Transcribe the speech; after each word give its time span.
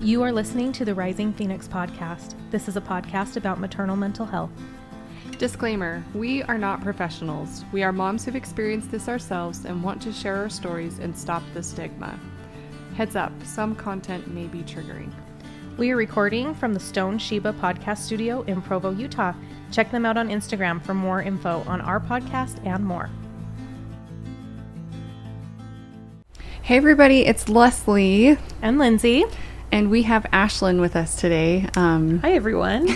You 0.00 0.22
are 0.22 0.30
listening 0.30 0.70
to 0.74 0.84
the 0.84 0.94
Rising 0.94 1.32
Phoenix 1.32 1.66
podcast. 1.66 2.36
This 2.52 2.68
is 2.68 2.76
a 2.76 2.80
podcast 2.80 3.36
about 3.36 3.58
maternal 3.58 3.96
mental 3.96 4.24
health. 4.24 4.52
Disclaimer 5.38 6.04
We 6.14 6.44
are 6.44 6.56
not 6.56 6.82
professionals. 6.82 7.64
We 7.72 7.82
are 7.82 7.90
moms 7.90 8.24
who've 8.24 8.36
experienced 8.36 8.92
this 8.92 9.08
ourselves 9.08 9.64
and 9.64 9.82
want 9.82 10.00
to 10.02 10.12
share 10.12 10.36
our 10.36 10.48
stories 10.50 11.00
and 11.00 11.18
stop 11.18 11.42
the 11.52 11.64
stigma. 11.64 12.16
Heads 12.94 13.16
up, 13.16 13.32
some 13.42 13.74
content 13.74 14.32
may 14.32 14.46
be 14.46 14.60
triggering. 14.60 15.10
We 15.78 15.90
are 15.90 15.96
recording 15.96 16.54
from 16.54 16.74
the 16.74 16.80
Stone 16.80 17.18
Sheba 17.18 17.54
podcast 17.54 17.98
studio 17.98 18.42
in 18.42 18.62
Provo, 18.62 18.92
Utah. 18.92 19.34
Check 19.72 19.90
them 19.90 20.06
out 20.06 20.16
on 20.16 20.28
Instagram 20.28 20.80
for 20.80 20.94
more 20.94 21.22
info 21.22 21.64
on 21.66 21.80
our 21.80 21.98
podcast 21.98 22.64
and 22.64 22.86
more. 22.86 23.10
Hey, 26.62 26.76
everybody, 26.76 27.26
it's 27.26 27.48
Leslie. 27.48 28.38
And 28.62 28.78
Lindsay. 28.78 29.24
And 29.70 29.90
we 29.90 30.02
have 30.04 30.24
Ashlyn 30.32 30.80
with 30.80 30.96
us 30.96 31.14
today. 31.14 31.68
Um, 31.76 32.18
Hi, 32.22 32.32
everyone. 32.32 32.88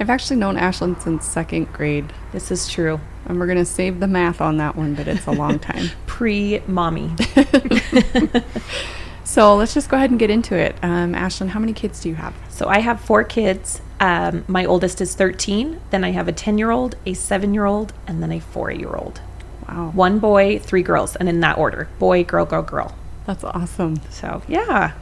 I've 0.00 0.08
actually 0.08 0.36
known 0.36 0.56
Ashlyn 0.56 1.00
since 1.02 1.26
second 1.26 1.72
grade, 1.72 2.12
this 2.32 2.50
is 2.50 2.68
true. 2.68 2.98
and 3.26 3.38
we're 3.38 3.46
going 3.46 3.58
to 3.58 3.64
save 3.64 4.00
the 4.00 4.06
math 4.06 4.40
on 4.40 4.56
that 4.56 4.74
one, 4.74 4.94
but 4.94 5.06
it's 5.06 5.26
a 5.26 5.32
long 5.32 5.58
time. 5.58 5.90
Pre 6.06 6.62
mommy. 6.66 7.10
so 9.24 9.54
let's 9.54 9.74
just 9.74 9.90
go 9.90 9.98
ahead 9.98 10.10
and 10.10 10.18
get 10.18 10.30
into 10.30 10.56
it. 10.56 10.76
Um, 10.82 11.12
Ashlyn, 11.12 11.48
how 11.48 11.60
many 11.60 11.74
kids 11.74 12.00
do 12.00 12.08
you 12.08 12.14
have? 12.14 12.34
So 12.48 12.68
I 12.68 12.78
have 12.78 13.00
four 13.00 13.22
kids. 13.22 13.82
Um, 14.00 14.44
my 14.48 14.64
oldest 14.64 15.00
is 15.02 15.14
13. 15.14 15.78
Then 15.90 16.04
I 16.04 16.12
have 16.12 16.26
a 16.26 16.32
10 16.32 16.56
year 16.56 16.70
old, 16.70 16.96
a 17.04 17.12
seven 17.12 17.52
year 17.52 17.66
old, 17.66 17.92
and 18.06 18.22
then 18.22 18.32
a 18.32 18.40
four 18.40 18.70
year 18.72 18.94
old. 18.94 19.20
Wow. 19.68 19.90
One 19.94 20.18
boy, 20.18 20.58
three 20.58 20.82
girls, 20.82 21.16
and 21.16 21.28
in 21.28 21.40
that 21.40 21.58
order 21.58 21.88
boy, 21.98 22.24
girl, 22.24 22.46
girl, 22.46 22.62
girl. 22.62 22.94
That's 23.26 23.44
awesome. 23.44 24.00
So, 24.10 24.42
yeah. 24.48 24.92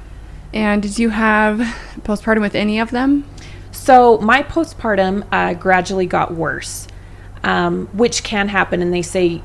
And 0.53 0.83
did 0.83 0.99
you 0.99 1.11
have 1.11 1.59
postpartum 2.01 2.41
with 2.41 2.55
any 2.55 2.79
of 2.81 2.91
them? 2.91 3.25
So 3.73 4.19
my 4.19 4.43
postpartum 4.43 5.27
uh, 5.31 5.55
gradually 5.55 6.07
got 6.07 6.35
worse, 6.35 6.89
um, 7.45 7.87
which 7.89 8.25
can 8.25 8.49
happen, 8.49 8.83
and 8.83 8.93
they 8.93 9.03
say 9.03 9.43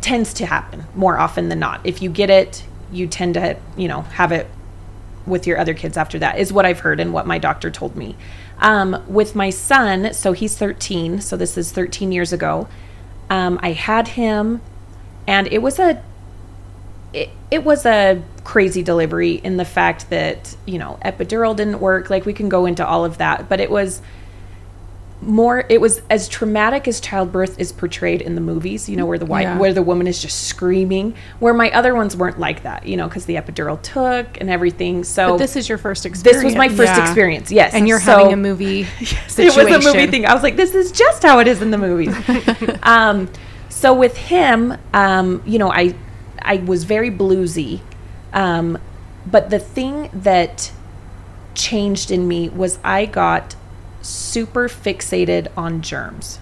tends 0.00 0.34
to 0.34 0.46
happen 0.46 0.84
more 0.94 1.18
often 1.18 1.48
than 1.48 1.58
not. 1.58 1.80
If 1.84 2.02
you 2.02 2.10
get 2.10 2.30
it, 2.30 2.64
you 2.92 3.06
tend 3.06 3.34
to, 3.34 3.56
you 3.76 3.88
know, 3.88 4.02
have 4.02 4.32
it 4.32 4.48
with 5.26 5.46
your 5.46 5.58
other 5.58 5.74
kids 5.74 5.96
after 5.96 6.18
that, 6.18 6.38
is 6.38 6.52
what 6.52 6.66
I've 6.66 6.80
heard 6.80 7.00
and 7.00 7.12
what 7.12 7.26
my 7.26 7.38
doctor 7.38 7.70
told 7.70 7.96
me. 7.96 8.14
Um, 8.58 9.02
with 9.08 9.34
my 9.34 9.50
son, 9.50 10.12
so 10.12 10.32
he's 10.32 10.56
13, 10.56 11.20
so 11.20 11.36
this 11.36 11.56
is 11.56 11.72
13 11.72 12.12
years 12.12 12.32
ago. 12.32 12.68
Um, 13.30 13.58
I 13.62 13.72
had 13.72 14.08
him, 14.08 14.60
and 15.26 15.46
it 15.48 15.62
was 15.62 15.78
a 15.78 16.02
it, 17.12 17.30
it 17.50 17.64
was 17.64 17.86
a 17.86 18.22
crazy 18.44 18.82
delivery 18.82 19.32
in 19.32 19.56
the 19.56 19.64
fact 19.64 20.10
that 20.10 20.54
you 20.66 20.78
know 20.78 20.98
epidural 21.04 21.56
didn't 21.56 21.80
work 21.80 22.10
like 22.10 22.26
we 22.26 22.32
can 22.34 22.48
go 22.48 22.66
into 22.66 22.86
all 22.86 23.04
of 23.04 23.16
that 23.18 23.48
but 23.48 23.58
it 23.58 23.70
was 23.70 24.02
more 25.22 25.64
it 25.70 25.80
was 25.80 26.02
as 26.10 26.28
traumatic 26.28 26.86
as 26.86 27.00
childbirth 27.00 27.58
is 27.58 27.72
portrayed 27.72 28.20
in 28.20 28.34
the 28.34 28.42
movies 28.42 28.86
you 28.90 28.96
know 28.96 29.06
where 29.06 29.16
the 29.16 29.24
white 29.24 29.42
Yeah. 29.42 29.58
where 29.58 29.72
the 29.72 29.80
woman 29.82 30.06
is 30.06 30.20
just 30.20 30.42
screaming 30.48 31.14
where 31.38 31.54
my 31.54 31.70
other 31.70 31.94
ones 31.94 32.14
weren't 32.14 32.38
like 32.38 32.64
that 32.64 32.86
you 32.86 32.98
know 32.98 33.08
because 33.08 33.24
the 33.24 33.36
epidural 33.36 33.80
took 33.80 34.38
and 34.38 34.50
everything 34.50 35.02
so 35.04 35.30
But 35.30 35.38
this 35.38 35.56
is 35.56 35.66
your 35.66 35.78
first 35.78 36.04
experience. 36.04 36.42
this 36.42 36.44
was 36.44 36.54
my 36.56 36.68
first 36.68 36.92
Yeah. 36.94 37.04
experience 37.06 37.50
yes 37.50 37.72
And 37.72 37.88
you're 37.88 38.00
So- 38.00 38.18
having 38.18 38.34
a 38.34 38.36
movie 38.36 38.80
it 39.00 39.38
was 39.38 39.56
a 39.56 39.80
movie 39.92 40.08
thing. 40.08 40.26
I 40.26 40.34
was 40.34 40.42
like, 40.42 40.56
this 40.56 40.74
is 40.74 40.92
just 40.92 41.22
how 41.22 41.38
it 41.38 41.48
is 41.48 41.62
in 41.62 41.70
the 41.70 41.78
movies. 41.78 42.14
um, 42.82 43.30
so 43.70 43.94
with 43.94 44.16
him, 44.16 44.76
um, 44.92 45.42
you 45.46 45.58
know, 45.58 45.70
I 45.72 45.94
I 46.42 46.56
was 46.58 46.84
very 46.84 47.10
bluesy, 47.10 47.80
um, 48.34 48.76
but 49.26 49.48
the 49.48 49.58
thing 49.58 50.10
that 50.12 50.70
changed 51.54 52.10
in 52.10 52.28
me 52.28 52.48
was 52.50 52.78
I 52.84 53.06
got 53.06 53.56
super 54.02 54.68
fixated 54.68 55.48
on 55.56 55.80
germs, 55.80 56.38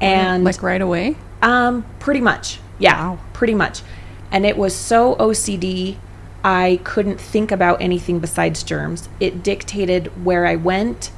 and 0.00 0.44
like 0.44 0.62
right 0.62 0.80
away? 0.82 1.16
um, 1.40 1.84
pretty 1.98 2.20
much. 2.20 2.58
Yeah, 2.78 3.10
Wow. 3.10 3.18
pretty 3.32 3.54
much. 3.54 3.82
And 4.30 4.44
it 4.46 4.56
was 4.56 4.74
so 4.74 5.14
OCD, 5.16 5.96
I 6.44 6.80
couldn't 6.84 7.20
think 7.20 7.52
about 7.52 7.80
anything 7.80 8.18
besides 8.18 8.62
germs. 8.62 9.08
It 9.20 9.42
dictated 9.42 10.24
where 10.24 10.46
I 10.46 10.56
went, 10.56 11.10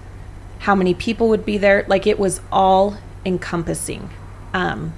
how 0.61 0.75
many 0.75 0.95
people 0.95 1.29
would 1.29 1.45
be 1.47 1.57
there. 1.59 1.85
Like 1.89 2.07
it 2.07 2.19
was 2.19 2.41
all 2.53 2.97
encompassing, 3.25 4.11
um, 4.53 4.93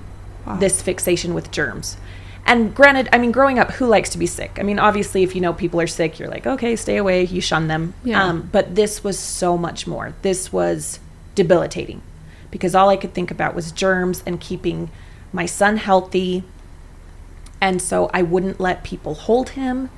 this 0.59 0.81
fixation 0.83 1.35
with 1.35 1.51
germs. 1.51 1.97
And 2.47 2.73
granted, 2.75 3.09
I 3.13 3.19
mean, 3.19 3.33
growing 3.33 3.59
up, 3.59 3.73
who 3.73 3.87
likes 3.87 4.11
to 4.11 4.19
be 4.19 4.27
sick? 4.27 4.59
I 4.61 4.63
mean, 4.63 4.79
obviously, 4.79 5.25
if 5.25 5.35
you 5.35 5.41
know 5.41 5.53
people 5.53 5.81
are 5.81 5.87
sick, 5.89 6.21
you're 6.21 6.29
like, 6.29 6.47
okay, 6.47 6.77
stay 6.77 6.97
away, 6.97 7.25
you 7.25 7.41
shun 7.41 7.67
them. 7.67 7.95
Yeah. 8.05 8.23
Um, 8.23 8.49
but 8.53 8.77
this 8.77 9.03
was 9.03 9.19
so 9.19 9.59
much 9.59 9.87
more. 9.87 10.15
This 10.23 10.53
was 10.53 11.01
debilitating 11.35 12.03
because 12.53 12.75
all 12.75 12.89
I 12.89 12.97
could 12.97 13.15
think 13.15 13.33
about 13.33 13.57
was 13.57 13.73
germs 13.73 14.23
and 14.25 14.41
keeping 14.41 14.91
my 15.33 15.45
son 15.45 15.77
healthy. 15.77 16.45
And 17.61 17.83
so 17.83 18.11
I 18.15 18.23
wouldn't 18.23 18.61
let 18.61 18.85
people 18.85 19.15
hold 19.15 19.51
him. 19.51 19.91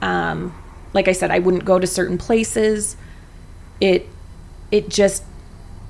Um, 0.00 0.54
like 0.92 1.08
I 1.08 1.12
said, 1.12 1.32
I 1.32 1.40
wouldn't 1.40 1.64
go 1.64 1.80
to 1.80 1.88
certain 1.88 2.18
places. 2.18 2.96
It, 3.80 4.08
it 4.70 4.88
just, 4.88 5.24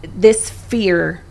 this 0.02 0.48
fear 0.48 1.22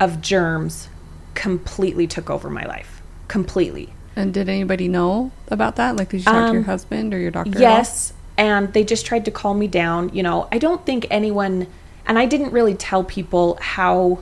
of 0.00 0.20
germs 0.20 0.88
completely 1.34 2.08
took 2.08 2.28
over 2.28 2.50
my 2.50 2.64
life. 2.66 3.00
Completely. 3.28 3.92
And 4.18 4.34
did 4.34 4.48
anybody 4.48 4.88
know 4.88 5.30
about 5.46 5.76
that? 5.76 5.94
Like, 5.96 6.08
did 6.10 6.18
you 6.18 6.24
talk 6.24 6.48
to 6.48 6.52
your 6.52 6.62
Um, 6.62 6.64
husband 6.64 7.14
or 7.14 7.18
your 7.18 7.30
doctor? 7.30 7.56
Yes, 7.58 8.12
and 8.36 8.72
they 8.72 8.82
just 8.82 9.06
tried 9.06 9.24
to 9.26 9.30
calm 9.30 9.60
me 9.60 9.68
down. 9.68 10.10
You 10.12 10.24
know, 10.24 10.48
I 10.50 10.58
don't 10.58 10.84
think 10.84 11.06
anyone, 11.08 11.68
and 12.04 12.18
I 12.18 12.26
didn't 12.26 12.52
really 12.52 12.74
tell 12.74 13.04
people 13.04 13.56
how 13.60 14.18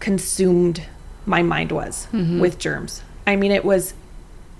consumed 0.00 0.82
my 1.24 1.42
mind 1.42 1.70
was 1.70 2.08
with 2.12 2.58
germs. 2.58 3.02
I 3.26 3.36
mean, 3.36 3.52
it 3.52 3.64
was 3.64 3.94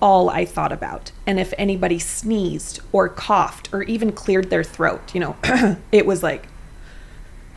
all 0.01 0.31
I 0.31 0.45
thought 0.45 0.73
about. 0.73 1.11
And 1.27 1.41
if 1.41 1.53
anybody 1.59 1.99
sneezed 1.99 2.81
or 2.93 3.09
coughed 3.09 3.69
or 3.73 3.83
even 3.85 4.13
cleared 4.13 4.51
their 4.51 4.63
throat, 4.65 5.15
you 5.15 5.21
know, 5.21 5.37
it 5.93 6.07
was 6.07 6.23
like, 6.23 6.47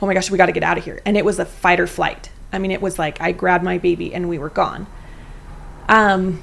oh 0.01 0.07
my 0.07 0.13
gosh, 0.15 0.31
we 0.31 0.37
got 0.37 0.47
to 0.47 0.51
get 0.51 0.63
out 0.63 0.77
of 0.79 0.85
here. 0.85 0.99
And 1.05 1.15
it 1.15 1.25
was 1.25 1.37
a 1.37 1.45
fight 1.45 1.79
or 1.79 1.87
flight. 1.87 2.31
I 2.51 2.57
mean, 2.57 2.71
it 2.71 2.81
was 2.81 2.97
like 2.97 3.21
I 3.21 3.33
grabbed 3.33 3.63
my 3.63 3.77
baby 3.77 4.13
and 4.15 4.29
we 4.29 4.39
were 4.39 4.49
gone. 4.49 4.87
Um, 5.89 6.41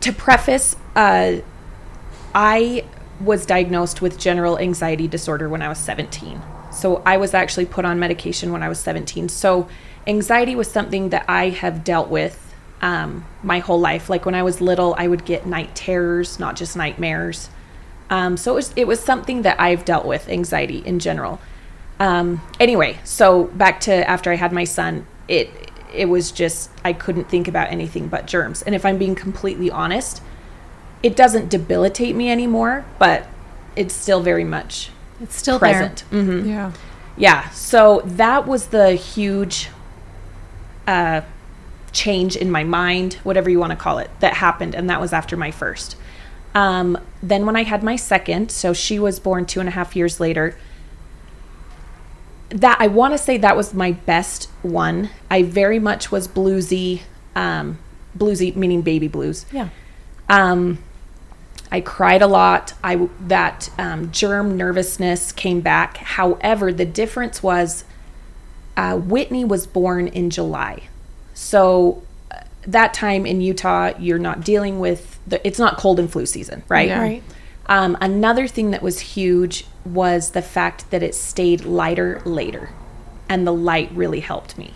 to 0.00 0.12
preface, 0.12 0.76
uh, 0.96 1.38
I 2.34 2.84
was 3.20 3.44
diagnosed 3.44 4.00
with 4.00 4.18
general 4.18 4.58
anxiety 4.58 5.06
disorder 5.06 5.48
when 5.48 5.60
I 5.60 5.68
was 5.68 5.78
17. 5.78 6.40
So 6.72 7.02
I 7.04 7.18
was 7.18 7.34
actually 7.34 7.66
put 7.66 7.84
on 7.84 7.98
medication 7.98 8.52
when 8.52 8.62
I 8.62 8.68
was 8.68 8.78
17. 8.80 9.28
So 9.28 9.68
anxiety 10.06 10.54
was 10.54 10.70
something 10.70 11.10
that 11.10 11.24
I 11.28 11.50
have 11.50 11.84
dealt 11.84 12.08
with 12.08 12.54
um, 12.80 13.26
my 13.42 13.58
whole 13.58 13.78
life. 13.78 14.08
Like 14.08 14.24
when 14.24 14.34
I 14.34 14.42
was 14.42 14.60
little, 14.60 14.94
I 14.96 15.06
would 15.08 15.24
get 15.24 15.44
night 15.44 15.74
terrors, 15.76 16.38
not 16.38 16.56
just 16.56 16.76
nightmares. 16.76 17.50
Um, 18.10 18.36
so 18.36 18.52
it 18.52 18.54
was, 18.54 18.72
it 18.76 18.86
was 18.86 19.00
something 19.00 19.42
that 19.42 19.60
I've 19.60 19.84
dealt 19.84 20.06
with, 20.06 20.28
anxiety 20.28 20.78
in 20.78 20.98
general. 20.98 21.40
Um, 22.00 22.40
anyway, 22.58 22.98
so 23.04 23.44
back 23.44 23.80
to 23.82 24.08
after 24.08 24.32
I 24.32 24.36
had 24.36 24.52
my 24.52 24.64
son, 24.64 25.06
it 25.28 25.70
it 25.94 26.06
was 26.08 26.32
just 26.32 26.70
I 26.84 26.92
couldn't 26.92 27.28
think 27.28 27.48
about 27.48 27.70
anything 27.70 28.08
but 28.08 28.26
germs. 28.26 28.62
And 28.62 28.74
if 28.74 28.84
I'm 28.84 28.98
being 28.98 29.14
completely 29.14 29.70
honest, 29.70 30.22
it 31.02 31.16
doesn't 31.16 31.48
debilitate 31.48 32.14
me 32.14 32.30
anymore, 32.30 32.84
but 32.98 33.26
it's 33.76 33.94
still 33.94 34.20
very 34.20 34.44
much 34.44 34.90
It's 35.20 35.36
still 35.36 35.58
present. 35.58 36.00
hmm 36.10 36.46
Yeah. 36.48 36.72
Yeah. 37.16 37.48
So 37.50 38.02
that 38.04 38.46
was 38.46 38.68
the 38.68 38.92
huge 38.92 39.68
uh, 40.86 41.22
change 41.92 42.36
in 42.36 42.50
my 42.50 42.64
mind, 42.64 43.14
whatever 43.22 43.50
you 43.50 43.58
want 43.58 43.70
to 43.70 43.76
call 43.76 43.98
it, 43.98 44.10
that 44.20 44.34
happened. 44.34 44.74
And 44.74 44.88
that 44.90 45.00
was 45.00 45.12
after 45.12 45.36
my 45.36 45.50
first. 45.50 45.96
Um, 46.54 46.98
then 47.22 47.46
when 47.46 47.56
I 47.56 47.62
had 47.62 47.82
my 47.82 47.96
second, 47.96 48.50
so 48.50 48.72
she 48.72 48.98
was 48.98 49.18
born 49.20 49.46
two 49.46 49.60
and 49.60 49.68
a 49.68 49.72
half 49.72 49.96
years 49.96 50.20
later. 50.20 50.56
That 52.52 52.76
I 52.80 52.86
want 52.86 53.14
to 53.14 53.18
say 53.18 53.38
that 53.38 53.56
was 53.56 53.72
my 53.72 53.92
best 53.92 54.44
one. 54.62 55.10
I 55.30 55.42
very 55.42 55.78
much 55.78 56.12
was 56.12 56.28
bluesy, 56.28 57.02
um, 57.34 57.78
bluesy 58.16 58.54
meaning 58.54 58.82
baby 58.82 59.08
blues. 59.08 59.46
Yeah. 59.50 59.70
Um, 60.28 60.78
I 61.72 61.80
cried 61.80 62.20
a 62.20 62.26
lot. 62.26 62.74
I 62.84 63.08
that 63.20 63.70
um, 63.78 64.12
germ 64.12 64.58
nervousness 64.58 65.32
came 65.32 65.62
back. 65.62 65.96
However, 65.96 66.70
the 66.70 66.84
difference 66.84 67.42
was 67.42 67.84
uh, 68.76 68.98
Whitney 68.98 69.44
was 69.44 69.66
born 69.66 70.06
in 70.08 70.28
July, 70.28 70.84
so 71.32 72.02
uh, 72.30 72.40
that 72.66 72.92
time 72.92 73.24
in 73.24 73.40
Utah, 73.40 73.92
you're 73.98 74.18
not 74.18 74.42
dealing 74.42 74.80
with 74.80 75.18
the. 75.26 75.44
It's 75.46 75.58
not 75.58 75.78
cold 75.78 75.98
and 75.98 76.12
flu 76.12 76.26
season, 76.26 76.62
right? 76.68 76.88
Yeah. 76.88 77.00
Right. 77.00 77.22
Um, 77.66 77.96
another 78.00 78.46
thing 78.46 78.70
that 78.72 78.82
was 78.82 79.00
huge 79.00 79.64
was 79.84 80.30
the 80.30 80.42
fact 80.42 80.90
that 80.90 81.02
it 81.02 81.14
stayed 81.14 81.64
lighter 81.64 82.20
later, 82.24 82.70
and 83.28 83.46
the 83.46 83.52
light 83.52 83.90
really 83.94 84.20
helped 84.20 84.58
me. 84.58 84.74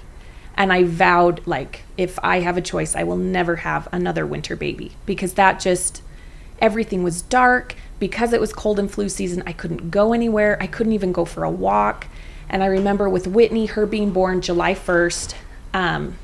And 0.56 0.72
I 0.72 0.84
vowed, 0.84 1.46
like, 1.46 1.82
if 1.98 2.18
I 2.22 2.40
have 2.40 2.56
a 2.56 2.62
choice, 2.62 2.96
I 2.96 3.02
will 3.02 3.16
never 3.16 3.56
have 3.56 3.88
another 3.92 4.24
winter 4.24 4.56
baby 4.56 4.92
because 5.04 5.34
that 5.34 5.60
just 5.60 6.02
everything 6.60 7.02
was 7.02 7.22
dark. 7.22 7.76
because 7.98 8.34
it 8.34 8.40
was 8.40 8.52
cold 8.52 8.78
and 8.78 8.90
flu 8.90 9.08
season, 9.08 9.42
I 9.46 9.52
couldn't 9.52 9.90
go 9.90 10.12
anywhere. 10.12 10.58
I 10.60 10.66
couldn't 10.66 10.92
even 10.92 11.12
go 11.12 11.24
for 11.24 11.44
a 11.44 11.50
walk. 11.50 12.06
And 12.48 12.62
I 12.62 12.66
remember 12.66 13.08
with 13.08 13.26
Whitney, 13.26 13.66
her 13.66 13.86
being 13.86 14.10
born 14.10 14.40
July 14.42 14.74
1st, 14.74 15.34
um, 15.72 16.16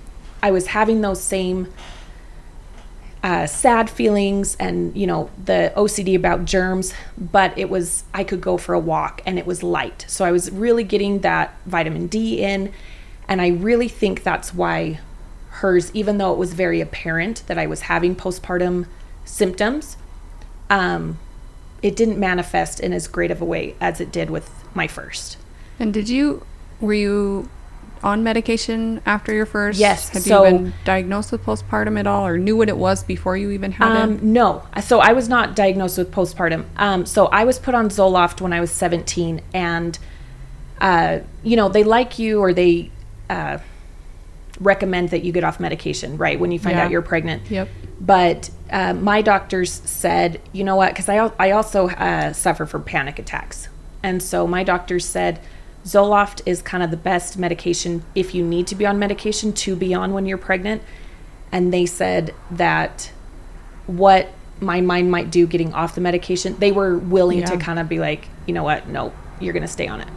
I 0.43 0.51
was 0.51 0.69
having 0.69 1.01
those 1.01 1.23
same 1.23 1.73
uh, 3.23 3.47
sad 3.47 3.89
feelings 3.89 4.57
and, 4.57 4.97
you 4.97 5.07
know, 5.07 5.31
the 5.45 5.73
OCD 5.77 6.17
about 6.17 6.45
germs, 6.45 6.93
but 7.17 7.57
it 7.57 7.71
was, 7.71 8.05
I 8.13 8.25
could 8.25 8.41
go 8.41 8.57
for 8.57 8.75
a 8.75 8.81
walk 8.81 9.23
and 9.25 9.39
it 9.39 9.47
was 9.47 9.63
light. 9.63 10.05
So 10.09 10.25
I 10.25 10.33
was 10.33 10.51
really 10.51 10.83
getting 10.83 11.21
that 11.21 11.57
vitamin 11.65 12.09
D 12.09 12.43
in. 12.43 12.73
And 13.29 13.41
I 13.41 13.49
really 13.49 13.89
think 13.89 14.25
that's 14.25 14.53
why 14.53 14.99
hers, 15.51 15.91
even 15.95 16.19
though 16.19 16.33
it 16.33 16.39
was 16.39 16.55
very 16.55 16.81
apparent 16.81 17.45
that 17.47 17.59
I 17.59 17.67
was 17.67 17.83
having 17.83 18.17
postpartum 18.17 18.87
symptoms, 19.25 19.97
um, 20.69 21.19
it 21.81 21.95
didn't 21.95 22.19
manifest 22.19 22.81
in 22.81 22.93
as 22.93 23.07
great 23.07 23.31
of 23.31 23.41
a 23.41 23.45
way 23.45 23.77
as 23.81 24.01
it 24.01 24.11
did 24.11 24.31
with 24.31 24.51
my 24.75 24.89
first. 24.89 25.37
And 25.79 25.95
did 25.95 26.09
you, 26.09 26.45
were 26.81 26.95
you 26.95 27.49
on 28.03 28.23
medication 28.25 29.01
after 29.07 29.33
your 29.33 29.47
first? 29.47 29.79
Yes, 29.79 30.09
Had 30.11 30.23
so- 30.23 30.45
you 30.45 30.51
been 30.59 30.73
diagnosed 30.85 31.33
with 31.33 31.45
postpartum 31.45 31.99
at 31.99 32.07
all 32.07 32.27
or 32.27 32.39
knew 32.39 32.57
what 32.57 32.69
it 32.69 32.77
was 32.77 33.03
before 33.05 33.37
you 33.37 33.51
even 33.51 33.73
had 33.73 33.93
Um, 33.97 34.13
it? 34.15 34.23
no, 34.23 34.63
so 34.83 35.01
I 35.01 35.13
was 35.13 35.29
not 35.29 35.55
diagnosed 35.57 35.99
with 35.99 36.11
postpartum. 36.11 36.65
Um, 36.77 37.07
so 37.07 37.27
I 37.27 37.45
was 37.45 37.59
put 37.59 37.75
on 37.75 37.89
Zoloft 37.89 38.41
when 38.41 38.53
I 38.53 38.61
was 38.61 38.71
17, 38.71 39.41
and 39.55 39.99
uh, 40.81 41.19
you 41.45 41.57
know 41.57 41.69
they 41.69 41.85
like 41.85 42.19
you 42.19 42.41
or 42.41 42.53
they 42.53 42.91
uh, 43.31 43.59
recommend 44.61 45.11
that 45.11 45.23
you 45.25 45.33
get 45.33 45.45
off 45.45 45.61
medication, 45.61 46.17
right? 46.19 46.39
When 46.39 46.51
you 46.51 46.59
find 46.59 46.77
Yeah. 46.77 46.85
out 46.85 46.91
you're 46.91 47.03
pregnant. 47.03 47.43
Yep. 47.51 47.69
But 48.01 48.51
uh, 48.71 48.95
my 48.95 49.23
doctors 49.23 49.71
said, 49.85 50.41
you 50.53 50.65
know 50.65 50.75
what? 50.77 50.91
Because 50.93 51.09
I 51.09 51.31
I 51.39 51.53
also 51.53 51.89
uh, 51.89 52.33
suffer 52.33 52.67
from 52.67 52.83
panic 52.85 53.19
attacks, 53.21 53.69
and 54.03 54.23
so 54.23 54.47
my 54.47 54.65
doctors 54.65 55.05
said. 55.05 55.39
Zoloft 55.85 56.43
is 56.47 56.63
kind 56.63 56.83
of 56.83 56.91
the 56.91 56.97
best 56.97 57.39
medication 57.39 58.05
if 58.15 58.35
you 58.35 58.45
need 58.45 58.67
to 58.69 58.75
be 58.75 58.87
on 58.87 58.99
medication 58.99 59.53
to 59.53 59.75
be 59.75 59.95
on 59.95 60.13
when 60.13 60.27
you're 60.27 60.39
pregnant. 60.39 60.83
And 61.51 61.73
they 61.73 61.87
said 61.87 62.35
that 62.51 63.11
what 63.87 64.29
my 64.61 64.81
mind 64.81 65.11
might 65.11 65.31
do 65.31 65.47
getting 65.47 65.75
off 65.75 65.95
the 65.95 66.01
medication, 66.01 66.57
they 66.59 66.73
were 66.73 66.97
willing 66.97 67.45
to 67.45 67.57
kind 67.57 67.79
of 67.79 67.89
be 67.89 67.99
like, 67.99 68.29
you 68.47 68.55
know 68.55 68.63
what, 68.63 68.89
no, 68.89 69.13
you're 69.41 69.53
going 69.53 69.63
to 69.63 69.69
stay 69.69 69.89
on 69.89 70.01
it. 70.01 70.09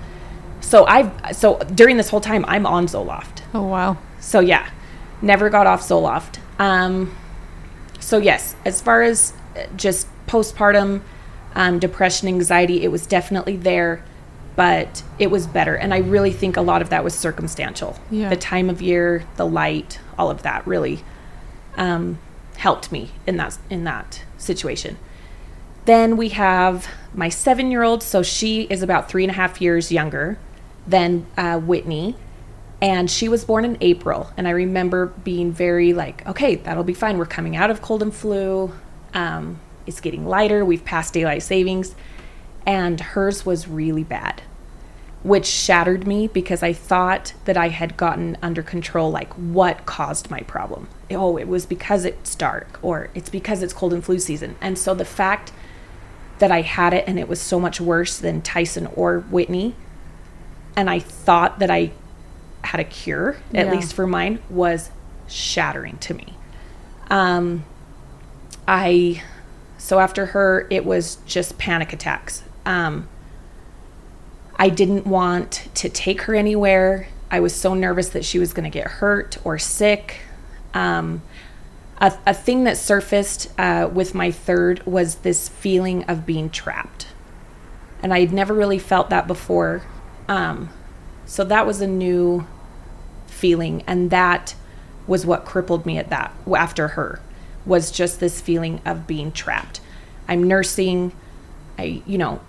So 0.62 0.85
I've 0.85 1.35
so 1.35 1.59
during 1.59 1.97
this 1.97 2.09
whole 2.09 2.21
time 2.21 2.45
I'm 2.47 2.65
on 2.65 2.88
Zoloft. 2.88 3.41
Oh, 3.53 3.63
wow. 3.63 3.97
So 4.19 4.39
yeah, 4.39 4.69
never 5.21 5.50
got 5.50 5.68
off 5.68 5.81
Zoloft. 5.81 6.39
Um, 6.59 7.15
so 8.00 8.18
yes, 8.18 8.56
as 8.65 8.81
far 8.81 9.01
as 9.01 9.33
uh, 9.56 9.65
just 9.75 10.07
postpartum 10.27 11.01
um, 11.56 11.79
depression, 11.79 12.27
anxiety, 12.27 12.83
it 12.83 12.89
was 12.89 13.06
definitely 13.06 13.57
there, 13.57 14.03
but 14.56 15.04
it 15.19 15.28
was 15.31 15.48
better. 15.48 15.75
And 15.75 15.94
I 15.94 15.98
really 15.98 16.31
think 16.31 16.57
a 16.57 16.62
lot 16.62 16.81
of 16.81 16.90
that 16.90 17.04
was 17.04 17.13
circumstantial. 17.13 18.00
Yeah. 18.10 18.30
The 18.30 18.38
time 18.38 18.69
of 18.69 18.81
year, 18.81 19.25
the 19.36 19.46
light, 19.46 20.00
all 20.18 20.30
of 20.30 20.44
that 20.44 20.66
really 20.66 21.04
um, 21.78 22.19
helped 22.57 22.92
me 22.92 23.12
in 23.28 23.38
that 23.38 23.57
in 23.69 23.84
that 23.84 24.24
situation. 24.38 24.98
Then 25.86 26.18
we 26.18 26.30
have 26.30 26.88
my 27.13 27.30
seven 27.30 27.72
year 27.72 27.84
old. 27.84 28.02
So 28.02 28.24
she 28.24 28.63
is 28.63 28.81
about 28.81 29.10
three 29.10 29.24
and 29.24 29.31
a 29.31 29.36
half 29.36 29.62
years 29.62 29.92
younger 29.92 30.38
than 30.88 31.25
uh, 31.38 31.60
Whitney. 31.60 32.16
And 32.81 33.10
she 33.10 33.30
was 33.30 33.46
born 33.46 33.66
in 33.66 33.78
April. 33.81 34.31
And 34.36 34.48
I 34.48 34.52
remember 34.52 35.07
being 35.07 35.52
very 35.52 35.94
like, 35.94 36.25
okay, 36.28 36.56
that'll 36.56 36.84
be 36.84 36.94
fine. 36.94 37.18
We're 37.18 37.25
coming 37.25 37.56
out 37.56 37.72
of 37.72 37.81
cold 37.81 38.02
and 38.02 38.13
flu. 38.13 38.74
Um, 39.13 39.60
it's 39.88 40.02
getting 40.02 40.25
lighter. 40.25 40.66
We've 40.66 40.84
passed 40.84 41.13
daylight 41.13 41.44
savings. 41.44 41.96
And 42.65 43.00
hers 43.00 43.45
was 43.45 43.67
really 43.67 44.03
bad, 44.03 44.41
which 45.23 45.45
shattered 45.45 46.07
me 46.07 46.27
because 46.27 46.63
I 46.63 46.73
thought 46.73 47.33
that 47.45 47.57
I 47.57 47.69
had 47.69 47.95
gotten 47.97 48.38
under 48.41 48.63
control, 48.63 49.12
like 49.12 49.33
what 49.33 49.85
caused 49.85 50.31
my 50.31 50.39
problem. 50.41 50.88
Oh, 51.12 51.38
it 51.38 51.47
was 51.47 51.65
because 51.65 52.06
it's 52.06 52.33
dark 52.35 52.79
or 52.81 53.09
it's 53.13 53.29
because 53.29 53.62
it's 53.62 53.73
cold 53.73 53.94
and 53.94 54.03
flu 54.03 54.17
season. 54.19 54.56
And 54.62 54.77
so 54.79 54.95
the 54.95 55.06
fact 55.06 55.51
that 56.39 56.51
I 56.51 56.62
had 56.62 56.94
it 56.94 57.06
and 57.07 57.19
it 57.19 57.27
was 57.27 57.39
so 57.39 57.59
much 57.59 57.79
worse 57.79 58.17
than 58.17 58.41
Tyson 58.41 58.88
or 58.95 59.19
Whitney, 59.19 59.75
and 60.75 60.89
I 60.89 61.00
thought 61.00 61.59
that 61.59 61.69
I 61.69 61.91
had 62.63 62.79
a 62.79 62.83
cure, 62.83 63.38
at 63.53 63.68
Yeah. 63.68 63.71
least 63.71 63.94
for 63.94 64.07
mine, 64.07 64.39
was 64.50 64.89
shattering 65.27 65.97
to 66.00 66.13
me. 66.15 66.33
Um, 67.09 67.63
I, 68.68 69.21
so 69.77 70.00
after 70.00 70.27
her, 70.27 70.65
it 70.71 70.83
was 70.85 71.19
just 71.27 71.57
panic 71.59 71.94
attacks. 71.94 72.44
Um, 72.65 73.07
I 74.57 74.69
didn't 74.69 75.06
want 75.06 75.67
to 75.75 75.89
take 75.89 76.21
her 76.21 76.35
anywhere. 76.35 77.07
I 77.29 77.39
was 77.39 77.53
so 77.53 77.73
nervous 77.73 78.09
that 78.09 78.23
she 78.23 78.39
was 78.39 78.53
going 78.53 78.63
to 78.63 78.69
get 78.69 78.88
hurt 78.88 79.38
or 79.44 79.57
sick. 79.57 80.21
Um, 80.73 81.21
a, 81.97 82.13
a 82.25 82.33
thing 82.33 82.63
that 82.65 82.77
surfaced 82.77 83.51
uh, 83.59 83.89
with 83.91 84.13
my 84.13 84.31
third 84.31 84.85
was 84.85 85.15
this 85.15 85.50
feeling 85.50 86.03
of 86.06 86.25
being 86.25 86.50
trapped. 86.50 87.07
And 88.01 88.13
I 88.13 88.19
had 88.19 88.31
never 88.31 88.53
really 88.53 88.79
felt 88.79 89.09
that 89.09 89.27
before. 89.27 89.83
Um, 90.27 90.69
so 91.25 91.44
that 91.44 91.65
was 91.65 91.81
a 91.81 91.88
new 91.88 92.45
feeling. 93.27 93.83
And 93.88 94.09
that 94.11 94.56
was 95.07 95.25
what 95.25 95.45
crippled 95.45 95.85
me 95.85 95.97
at 95.97 96.09
that 96.09 96.33
after 96.56 96.89
her 96.89 97.21
was 97.65 97.91
just 97.91 98.19
this 98.19 98.41
feeling 98.41 98.81
of 98.85 99.07
being 99.07 99.31
trapped. 99.31 99.81
I'm 100.27 100.44
nursing. 100.44 101.11
I, 101.77 102.01
you 102.06 102.18
know, 102.18 102.41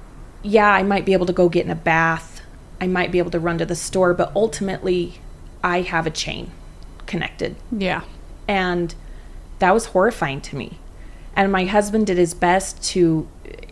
yeah, 0.42 0.70
I 0.70 0.82
might 0.82 1.04
be 1.04 1.12
able 1.12 1.26
to 1.26 1.32
go 1.32 1.48
get 1.48 1.64
in 1.64 1.70
a 1.70 1.74
bath. 1.76 2.40
I 2.80 2.86
might 2.86 3.10
be 3.10 3.18
able 3.18 3.30
to 3.32 3.40
run 3.40 3.58
to 3.58 3.66
the 3.66 3.74
store, 3.76 4.14
but 4.14 4.30
ultimately, 4.36 5.20
I 5.64 5.80
have 5.82 6.06
a 6.06 6.10
chain 6.10 6.50
connected. 7.06 7.56
Yeah. 7.70 8.02
and 8.48 8.94
that 9.58 9.72
was 9.72 9.86
horrifying 9.86 10.40
to 10.42 10.56
me. 10.56 10.78
And 11.34 11.50
my 11.50 11.64
husband 11.64 12.06
did 12.06 12.18
his 12.18 12.34
best 12.34 12.82
to 12.92 13.26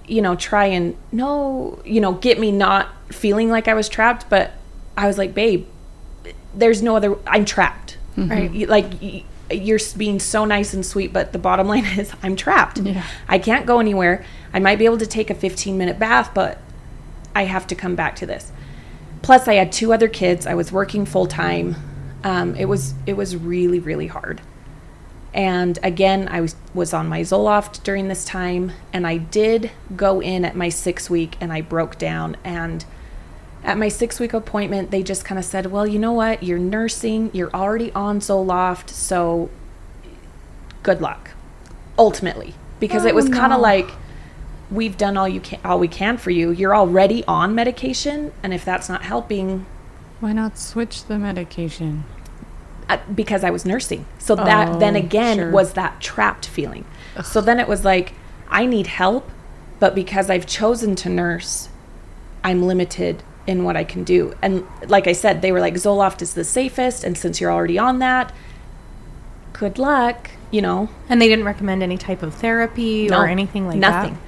you 0.06 0.20
know 0.22 0.34
try 0.36 0.66
and 0.66 0.96
no 1.12 1.78
you 1.84 2.00
know 2.00 2.12
get 2.12 2.38
me 2.38 2.52
not 2.52 2.88
feeling 3.08 3.48
like 3.48 3.68
i 3.68 3.72
was 3.74 3.88
trapped 3.88 4.28
but 4.28 4.52
i 4.98 5.06
was 5.06 5.16
like 5.16 5.32
babe 5.34 5.66
there's 6.54 6.82
no 6.82 6.94
other 6.96 7.16
i'm 7.26 7.44
trapped. 7.44 7.96
Mm-hmm. 8.16 8.30
Right. 8.30 8.68
Like 8.68 8.92
y- 9.02 9.24
you're 9.50 9.78
being 9.96 10.18
so 10.18 10.44
nice 10.44 10.72
and 10.74 10.84
sweet 10.84 11.12
but 11.12 11.32
the 11.32 11.38
bottom 11.38 11.66
line 11.72 11.84
is 11.98 12.12
i'm 12.22 12.36
trapped. 12.36 12.78
Yeah. 12.78 13.04
i 13.28 13.38
can't 13.38 13.66
go 13.66 13.80
anywhere. 13.80 14.24
I 14.52 14.58
might 14.60 14.78
be 14.78 14.84
able 14.84 14.98
to 14.98 15.06
take 15.06 15.30
a 15.30 15.34
15 15.34 15.76
minute 15.76 15.98
bath 15.98 16.30
but 16.34 16.60
i 17.34 17.44
have 17.44 17.66
to 17.68 17.74
come 17.74 17.94
back 17.94 18.16
to 18.16 18.26
this. 18.26 18.52
Plus 19.22 19.48
i 19.48 19.54
had 19.54 19.72
two 19.72 19.92
other 19.92 20.08
kids. 20.08 20.46
I 20.46 20.54
was 20.54 20.72
working 20.72 21.06
full 21.06 21.26
time. 21.26 21.76
Um, 22.22 22.54
it 22.56 22.66
was 22.66 22.94
it 23.06 23.14
was 23.16 23.36
really 23.36 23.80
really 23.80 24.06
hard. 24.06 24.40
And 25.32 25.78
again 25.82 26.28
i 26.28 26.40
was 26.40 26.56
was 26.72 26.94
on 26.94 27.08
my 27.08 27.20
zoloft 27.20 27.82
during 27.82 28.08
this 28.08 28.24
time 28.24 28.72
and 28.92 29.06
i 29.06 29.16
did 29.16 29.70
go 29.96 30.20
in 30.20 30.44
at 30.44 30.54
my 30.56 30.68
six 30.68 31.10
week 31.10 31.36
and 31.40 31.52
i 31.52 31.60
broke 31.60 31.98
down 31.98 32.36
and 32.44 32.84
at 33.64 33.78
my 33.78 33.88
six 33.88 34.20
week 34.20 34.32
appointment 34.34 34.90
they 34.90 35.02
just 35.02 35.24
kind 35.24 35.38
of 35.38 35.44
said 35.44 35.66
well 35.66 35.86
you 35.86 35.98
know 35.98 36.12
what 36.12 36.42
you're 36.42 36.58
nursing 36.58 37.30
you're 37.32 37.54
already 37.54 37.90
on 37.92 38.20
zoloft 38.20 38.90
so 38.90 39.48
good 40.82 41.00
luck 41.00 41.30
ultimately 41.98 42.54
because 42.80 43.04
it 43.04 43.12
Oh, 43.12 43.16
was 43.16 43.28
kind 43.28 43.52
of 43.52 43.60
like 43.60 43.88
we've 44.70 44.96
done 44.96 45.16
all 45.16 45.28
you 45.28 45.40
can 45.40 45.60
all 45.64 45.78
we 45.78 45.88
can 45.88 46.16
for 46.18 46.30
you 46.30 46.50
you're 46.50 46.74
already 46.76 47.24
on 47.26 47.54
medication 47.54 48.32
and 48.42 48.52
if 48.52 48.64
that's 48.64 48.88
not 48.88 49.02
helping 49.02 49.66
Why 50.20 50.32
not 50.32 50.58
switch 50.58 51.04
the 51.04 51.18
medication? 51.18 52.04
uh, 52.88 52.98
because 53.14 53.44
I 53.44 53.50
was 53.50 53.64
nursing. 53.64 54.04
So 54.18 54.34
that 54.36 54.78
then 54.78 54.94
Oh, 54.94 54.98
again 54.98 55.38
sure. 55.38 55.50
was 55.50 55.72
that 55.72 56.00
trapped 56.02 56.46
feeling. 56.46 56.84
So 57.22 57.40
then 57.40 57.58
it 57.58 57.66
was 57.68 57.82
like 57.84 58.12
I 58.48 58.66
need 58.66 58.88
help, 58.88 59.30
but 59.80 59.94
because 59.94 60.28
I've 60.28 60.46
chosen 60.46 60.94
to 60.96 61.08
nurse, 61.08 61.68
I'm 62.42 62.62
limited 62.62 63.22
in 63.46 63.64
what 63.64 63.76
I 63.76 63.84
can 63.84 64.04
do. 64.04 64.32
And 64.42 64.64
like 64.88 65.06
I 65.06 65.12
said, 65.12 65.42
they 65.42 65.52
were 65.52 65.60
like 65.60 65.74
Zoloft 65.74 66.22
is 66.22 66.34
the 66.34 66.44
safest 66.44 67.04
and 67.04 67.16
since 67.18 67.40
you're 67.40 67.52
already 67.52 67.78
on 67.78 67.98
that, 67.98 68.32
good 69.52 69.78
luck, 69.78 70.30
you 70.50 70.62
know. 70.62 70.88
And 71.08 71.20
they 71.20 71.28
didn't 71.28 71.44
recommend 71.44 71.82
any 71.82 71.98
type 71.98 72.22
of 72.22 72.34
therapy 72.34 73.08
No, 73.08 73.18
or 73.20 73.26
anything 73.26 73.66
like 73.66 73.76
nothing. 73.78 74.18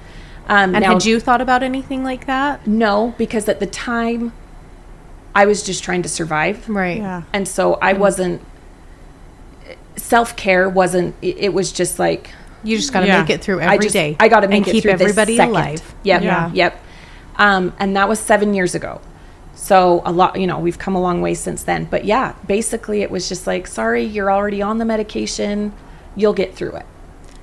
that. 0.47 0.53
Um, 0.63 0.75
And 0.75 0.83
now- 0.83 0.93
had 0.93 1.05
you 1.05 1.19
thought 1.19 1.41
about 1.41 1.63
anything 1.63 2.03
like 2.03 2.25
that? 2.27 2.65
No, 2.67 3.13
because 3.17 3.49
at 3.49 3.59
the 3.59 3.65
time 3.65 4.33
I 5.35 5.45
was 5.45 5.61
just 5.63 5.83
trying 5.83 6.03
to 6.03 6.09
survive. 6.09 6.67
Right. 6.69 6.97
Yeah. 6.97 7.23
and 7.33 7.47
so 7.47 7.75
I 7.81 7.93
wasn't 7.93 8.41
self 9.95 10.35
care 10.35 10.69
wasn't 10.69 11.15
it, 11.21 11.37
it 11.37 11.53
was 11.53 11.71
just 11.71 11.99
like 11.99 12.29
You 12.63 12.75
just 12.77 12.91
got 12.93 13.01
to 13.01 13.07
Yeah. 13.07 13.21
make 13.21 13.29
it 13.29 13.41
through 13.41 13.61
I 13.61 13.77
just 13.77 13.93
day. 13.93 14.15
I 14.19 14.27
got 14.29 14.41
to 14.41 14.47
make 14.47 14.59
and 14.59 14.67
it 14.67 14.71
keep 14.71 14.83
through 14.83 14.91
everybody 14.93 15.37
second. 15.37 15.51
alive. 15.51 15.95
Yep, 16.03 16.21
Yeah. 16.23 16.51
yep. 16.53 16.83
Um, 17.37 17.73
and 17.79 17.95
that 17.95 18.09
was 18.09 18.19
seven 18.19 18.53
years 18.53 18.73
ago. 18.75 18.99
So 19.55 20.01
a 20.05 20.11
lot, 20.11 20.39
you 20.39 20.47
know, 20.47 20.59
we've 20.59 20.77
come 20.79 20.95
a 20.95 21.01
long 21.01 21.21
way 21.21 21.33
since 21.33 21.63
then. 21.63 21.85
But 21.85 22.05
yeah, 22.05 22.33
basically 22.45 23.01
it 23.01 23.09
was 23.11 23.27
just 23.27 23.47
like, 23.47 23.67
sorry, 23.67 24.03
you're 24.03 24.31
already 24.31 24.61
on 24.61 24.77
the 24.77 24.85
medication. 24.85 25.73
You'll 26.15 26.33
get 26.33 26.53
through 26.55 26.75
it. 26.77 26.85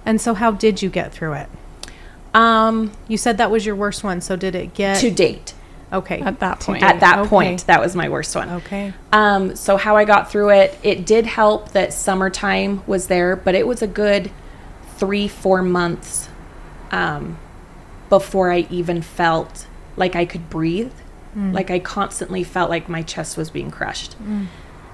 And 0.07 0.21
so, 0.21 0.35
how 0.35 0.51
did 0.51 0.83
you 0.83 0.91
get 0.91 1.13
through 1.13 1.33
it? 1.35 1.49
Um, 2.35 2.93
You 3.09 3.17
said 3.17 3.39
that 3.39 3.51
was 3.51 3.65
your 3.65 3.77
worst 3.77 4.05
one. 4.05 4.21
So 4.21 4.37
did 4.37 4.55
it 4.55 4.75
get 4.75 5.01
to 5.01 5.11
date. 5.11 5.55
okay 5.93 6.21
At 6.21 6.41
that 6.41 6.61
point. 6.61 6.83
At 6.83 7.01
that 7.01 7.21
Okay. 7.21 7.29
point, 7.29 7.67
that 7.67 7.81
was 7.81 7.95
my 7.95 8.09
worst 8.09 8.35
one. 8.35 8.51
Okay. 8.51 8.93
Um, 9.13 9.55
so 9.57 9.77
how 9.77 9.97
I 9.97 10.05
got 10.05 10.31
through 10.31 10.51
it, 10.51 10.77
it 10.83 11.07
did 11.07 11.27
help 11.27 11.71
that 11.73 11.93
summertime 11.93 12.83
was 12.87 13.07
there, 13.07 13.37
but 13.37 13.55
it 13.55 13.67
was 13.67 13.83
a 13.83 13.87
good 13.87 14.31
three, 14.97 15.27
four 15.29 15.63
months 15.63 16.29
um, 16.91 17.39
before 18.09 18.51
I 18.53 18.67
even 18.71 19.01
felt 19.03 19.67
like 19.97 20.17
I 20.17 20.25
could 20.25 20.51
breathe. 20.51 20.93
Mm. 21.37 21.53
Like 21.53 21.71
I 21.71 21.79
constantly 21.79 22.45
felt 22.45 22.71
like 22.71 22.89
my 22.89 23.03
chest 23.03 23.37
was 23.37 23.51
being 23.51 23.71
crushed. 23.71 24.17
Mm. 24.23 24.47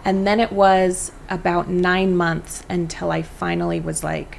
And 0.05 0.27
then 0.27 0.41
it 0.41 0.53
was 0.53 1.13
about 1.29 1.69
nine 1.69 2.17
months 2.17 2.65
until 2.69 3.11
I 3.11 3.23
finally 3.23 3.81
was 3.81 4.03
like, 4.03 4.39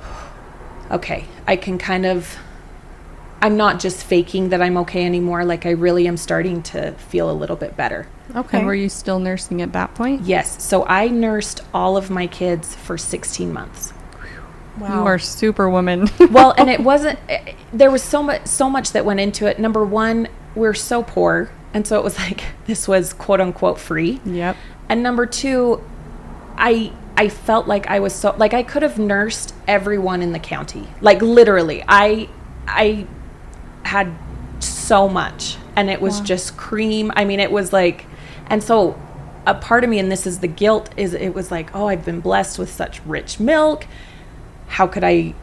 okay, 0.90 1.24
I 1.46 1.56
can 1.56 1.78
kind 1.78 2.06
of. 2.06 2.38
I'm 3.40 3.56
not 3.56 3.78
just 3.78 4.04
faking 4.04 4.48
that 4.48 4.60
I'm 4.60 4.76
okay 4.78 5.06
anymore. 5.06 5.44
Like 5.44 5.64
I 5.64 5.70
really 5.70 6.08
am 6.08 6.16
starting 6.16 6.60
to 6.64 6.90
feel 6.94 7.30
a 7.30 7.32
little 7.32 7.54
bit 7.54 7.76
better. 7.76 8.08
Okay. 8.34 8.58
And 8.58 8.66
were 8.66 8.74
you 8.74 8.88
still 8.88 9.20
nursing 9.20 9.62
at 9.62 9.72
that 9.74 9.94
point? 9.94 10.22
Yes. 10.22 10.60
So 10.62 10.84
I 10.86 11.06
nursed 11.06 11.60
all 11.72 11.96
of 11.96 12.10
my 12.10 12.26
kids 12.26 12.74
for 12.74 12.98
16 12.98 13.52
months. 13.52 13.92
Wow. 14.80 15.00
You 15.02 15.06
are 15.06 15.18
superwoman. 15.18 16.08
Well, 16.30 16.54
and 16.56 16.68
it 16.70 16.80
wasn't. 16.80 17.18
eh, 17.28 17.52
There 17.72 17.90
was 17.90 18.02
so 18.02 18.22
much, 18.22 18.46
so 18.46 18.68
much 18.70 18.92
that 18.92 19.04
went 19.04 19.20
into 19.20 19.46
it. 19.46 19.58
Number 19.58 19.84
one, 19.84 20.28
we're 20.54 20.74
so 20.74 21.02
poor, 21.02 21.50
and 21.74 21.86
so 21.86 21.98
it 21.98 22.04
was 22.04 22.18
like 22.26 22.42
this 22.66 22.86
was 22.88 23.12
quote 23.12 23.40
unquote 23.40 23.78
free. 23.78 24.20
yep. 24.24 24.56
And 24.88 25.02
number 25.02 25.26
two, 25.26 25.82
I 26.56 26.92
I 27.16 27.28
felt 27.28 27.66
like 27.66 27.86
I 27.88 28.00
was 28.00 28.14
so 28.14 28.34
like 28.38 28.54
I 28.54 28.62
could 28.62 28.82
have 28.82 28.98
nursed 28.98 29.54
everyone 29.66 30.22
in 30.22 30.32
the 30.32 30.38
county. 30.38 30.86
Like 31.00 31.20
literally, 31.22 31.84
I 31.88 32.28
I 32.66 33.06
had 33.84 34.12
so 34.60 35.08
much, 35.08 35.56
and 35.76 35.90
it 35.90 36.00
was 36.00 36.20
just 36.20 36.56
cream. 36.56 37.12
I 37.16 37.24
mean, 37.24 37.40
it 37.40 37.50
was 37.52 37.72
like, 37.72 38.06
and 38.48 38.62
so 38.62 39.00
a 39.46 39.54
part 39.54 39.84
of 39.84 39.90
me, 39.90 39.98
and 39.98 40.10
this 40.12 40.26
is 40.26 40.40
the 40.40 40.48
guilt, 40.48 40.90
is 40.96 41.14
it 41.14 41.34
was 41.34 41.50
like, 41.50 41.74
oh, 41.74 41.86
I've 41.88 42.04
been 42.04 42.20
blessed 42.20 42.58
with 42.58 42.70
such 42.70 43.00
rich 43.06 43.38
milk. 43.40 43.86
How 44.68 44.86
could 44.86 45.04
I 45.04 45.34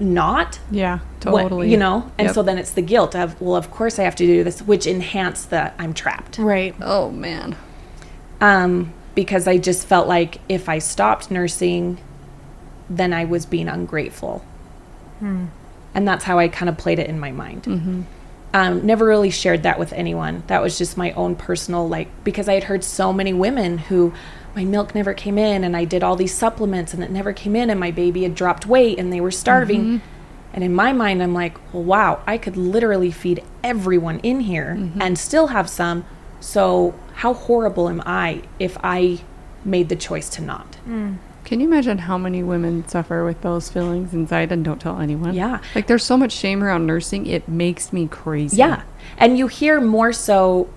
not? 0.00 0.58
Yeah. 0.70 0.98
What- 1.24 1.42
Totally. 1.42 1.70
you 1.70 1.76
know, 1.76 2.10
and 2.18 2.26
Yep. 2.26 2.34
so 2.34 2.42
then 2.42 2.58
it's 2.58 2.70
the 2.72 2.82
guilt 2.82 3.14
of, 3.14 3.40
well, 3.40 3.54
of 3.56 3.70
course 3.70 3.98
I 3.98 4.02
have 4.04 4.16
to 4.16 4.26
do 4.26 4.42
this, 4.42 4.60
which 4.62 4.86
enhanced 4.86 5.50
the 5.50 5.72
I'm 5.78 5.94
trapped 5.94 6.38
right. 6.38 6.74
Oh 6.80 7.10
man. 7.10 7.54
um, 8.40 8.92
because 9.14 9.46
I 9.46 9.58
just 9.58 9.86
felt 9.86 10.08
like 10.08 10.40
if 10.48 10.68
I 10.68 10.78
stopped 10.78 11.30
nursing, 11.30 11.98
then 12.90 13.12
I 13.12 13.24
was 13.24 13.44
being 13.46 13.68
ungrateful. 13.68 14.44
And 15.20 16.08
that's 16.08 16.24
how 16.24 16.38
I 16.38 16.48
kind 16.48 16.68
of 16.68 16.76
played 16.78 16.98
it 16.98 17.08
in 17.08 17.20
my 17.20 17.30
mind. 17.30 18.04
Um, 18.54 18.84
never 18.86 19.04
really 19.04 19.30
shared 19.30 19.62
that 19.62 19.78
with 19.78 19.92
anyone. 19.92 20.42
That 20.48 20.60
was 20.62 20.76
just 20.76 20.96
my 20.96 21.12
own 21.12 21.36
personal, 21.36 21.88
like, 21.88 22.08
because 22.24 22.48
I 22.48 22.54
had 22.54 22.64
heard 22.64 22.82
so 22.82 23.12
many 23.12 23.32
women 23.32 23.78
who 23.78 24.12
my 24.54 24.64
milk 24.64 24.94
never 24.94 25.14
came 25.14 25.38
in 25.38 25.64
and 25.64 25.76
I 25.76 25.84
did 25.84 26.02
all 26.02 26.16
these 26.16 26.34
supplements 26.34 26.92
and 26.92 27.02
it 27.02 27.10
never 27.10 27.32
came 27.32 27.56
in 27.56 27.70
and 27.70 27.80
my 27.80 27.90
baby 27.90 28.22
had 28.22 28.34
dropped 28.34 28.66
weight 28.66 28.98
and 28.98 29.12
they 29.12 29.20
were 29.20 29.30
starving. 29.30 29.84
Mm-hmm. 29.84 30.06
And 30.54 30.64
in 30.64 30.74
my 30.74 30.92
mind, 30.92 31.22
I'm 31.22 31.32
like, 31.32 31.56
well, 31.72 31.82
wow, 31.82 32.22
I 32.26 32.36
could 32.36 32.56
literally 32.58 33.10
feed 33.10 33.42
everyone 33.64 34.18
in 34.20 34.40
here 34.40 34.76
mm-hmm. 34.78 35.00
and 35.00 35.18
still 35.18 35.48
have 35.48 35.70
some. 35.70 36.04
So, 36.40 36.94
how 37.14 37.34
horrible 37.34 37.88
am 37.88 38.02
I 38.04 38.42
if 38.58 38.76
I 38.82 39.20
made 39.64 39.88
the 39.88 39.96
choice 39.96 40.28
to 40.30 40.42
not? 40.42 40.76
Mm. 40.86 41.18
Can 41.44 41.60
you 41.60 41.66
imagine 41.66 41.98
how 41.98 42.18
many 42.18 42.42
women 42.42 42.86
suffer 42.86 43.24
with 43.24 43.40
those 43.42 43.68
feelings 43.68 44.12
inside 44.12 44.52
and 44.52 44.64
don't 44.64 44.80
tell 44.80 45.00
anyone? 45.00 45.34
Yeah. 45.34 45.60
Like 45.74 45.86
there's 45.86 46.04
so 46.04 46.16
much 46.16 46.32
shame 46.32 46.62
around 46.62 46.86
nursing, 46.86 47.26
it 47.26 47.48
makes 47.48 47.92
me 47.92 48.06
crazy. 48.06 48.56
Yeah. 48.58 48.82
And 49.18 49.38
you 49.38 49.48
hear 49.48 49.80
more 49.80 50.12
so 50.12 50.68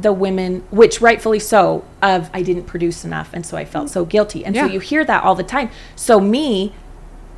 the 0.00 0.12
women, 0.12 0.64
which 0.70 1.00
rightfully 1.00 1.38
so, 1.38 1.84
of 2.02 2.30
I 2.34 2.42
didn't 2.42 2.64
produce 2.64 3.04
enough 3.04 3.30
and 3.32 3.44
so 3.44 3.56
I 3.56 3.64
felt 3.64 3.90
so 3.90 4.04
guilty. 4.04 4.44
And 4.44 4.54
Yeah. 4.54 4.66
so 4.66 4.72
you 4.72 4.80
hear 4.80 5.04
that 5.04 5.22
all 5.24 5.34
the 5.34 5.42
time. 5.42 5.70
So, 5.96 6.20
me 6.20 6.72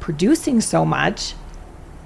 producing 0.01 0.61
so 0.61 0.85
much, 0.85 1.35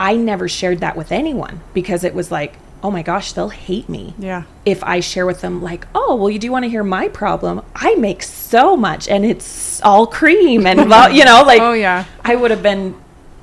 I 0.01 0.15
never 0.17 0.49
shared 0.49 0.79
that 0.81 0.97
with 0.97 1.11
anyone 1.13 1.61
because 1.75 2.05
it 2.05 2.15
was 2.15 2.31
like, 2.31 2.55
oh 2.83 2.91
my 2.93 3.03
gosh, 3.03 3.33
they'll 3.33 3.49
hate 3.49 3.89
me. 3.89 4.15
Yeah. 4.19 4.45
if 4.65 4.85
I 4.85 5.01
share 5.01 5.27
with 5.27 5.41
them, 5.41 5.61
like, 5.61 5.87
oh, 5.97 6.15
well, 6.15 6.31
you 6.31 6.39
do 6.39 6.53
want 6.53 6.65
to 6.65 6.69
hear 6.69 6.85
my 6.85 7.09
problem? 7.09 7.63
I 7.75 7.97
make 7.97 8.23
so 8.23 8.77
much 8.77 9.09
and 9.09 9.25
it's 9.25 9.83
all 9.83 10.07
cream 10.07 10.65
and, 10.67 10.89
well, 10.91 11.11
you 11.11 11.25
know, 11.25 11.43
like, 11.43 11.61
Oh, 11.61 11.73
yeah. 11.73 12.05
I 12.25 12.37
would 12.37 12.53
have 12.53 12.63
been 12.63 12.95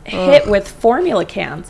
hit 0.06 0.48
with 0.48 0.70
formula 0.70 1.26
cans. 1.26 1.70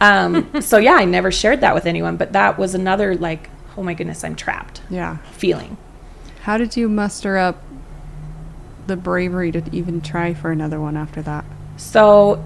Um, 0.00 0.60
so, 0.62 0.78
yeah, 0.78 0.94
I 0.94 1.04
never 1.04 1.32
shared 1.32 1.60
that 1.62 1.74
with 1.74 1.84
anyone, 1.86 2.16
but 2.16 2.32
that 2.32 2.58
was 2.58 2.74
another, 2.76 3.16
like, 3.16 3.50
oh 3.76 3.82
my 3.82 3.94
goodness, 3.94 4.24
I'm 4.24 4.34
trapped 4.34 4.80
Yeah. 4.90 5.18
feeling. 5.32 5.76
How 6.42 6.56
did 6.58 6.76
you 6.76 6.88
muster 6.88 7.36
up 7.36 7.62
the 8.86 8.96
bravery 8.96 9.52
to 9.52 9.62
even 9.72 10.00
try 10.00 10.34
for 10.34 10.50
another 10.50 10.80
one 10.80 10.96
after 10.96 11.22
that? 11.22 11.44
So, 11.76 12.44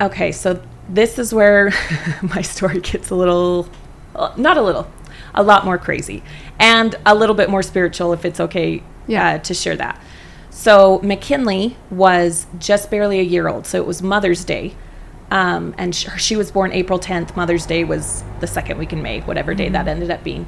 okay, 0.00 0.32
so 0.32 0.62
this 0.88 1.18
is 1.18 1.34
where 1.34 1.70
my 2.22 2.42
story 2.42 2.80
gets 2.80 3.10
a 3.10 3.14
little, 3.14 3.68
uh, 4.14 4.32
not 4.36 4.56
a 4.56 4.62
little, 4.62 4.90
a 5.34 5.42
lot 5.42 5.64
more 5.64 5.78
crazy 5.78 6.22
and 6.58 6.94
a 7.04 7.14
little 7.14 7.34
bit 7.34 7.50
more 7.50 7.62
spiritual 7.62 8.12
if 8.12 8.24
it's 8.24 8.40
okay 8.40 8.82
Yeah. 9.06 9.34
uh, 9.34 9.38
to 9.38 9.54
share 9.54 9.76
that. 9.76 10.00
So, 10.50 10.98
McKinley 11.04 11.76
was 11.90 12.46
just 12.58 12.90
barely 12.90 13.20
a 13.20 13.22
year 13.22 13.48
old. 13.48 13.66
So, 13.66 13.78
it 13.78 13.86
was 13.86 14.02
Mother's 14.02 14.44
Day. 14.44 14.74
Um, 15.30 15.74
and 15.76 15.94
sh- 15.94 16.08
she 16.18 16.36
was 16.36 16.50
born 16.50 16.72
April 16.72 16.98
10th. 16.98 17.36
Mother's 17.36 17.66
Day 17.66 17.84
was 17.84 18.24
the 18.40 18.46
second 18.46 18.78
week 18.78 18.92
in 18.92 19.02
May, 19.02 19.20
whatever 19.20 19.54
day 19.54 19.68
that 19.68 19.86
ended 19.86 20.10
up 20.10 20.24
being. 20.24 20.46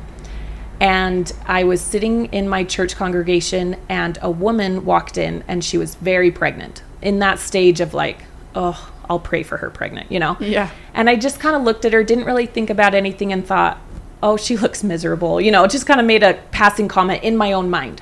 And 0.81 1.31
I 1.47 1.65
was 1.65 1.83
sitting 1.83 2.27
in 2.27 2.49
my 2.49 2.65
church 2.65 2.97
congregation, 2.97 3.77
and 3.89 4.19
a 4.23 4.31
woman 4.31 4.87
walked 4.87 5.19
in, 5.19 5.45
and 5.47 5.63
she 5.63 5.77
was 5.77 5.95
very 5.97 6.31
pregnant 6.31 6.83
in 7.03 7.19
that 7.19 7.39
stage 7.39 7.81
of 7.81 7.93
like, 7.93 8.23
oh, 8.55 8.91
I'll 9.09 9.19
pray 9.19 9.43
for 9.43 9.59
her 9.59 9.69
pregnant, 9.69 10.11
you 10.11 10.19
know? 10.19 10.39
Yeah. 10.41 10.71
And 10.95 11.11
I 11.11 11.17
just 11.17 11.39
kind 11.39 11.55
of 11.55 11.63
looked 11.63 11.85
at 11.85 11.93
her, 11.93 12.03
didn't 12.03 12.25
really 12.25 12.47
think 12.47 12.71
about 12.71 12.95
anything, 12.95 13.31
and 13.33 13.47
thought, 13.47 13.79
oh, 14.23 14.37
she 14.37 14.57
looks 14.57 14.83
miserable, 14.83 15.41
you 15.41 15.51
know, 15.51 15.67
just 15.67 15.87
kind 15.87 16.01
of 16.01 16.07
made 16.07 16.23
a 16.23 16.35
passing 16.51 16.89
comment 16.89 17.23
in 17.23 17.37
my 17.37 17.53
own 17.53 17.69
mind. 17.69 18.01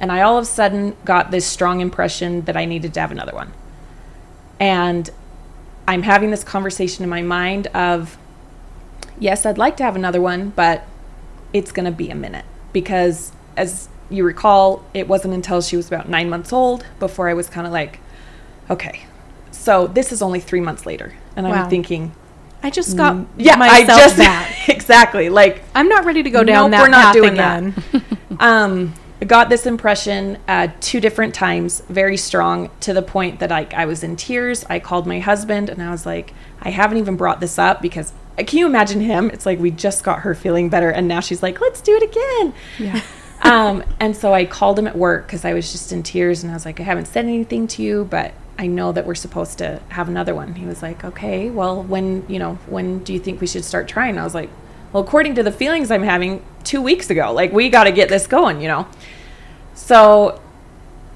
And 0.00 0.10
I 0.10 0.22
all 0.22 0.38
of 0.38 0.42
a 0.42 0.46
sudden 0.46 0.96
got 1.04 1.30
this 1.30 1.46
strong 1.46 1.80
impression 1.80 2.42
that 2.42 2.56
I 2.56 2.64
needed 2.64 2.94
to 2.94 3.00
have 3.00 3.12
another 3.12 3.34
one. 3.34 3.52
And 4.58 5.10
I'm 5.90 6.02
having 6.02 6.30
this 6.30 6.44
conversation 6.44 7.02
in 7.02 7.10
my 7.10 7.20
mind 7.20 7.66
of, 7.68 8.16
yes, 9.18 9.44
I'd 9.44 9.58
like 9.58 9.76
to 9.78 9.82
have 9.82 9.96
another 9.96 10.20
one, 10.20 10.50
but 10.50 10.84
it's 11.52 11.72
going 11.72 11.86
to 11.86 11.90
be 11.90 12.10
a 12.10 12.14
minute 12.14 12.44
because 12.72 13.32
as 13.56 13.88
you 14.08 14.22
recall, 14.22 14.84
it 14.94 15.08
wasn't 15.08 15.34
until 15.34 15.60
she 15.60 15.76
was 15.76 15.88
about 15.88 16.08
nine 16.08 16.30
months 16.30 16.52
old 16.52 16.86
before 17.00 17.28
I 17.28 17.34
was 17.34 17.48
kind 17.48 17.66
of 17.66 17.72
like, 17.72 17.98
okay, 18.70 19.04
so 19.50 19.88
this 19.88 20.12
is 20.12 20.22
only 20.22 20.38
three 20.38 20.60
months 20.60 20.86
later. 20.86 21.14
And 21.34 21.44
Wow. 21.44 21.64
I'm 21.64 21.68
thinking, 21.68 22.12
I 22.62 22.70
just 22.70 22.96
got 22.96 23.16
mm, 23.16 23.26
yeah, 23.36 23.56
myself 23.56 23.90
I 23.90 24.00
just, 24.00 24.16
back. 24.16 24.68
exactly. 24.68 25.28
Like, 25.28 25.64
I'm 25.74 25.88
not 25.88 26.04
ready 26.04 26.22
to 26.22 26.30
go 26.30 26.44
down 26.44 26.70
Nope, 26.70 26.78
that 26.78 26.82
we're 26.82 26.88
not 26.88 27.02
path 27.02 27.14
doing 27.14 27.32
again. 27.32 27.74
um, 28.38 28.94
I 29.20 29.26
got 29.26 29.50
this 29.50 29.66
impression 29.66 30.38
uh, 30.48 30.68
two 30.80 30.98
different 30.98 31.34
times, 31.34 31.82
very 31.88 32.16
strong, 32.16 32.70
to 32.80 32.94
the 32.94 33.02
point 33.02 33.40
that 33.40 33.50
like 33.50 33.74
I 33.74 33.84
was 33.84 34.02
in 34.02 34.16
tears. 34.16 34.64
I 34.70 34.80
called 34.80 35.06
my 35.06 35.20
husband 35.20 35.68
and 35.68 35.82
I 35.82 35.90
was 35.90 36.06
like, 36.06 36.32
I 36.62 36.70
haven't 36.70 36.98
even 36.98 37.16
brought 37.16 37.38
this 37.40 37.58
up 37.58 37.82
because 37.82 38.12
uh, 38.38 38.44
can 38.44 38.58
you 38.58 38.66
imagine 38.66 39.00
him? 39.00 39.28
It's 39.30 39.44
like 39.44 39.58
we 39.58 39.70
just 39.70 40.04
got 40.04 40.20
her 40.20 40.34
feeling 40.34 40.70
better, 40.70 40.90
and 40.90 41.06
now 41.06 41.20
she's 41.20 41.42
like, 41.42 41.60
let's 41.60 41.80
do 41.80 41.96
it 41.96 42.02
again. 42.02 42.54
Yeah. 42.78 43.02
um, 43.42 43.84
and 43.98 44.16
so 44.16 44.32
I 44.32 44.46
called 44.46 44.78
him 44.78 44.86
at 44.86 44.96
work 44.96 45.26
because 45.26 45.44
I 45.44 45.52
was 45.52 45.70
just 45.70 45.92
in 45.92 46.02
tears, 46.02 46.42
and 46.42 46.50
I 46.50 46.54
was 46.54 46.64
like, 46.64 46.80
I 46.80 46.84
haven't 46.84 47.06
said 47.06 47.26
anything 47.26 47.66
to 47.68 47.82
you, 47.82 48.06
but 48.08 48.32
I 48.58 48.66
know 48.68 48.92
that 48.92 49.06
we're 49.06 49.14
supposed 49.14 49.58
to 49.58 49.82
have 49.88 50.08
another 50.08 50.34
one. 50.34 50.54
He 50.54 50.64
was 50.64 50.82
like, 50.82 51.04
okay, 51.04 51.50
well, 51.50 51.82
when 51.82 52.24
you 52.28 52.38
know, 52.38 52.54
when 52.66 53.00
do 53.04 53.12
you 53.12 53.20
think 53.20 53.40
we 53.40 53.46
should 53.46 53.64
start 53.64 53.86
trying? 53.86 54.16
I 54.16 54.24
was 54.24 54.34
like, 54.34 54.50
well, 54.92 55.02
according 55.02 55.34
to 55.36 55.42
the 55.42 55.52
feelings 55.52 55.90
I'm 55.90 56.02
having, 56.02 56.42
two 56.64 56.82
weeks 56.82 57.10
ago. 57.10 57.32
Like 57.32 57.52
we 57.52 57.68
got 57.68 57.84
to 57.84 57.92
get 57.92 58.08
this 58.08 58.26
going, 58.26 58.60
you 58.60 58.68
know. 58.68 58.86
So, 59.74 60.40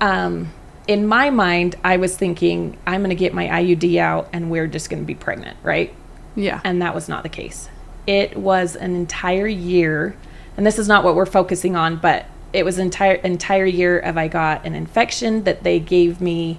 um, 0.00 0.52
in 0.86 1.06
my 1.06 1.30
mind, 1.30 1.76
I 1.82 1.96
was 1.96 2.16
thinking 2.16 2.76
I'm 2.86 3.00
going 3.00 3.10
to 3.10 3.16
get 3.16 3.32
my 3.32 3.46
IUD 3.46 3.98
out, 3.98 4.28
and 4.32 4.50
we're 4.50 4.66
just 4.66 4.90
going 4.90 5.02
to 5.02 5.06
be 5.06 5.14
pregnant, 5.14 5.56
right? 5.62 5.94
Yeah. 6.36 6.60
and 6.64 6.82
that 6.82 6.94
was 6.94 7.08
not 7.08 7.22
the 7.22 7.28
case. 7.28 7.68
It 8.06 8.36
was 8.36 8.74
an 8.74 8.96
entire 8.96 9.46
year, 9.46 10.16
and 10.56 10.66
this 10.66 10.78
is 10.78 10.88
not 10.88 11.04
what 11.04 11.14
we're 11.14 11.26
focusing 11.26 11.76
on, 11.76 11.96
but 11.96 12.26
it 12.52 12.64
was 12.64 12.78
entire 12.78 13.14
entire 13.14 13.66
year 13.66 13.98
of 13.98 14.18
I 14.18 14.28
got 14.28 14.64
an 14.66 14.74
infection 14.74 15.44
that 15.44 15.62
they 15.62 15.78
gave 15.78 16.20
me 16.20 16.58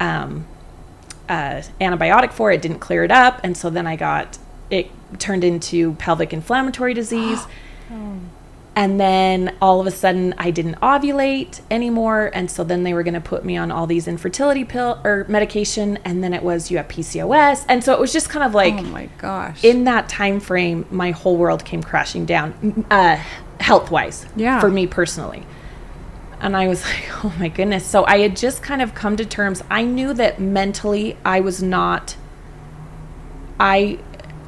um, 0.00 0.46
uh, 1.28 1.62
antibiotic 1.80 2.32
for. 2.32 2.52
It 2.52 2.62
didn't 2.62 2.78
clear 2.78 3.04
it 3.04 3.10
up, 3.10 3.40
and 3.42 3.56
so 3.56 3.70
then 3.70 3.86
I 3.86 3.96
got 3.96 4.38
it 4.70 4.90
turned 5.18 5.44
into 5.44 5.94
pelvic 5.94 6.32
inflammatory 6.32 6.94
disease. 6.94 7.46
And 8.78 9.00
then 9.00 9.56
all 9.62 9.80
of 9.80 9.86
a 9.86 9.90
sudden, 9.90 10.34
I 10.36 10.50
didn't 10.50 10.74
ovulate 10.82 11.62
anymore, 11.70 12.30
and 12.34 12.50
so 12.50 12.62
then 12.62 12.82
they 12.82 12.92
were 12.92 13.02
going 13.02 13.14
to 13.14 13.22
put 13.22 13.42
me 13.42 13.56
on 13.56 13.70
all 13.70 13.86
these 13.86 14.06
infertility 14.06 14.64
pill 14.64 15.00
or 15.02 15.24
medication, 15.30 15.98
and 16.04 16.22
then 16.22 16.34
it 16.34 16.42
was 16.42 16.70
you 16.70 16.76
have 16.76 16.86
PCOS, 16.86 17.64
and 17.70 17.82
so 17.82 17.94
it 17.94 17.98
was 18.00 18.12
just 18.12 18.28
kind 18.28 18.44
of 18.44 18.52
like 18.54 18.74
oh 18.74 18.82
my 18.82 19.06
gosh. 19.16 19.64
in 19.64 19.84
that 19.84 20.10
time 20.10 20.40
frame, 20.40 20.84
my 20.90 21.12
whole 21.12 21.38
world 21.38 21.64
came 21.64 21.82
crashing 21.82 22.26
down, 22.26 22.84
uh, 22.90 23.16
health 23.60 23.90
wise, 23.90 24.26
Yeah. 24.36 24.60
for 24.60 24.68
me 24.70 24.86
personally. 24.86 25.46
And 26.42 26.54
I 26.54 26.68
was 26.68 26.84
like, 26.84 27.24
oh 27.24 27.32
my 27.38 27.48
goodness. 27.48 27.86
So 27.86 28.04
I 28.04 28.18
had 28.18 28.36
just 28.36 28.62
kind 28.62 28.82
of 28.82 28.94
come 28.94 29.16
to 29.16 29.24
terms. 29.24 29.62
I 29.70 29.84
knew 29.84 30.12
that 30.12 30.38
mentally 30.38 31.16
I 31.24 31.40
was 31.40 31.62
not, 31.62 32.14
I, 33.58 34.00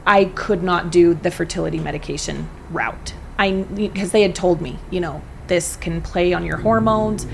I 0.08 0.24
could 0.24 0.62
not 0.62 0.90
do 0.90 1.12
the 1.12 1.30
fertility 1.30 1.78
medication 1.78 2.48
route. 2.70 3.12
I, 3.38 3.52
because 3.52 4.10
they 4.10 4.22
had 4.22 4.34
told 4.34 4.62
me, 4.62 4.78
you 4.90 5.00
know, 5.00 5.22
this 5.48 5.76
can 5.76 6.00
play 6.00 6.32
on 6.32 6.46
your 6.46 6.56
hormones. 6.56 7.24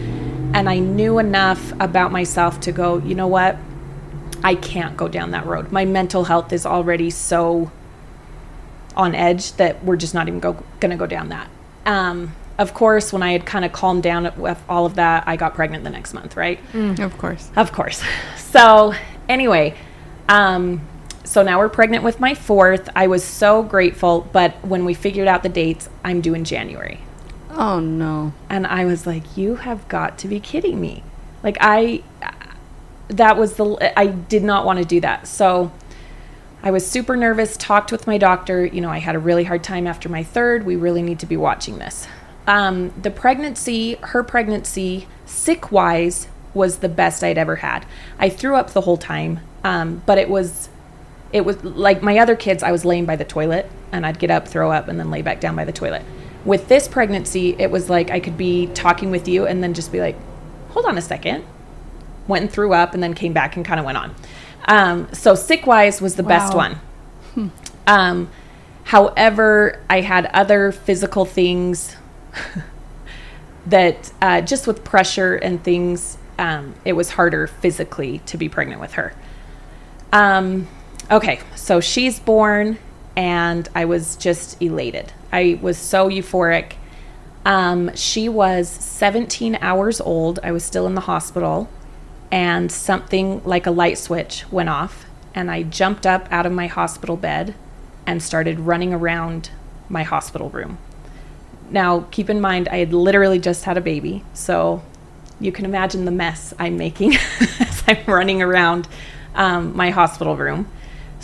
And 0.52 0.69
I 0.69 0.81
knew 0.81 1.21
enough 1.21 1.73
about 1.81 2.11
myself 2.11 2.61
to 2.61 2.73
go, 2.73 2.99
you 2.99 3.14
know 3.14 3.28
what? 3.28 3.57
I 4.43 4.57
can't 4.57 4.97
go 4.97 5.07
down 5.07 5.31
that 5.31 5.47
road. 5.47 5.71
My 5.71 5.85
mental 5.85 6.25
health 6.25 6.52
is 6.52 6.66
already 6.66 7.11
so 7.11 7.71
on 8.97 9.14
edge 9.14 9.52
that 9.52 9.85
we're 9.85 9.97
just 9.97 10.12
not 10.12 10.26
even 10.26 10.40
go, 10.40 10.62
gonna 10.81 10.97
go 10.97 11.07
down 11.07 11.28
that. 11.28 11.49
Um, 11.87 12.35
of 12.59 12.75
course, 12.75 13.12
when 13.12 13.23
I 13.23 13.33
had 13.33 13.47
kind 13.47 13.64
of 13.64 13.73
calmed 13.73 14.02
down 14.02 14.33
with 14.37 14.62
all 14.69 14.85
of 14.85 14.97
that, 14.97 15.25
I 15.26 15.37
got 15.37 15.54
pregnant 15.54 15.85
the 15.85 15.90
next 15.90 16.12
month, 16.12 16.37
right? 16.37 16.59
of 16.75 17.16
course. 17.19 17.50
Of 17.57 17.73
course. 17.73 18.02
So, 18.54 18.95
anyway, 19.28 19.75
um, 20.28 20.81
so 21.25 21.43
now 21.43 21.59
we're 21.59 21.69
pregnant 21.69 22.04
with 22.04 22.21
my 22.21 22.35
fourth. 22.35 22.88
I 22.95 23.07
was 23.07 23.25
so 23.25 23.62
grateful, 23.62 24.28
but 24.33 24.64
when 24.64 24.85
we 24.85 24.95
figured 24.95 25.26
out 25.26 25.43
the 25.43 25.49
dates, 25.49 25.88
I'm 26.04 26.21
due 26.21 26.35
in 26.35 26.45
January. 26.45 27.00
Oh 27.50 27.81
no. 27.81 28.33
And 28.49 28.66
I 28.66 28.85
was 28.85 29.07
like, 29.07 29.37
you 29.37 29.57
have 29.57 29.88
got 29.88 30.19
to 30.19 30.28
be 30.28 30.40
kidding 30.40 30.81
me. 30.81 31.02
Like, 31.43 31.57
I, 31.61 32.02
that 33.09 33.37
was 33.37 33.54
the, 33.54 33.93
I 33.99 34.07
did 34.07 34.43
not 34.43 34.64
want 34.64 34.78
to 34.78 34.85
do 34.85 35.00
that. 35.00 35.26
So, 35.26 35.73
I 36.62 36.71
was 36.71 36.87
super 36.87 37.14
nervous, 37.14 37.59
talked 37.59 37.93
with 37.93 38.07
my 38.07 38.16
doctor. 38.16 38.64
You 38.64 38.81
know, 38.81 38.88
I 38.88 38.97
had 38.97 39.14
a 39.14 39.19
really 39.19 39.45
hard 39.45 39.62
time 39.62 39.87
after 39.87 40.09
my 40.09 40.23
third. 40.23 40.64
We 40.64 40.76
really 40.76 41.02
need 41.02 41.19
to 41.19 41.26
be 41.26 41.37
watching 41.37 41.78
this. 41.78 42.09
Um, 42.47 42.95
the 43.00 43.11
pregnancy, 43.11 43.97
her 43.97 44.23
pregnancy, 44.23 45.07
sick 45.26 45.71
wise, 45.71 46.26
was 46.54 46.78
the 46.78 46.88
best 46.88 47.23
I'd 47.23 47.37
ever 47.37 47.57
had. 47.57 47.85
I 48.19 48.31
threw 48.31 48.57
up 48.57 48.71
the 48.71 48.81
whole 48.81 48.97
time, 48.97 49.40
um, 49.62 50.02
but 50.07 50.16
it 50.16 50.31
was, 50.31 50.71
it 51.35 51.45
was 51.45 51.62
like 51.64 52.00
my 52.00 52.19
other 52.19 52.37
kids. 52.37 52.62
I 52.62 52.71
was 52.73 52.85
laying 52.85 53.05
by 53.05 53.17
the 53.17 53.25
toilet, 53.25 53.69
and 53.93 54.07
I'd 54.07 54.19
get 54.21 54.31
up, 54.31 54.47
throw 54.47 54.71
up, 54.71 54.87
and 54.88 54.99
then 54.99 55.11
lay 55.11 55.21
back 55.21 55.41
down 55.41 55.57
by 55.57 55.64
the 55.64 55.73
toilet. 55.73 56.03
With 56.45 56.69
this 56.69 56.87
pregnancy, 56.87 57.57
it 57.59 57.71
was 57.71 57.91
like 57.91 58.11
I 58.11 58.21
could 58.21 58.38
be 58.38 58.69
talking 58.69 59.11
with 59.11 59.26
you, 59.26 59.45
and 59.47 59.62
then 59.62 59.75
just 59.75 59.91
be 59.91 60.00
like, 60.00 60.17
"Hold 60.71 60.87
on 60.87 60.97
a 60.97 61.03
second, 61.03 61.45
went 62.29 62.43
and 62.43 62.50
threw 62.53 62.73
up, 62.73 62.95
and 62.95 63.03
then 63.03 63.14
came 63.14 63.33
back 63.33 63.57
and 63.57 63.64
kind 63.67 63.81
of 63.81 63.85
went 63.85 63.99
on. 63.99 64.14
Um, 64.67 65.09
so 65.12 65.35
sick 65.35 65.67
wise 65.67 66.00
was 66.00 66.14
the 66.14 66.23
best 66.23 66.55
Wow. 66.55 66.79
one. 67.37 67.50
Um, 67.87 68.31
however, 68.85 69.81
I 69.91 70.00
had 70.03 70.26
other 70.26 70.71
physical 70.73 71.25
things 71.25 71.97
that 73.67 74.12
uh, 74.23 74.41
just 74.41 74.67
with 74.67 74.85
pressure 74.85 75.35
and 75.35 75.62
things, 75.62 76.17
um, 76.38 76.75
it 76.85 76.93
was 76.93 77.11
harder 77.11 77.47
physically 77.47 78.21
to 78.26 78.37
be 78.37 78.49
pregnant 78.49 78.81
with 78.81 78.93
her. 78.93 79.12
Um, 80.12 80.69
okay, 81.11 81.40
so 81.54 81.80
she's 81.80 82.18
born, 82.20 82.78
and 83.16 83.68
I 83.75 83.84
was 83.84 84.16
just 84.16 84.61
elated. 84.62 85.12
I 85.32 85.58
was 85.61 85.78
so 85.78 86.08
euphoric. 86.08 86.75
Um, 87.44 87.94
she 87.94 88.28
was 88.28 88.68
17 88.68 89.58
hours 89.61 90.00
old. 90.00 90.38
I 90.42 90.52
was 90.52 90.64
still 90.64 90.87
in 90.87 90.94
the 90.94 91.02
hospital, 91.02 91.68
and 92.30 92.70
something 92.70 93.42
like 93.44 93.66
a 93.66 93.70
light 93.70 93.99
switch 93.99 94.50
went 94.50 94.68
off, 94.68 95.04
and 95.34 95.50
I 95.50 95.62
jumped 95.62 96.06
up 96.06 96.26
out 96.30 96.46
of 96.46 96.52
my 96.52 96.66
hospital 96.66 97.16
bed 97.16 97.54
and 98.06 98.23
started 98.23 98.61
running 98.61 98.92
around 98.92 99.50
my 99.88 100.02
hospital 100.02 100.50
room. 100.50 100.78
Now, 101.70 102.06
keep 102.11 102.28
in 102.28 102.40
mind, 102.40 102.68
I 102.68 102.76
had 102.79 102.92
literally 102.92 103.38
just 103.38 103.64
had 103.64 103.76
a 103.76 103.81
baby, 103.81 104.24
so 104.35 104.83
you 105.40 105.52
can 105.52 105.64
imagine 105.64 106.05
the 106.05 106.11
mess 106.11 106.55
I'm 106.59 106.76
making 106.76 107.14
as 107.61 107.83
I'm 107.88 108.05
running 108.07 108.42
around 108.42 108.88
um, 109.35 109.76
my 109.76 109.90
hospital 109.90 110.37
room. 110.37 110.68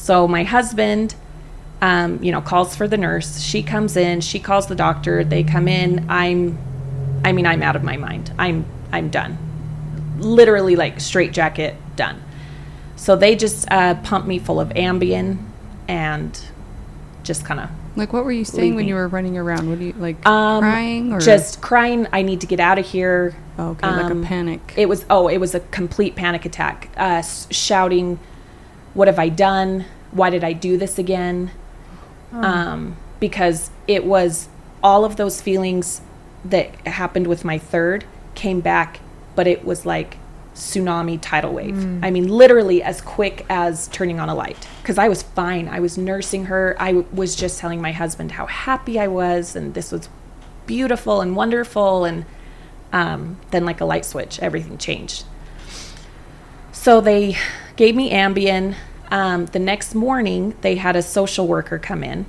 So 0.00 0.26
my 0.26 0.44
husband, 0.44 1.14
um, 1.82 2.22
you 2.22 2.32
know, 2.32 2.40
calls 2.40 2.74
for 2.74 2.88
the 2.88 2.96
nurse. 2.96 3.40
She 3.42 3.62
comes 3.62 3.98
in. 3.98 4.22
She 4.22 4.40
calls 4.40 4.66
the 4.66 4.74
doctor. 4.74 5.22
They 5.24 5.44
come 5.44 5.68
in. 5.68 6.06
I'm, 6.08 6.58
I 7.22 7.32
mean, 7.32 7.46
I'm 7.46 7.62
out 7.62 7.76
of 7.76 7.84
my 7.84 7.98
mind. 7.98 8.32
I'm, 8.38 8.64
I'm 8.90 9.10
done. 9.10 9.36
Literally, 10.18 10.74
like 10.74 11.00
straight 11.00 11.32
jacket, 11.32 11.76
done. 11.96 12.22
So 12.96 13.14
they 13.14 13.36
just 13.36 13.70
uh, 13.70 13.94
pump 13.96 14.26
me 14.26 14.38
full 14.38 14.58
of 14.58 14.70
Ambien 14.70 15.44
and 15.86 16.40
just 17.22 17.44
kind 17.44 17.60
of 17.60 17.70
Like 17.96 18.12
what 18.14 18.24
were 18.24 18.32
you 18.32 18.44
saying 18.44 18.74
when 18.74 18.88
you 18.88 18.94
were 18.94 19.06
running 19.08 19.36
around? 19.36 19.68
What 19.68 19.78
do 19.78 19.84
you 19.84 19.92
like 19.94 20.24
um, 20.26 20.62
crying 20.62 21.12
or 21.12 21.20
just 21.20 21.60
crying. 21.60 22.06
I 22.12 22.22
need 22.22 22.40
to 22.40 22.46
get 22.46 22.58
out 22.58 22.78
of 22.78 22.86
here. 22.86 23.36
Oh, 23.58 23.70
okay, 23.70 23.86
like 23.86 24.10
um, 24.10 24.22
a 24.22 24.26
panic. 24.26 24.74
It 24.76 24.88
was 24.88 25.04
oh, 25.10 25.28
it 25.28 25.38
was 25.38 25.54
a 25.54 25.60
complete 25.60 26.16
panic 26.16 26.46
attack. 26.46 26.90
Uh, 26.96 27.22
shouting, 27.22 28.18
"What 28.94 29.08
have 29.08 29.18
I 29.18 29.28
done? 29.28 29.84
Why 30.10 30.30
did 30.30 30.44
I 30.44 30.52
do 30.52 30.76
this 30.76 30.98
again?" 30.98 31.50
Um, 32.32 32.96
because 33.18 33.70
it 33.88 34.04
was 34.04 34.48
all 34.82 35.04
of 35.04 35.16
those 35.16 35.40
feelings 35.40 36.00
that 36.44 36.74
happened 36.86 37.26
with 37.26 37.44
my 37.44 37.58
third 37.58 38.04
came 38.34 38.60
back, 38.60 39.00
but 39.34 39.46
it 39.46 39.64
was 39.64 39.84
like 39.84 40.16
tsunami 40.54 41.18
tidal 41.20 41.52
wave. 41.52 41.76
I 42.04 42.10
mean, 42.10 42.28
literally 42.28 42.82
as 42.82 43.00
quick 43.00 43.46
as 43.48 43.88
turning 43.88 44.20
on 44.20 44.28
a 44.28 44.34
light. 44.34 44.66
Because 44.82 44.98
I 44.98 45.08
was 45.08 45.22
fine. 45.22 45.68
I 45.68 45.80
was 45.80 45.96
nursing 45.98 46.46
her. 46.46 46.76
I 46.78 46.88
w- 46.88 47.06
was 47.12 47.36
just 47.36 47.58
telling 47.58 47.80
my 47.80 47.92
husband 47.92 48.32
how 48.32 48.46
happy 48.46 48.98
I 48.98 49.06
was, 49.06 49.56
and 49.56 49.74
this 49.74 49.92
was 49.92 50.08
beautiful 50.66 51.20
and 51.20 51.36
wonderful. 51.36 52.04
And 52.04 52.24
um, 52.92 53.38
then, 53.50 53.64
like 53.64 53.80
a 53.80 53.84
light 53.84 54.04
switch, 54.04 54.38
everything 54.40 54.78
changed. 54.78 55.24
So 56.72 57.00
they 57.00 57.36
gave 57.80 57.96
me 57.96 58.10
Ambien. 58.10 58.74
Um, 59.10 59.46
the 59.46 59.58
next 59.58 59.94
morning, 59.94 60.54
they 60.60 60.74
had 60.74 60.96
a 60.96 61.02
social 61.02 61.46
worker 61.46 61.78
come 61.78 62.04
in, 62.04 62.26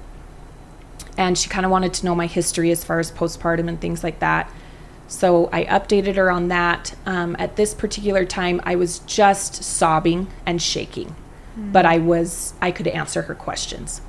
and 1.18 1.38
she 1.38 1.50
kind 1.50 1.66
of 1.66 1.72
wanted 1.74 1.94
to 1.96 2.06
know 2.06 2.16
my 2.16 2.26
history 2.26 2.72
as 2.72 2.86
far 2.86 3.00
as 3.00 3.12
postpartum 3.12 3.68
and 3.68 3.82
things 3.82 4.02
like 4.02 4.20
that. 4.20 4.50
So 5.10 5.50
I 5.52 5.66
updated 5.66 6.16
her 6.16 6.32
on 6.32 6.48
that. 6.48 6.96
Um, 7.06 7.36
at 7.38 7.58
this 7.58 7.74
particular 7.74 8.24
time, 8.24 8.62
I 8.64 8.78
was 8.78 9.00
just 9.00 9.62
sobbing 9.62 10.30
and 10.46 10.62
shaking, 10.62 11.18
but 11.58 11.86
I 11.86 11.98
was 11.98 12.54
I 12.62 12.72
could 12.72 12.88
answer 12.88 13.24
her 13.24 13.36
questions. 13.36 14.00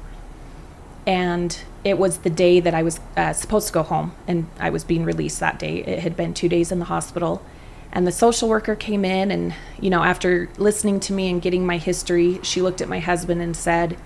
And 1.09 1.59
it 1.83 1.99
was 1.99 2.19
the 2.19 2.31
day 2.31 2.61
that 2.61 2.73
I 2.73 2.85
was 2.85 3.01
uh, 3.17 3.33
supposed 3.33 3.67
to 3.67 3.73
go 3.73 3.83
home, 3.83 4.15
and 4.29 4.47
I 4.61 4.71
was 4.71 4.85
being 4.85 5.05
released 5.05 5.41
that 5.41 5.59
day. 5.59 5.79
It 5.79 5.99
had 5.99 6.17
been 6.17 6.35
two 6.35 6.49
days 6.49 6.71
in 6.71 6.79
the 6.79 6.85
hospital, 6.85 7.45
and 7.93 8.07
the 8.07 8.13
social 8.13 8.49
worker 8.49 8.75
came 8.75 9.05
in, 9.05 9.31
and 9.31 9.55
you 9.81 9.91
know, 9.91 10.03
after 10.03 10.49
listening 10.57 11.01
to 11.01 11.13
me 11.13 11.31
and 11.31 11.43
getting 11.43 11.67
my 11.67 11.79
history, 11.79 12.41
she 12.43 12.63
looked 12.63 12.81
at 12.81 12.89
my 12.89 12.99
husband 13.01 13.41
and 13.43 13.57
said, 13.57 13.97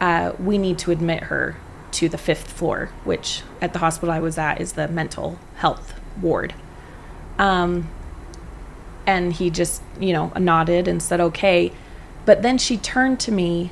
uh, 0.00 0.32
"We 0.38 0.58
need 0.58 0.78
to 0.80 0.90
admit 0.90 1.24
her 1.24 1.56
to 1.92 2.08
the 2.08 2.18
fifth 2.18 2.52
floor, 2.52 2.90
which 3.04 3.42
at 3.60 3.72
the 3.72 3.80
hospital 3.80 4.12
I 4.12 4.20
was 4.20 4.38
at 4.38 4.60
is 4.60 4.72
the 4.72 4.88
mental 4.88 5.38
health 5.56 5.94
ward." 6.20 6.54
Um, 7.38 7.88
and 9.06 9.32
he 9.32 9.50
just, 9.50 9.82
you 9.98 10.12
know, 10.12 10.32
nodded 10.38 10.88
and 10.88 11.02
said, 11.02 11.20
"Okay." 11.20 11.72
But 12.24 12.42
then 12.42 12.58
she 12.58 12.76
turned 12.76 13.18
to 13.20 13.32
me 13.32 13.70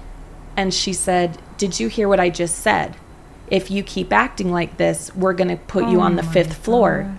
and 0.57 0.75
she 0.75 0.93
said, 0.93 1.39
Did 1.57 1.79
you 1.79 1.87
hear 1.89 2.09
what 2.09 2.19
I 2.19 2.31
just 2.31 2.59
said? 2.59 2.97
If 3.49 3.71
you 3.71 3.85
keep 3.85 4.13
acting 4.13 4.51
like 4.51 4.77
this, 4.77 5.15
we're 5.15 5.33
going 5.33 5.49
to 5.49 5.57
put 5.57 5.89
you 5.89 6.01
on 6.01 6.17
the 6.17 6.23
fifth 6.23 6.55
floor. 6.55 7.17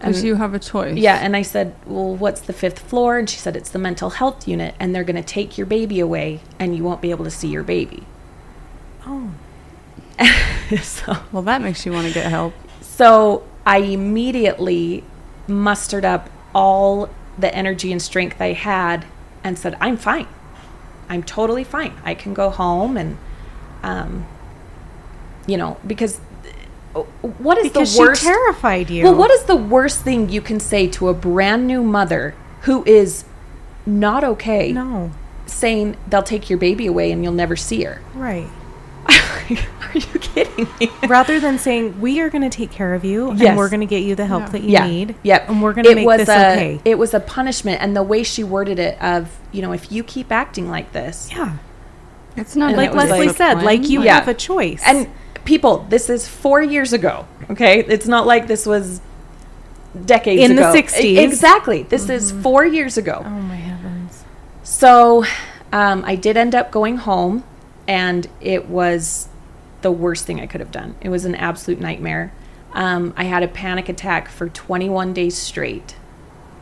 Because 0.00 0.24
you 0.24 0.34
have 0.36 0.54
a 0.54 0.58
choice. 0.58 0.96
Yeah. 0.96 1.16
And 1.16 1.36
I 1.36 1.42
said, 1.42 1.74
Well, 1.86 2.16
what's 2.16 2.40
the 2.40 2.52
fifth 2.52 2.78
floor? 2.78 3.18
And 3.18 3.28
she 3.28 3.36
said, 3.38 3.56
It's 3.56 3.70
the 3.70 3.78
mental 3.78 4.10
health 4.10 4.48
unit, 4.48 4.74
and 4.80 4.94
they're 4.94 5.04
going 5.04 5.16
to 5.16 5.22
take 5.22 5.58
your 5.58 5.66
baby 5.66 6.00
away, 6.00 6.40
and 6.58 6.74
you 6.76 6.82
won't 6.82 7.00
be 7.02 7.10
able 7.10 7.24
to 7.24 7.30
see 7.30 7.48
your 7.48 7.62
baby. 7.62 8.04
Oh. 9.06 9.30
so, 10.82 11.16
Well, 11.32 11.42
that 11.42 11.60
makes 11.62 11.84
you 11.84 11.92
want 11.92 12.06
to 12.08 12.14
get 12.14 12.26
help. 12.26 12.54
so 12.80 13.46
I 13.66 13.78
immediately 13.78 15.04
mustered 15.46 16.04
up 16.04 16.30
all 16.54 17.08
the 17.38 17.54
energy 17.54 17.92
and 17.92 18.00
strength 18.00 18.40
I 18.40 18.52
had 18.52 19.04
and 19.44 19.58
said, 19.58 19.76
I'm 19.80 19.96
fine. 19.96 20.28
I'm 21.08 21.22
totally 21.22 21.64
fine. 21.64 21.92
I 22.04 22.14
can 22.14 22.34
go 22.34 22.50
home 22.50 22.96
and, 22.96 23.18
um, 23.82 24.26
you 25.46 25.56
know, 25.56 25.78
because 25.86 26.20
what 26.92 27.58
is 27.58 27.68
Because 27.68 27.94
the 27.94 28.00
worst? 28.00 28.22
she 28.22 28.28
terrified 28.28 28.90
you. 28.90 29.04
Well, 29.04 29.14
what 29.14 29.30
is 29.30 29.44
the 29.44 29.56
worst 29.56 30.02
thing 30.02 30.28
you 30.28 30.40
can 30.40 30.58
say 30.60 30.86
to 30.88 31.08
a 31.08 31.14
brand 31.14 31.66
new 31.66 31.82
mother 31.82 32.34
who 32.62 32.84
is 32.84 33.24
not 33.86 34.24
okay 34.24 34.72
No. 34.72 35.10
saying 35.46 35.96
they'll 36.08 36.22
take 36.22 36.50
your 36.50 36.58
baby 36.58 36.86
away 36.86 37.12
and 37.12 37.22
you'll 37.22 37.32
never 37.32 37.56
see 37.56 37.84
her? 37.84 38.00
Right. 38.14 38.48
are 39.08 39.94
you 39.94 40.18
kidding 40.20 40.68
me? 40.78 40.90
Rather 41.08 41.40
than 41.40 41.58
saying 41.58 42.00
we 42.00 42.20
are 42.20 42.28
going 42.30 42.42
to 42.42 42.50
take 42.50 42.70
care 42.70 42.94
of 42.94 43.04
you 43.04 43.32
Yes. 43.34 43.40
and 43.48 43.56
we're 43.56 43.68
going 43.70 43.80
to 43.80 43.86
get 43.86 44.02
you 44.02 44.14
the 44.14 44.26
help 44.26 44.42
Yeah. 44.44 44.48
that 44.50 44.62
you 44.62 44.70
yeah. 44.70 44.86
need. 44.86 45.14
Yep. 45.22 45.48
And 45.48 45.62
we're 45.62 45.72
going 45.72 45.84
to 45.84 45.90
It 45.92 45.94
make 45.96 46.06
was 46.06 46.18
this 46.18 46.28
a, 46.28 46.52
okay. 46.52 46.80
It 46.84 46.98
was 46.98 47.14
a 47.14 47.20
punishment, 47.20 47.80
and 47.82 47.96
the 47.96 48.02
way 48.02 48.22
she 48.22 48.44
worded 48.44 48.78
it 48.78 49.00
of, 49.02 49.38
you 49.52 49.62
know, 49.62 49.72
if 49.72 49.90
you 49.90 50.04
keep 50.04 50.30
acting 50.32 50.68
like 50.70 50.92
this, 50.92 51.30
yeah. 51.32 51.56
It's 52.36 52.54
not 52.54 52.76
Like 52.76 52.90
it 52.90 52.96
Leslie 52.96 53.26
like- 53.28 53.36
said, 53.36 53.62
like 53.62 53.88
you 53.88 54.02
Yeah. 54.04 54.14
have 54.16 54.28
a 54.28 54.34
choice. 54.34 54.82
and 54.86 55.08
people, 55.44 55.86
this 55.88 56.08
is 56.10 56.26
four 56.28 56.62
years 56.62 56.92
ago. 56.92 57.26
Okay, 57.50 57.80
it's 57.80 58.06
not 58.06 58.26
like 58.26 58.46
this 58.46 58.66
was 58.66 59.00
decades 60.04 60.42
ago. 60.42 60.50
In 60.50 60.56
the 60.56 60.68
ago. 60.70 60.78
60s. 60.80 61.00
E- 61.02 61.18
Exactly. 61.18 61.82
This 61.84 62.08
is 62.08 62.30
four 62.32 62.64
years 62.64 62.96
ago. 62.96 63.22
oh 63.24 63.30
my 63.30 63.56
heavens. 63.56 64.24
So 64.62 65.24
um, 65.72 66.04
I 66.04 66.14
did 66.14 66.36
end 66.36 66.54
up 66.54 66.70
going 66.70 66.98
home, 66.98 67.44
and 67.88 68.28
it 68.40 68.68
was 68.68 69.28
the 69.82 69.90
worst 69.90 70.26
thing 70.26 70.40
I 70.40 70.46
could 70.46 70.60
have 70.60 70.70
done. 70.70 70.94
It 71.00 71.08
was 71.08 71.24
an 71.24 71.34
absolute 71.34 71.80
nightmare. 71.80 72.32
Um, 72.72 73.14
I 73.16 73.24
had 73.24 73.42
a 73.42 73.48
panic 73.48 73.88
attack 73.88 74.28
for 74.28 74.48
21 74.48 75.12
days 75.12 75.36
straight, 75.36 75.96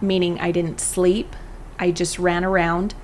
meaning 0.00 0.40
I 0.40 0.52
didn't 0.52 0.80
sleep. 0.80 1.36
I 1.78 1.90
just 1.90 2.18
ran 2.18 2.44
around. 2.44 2.94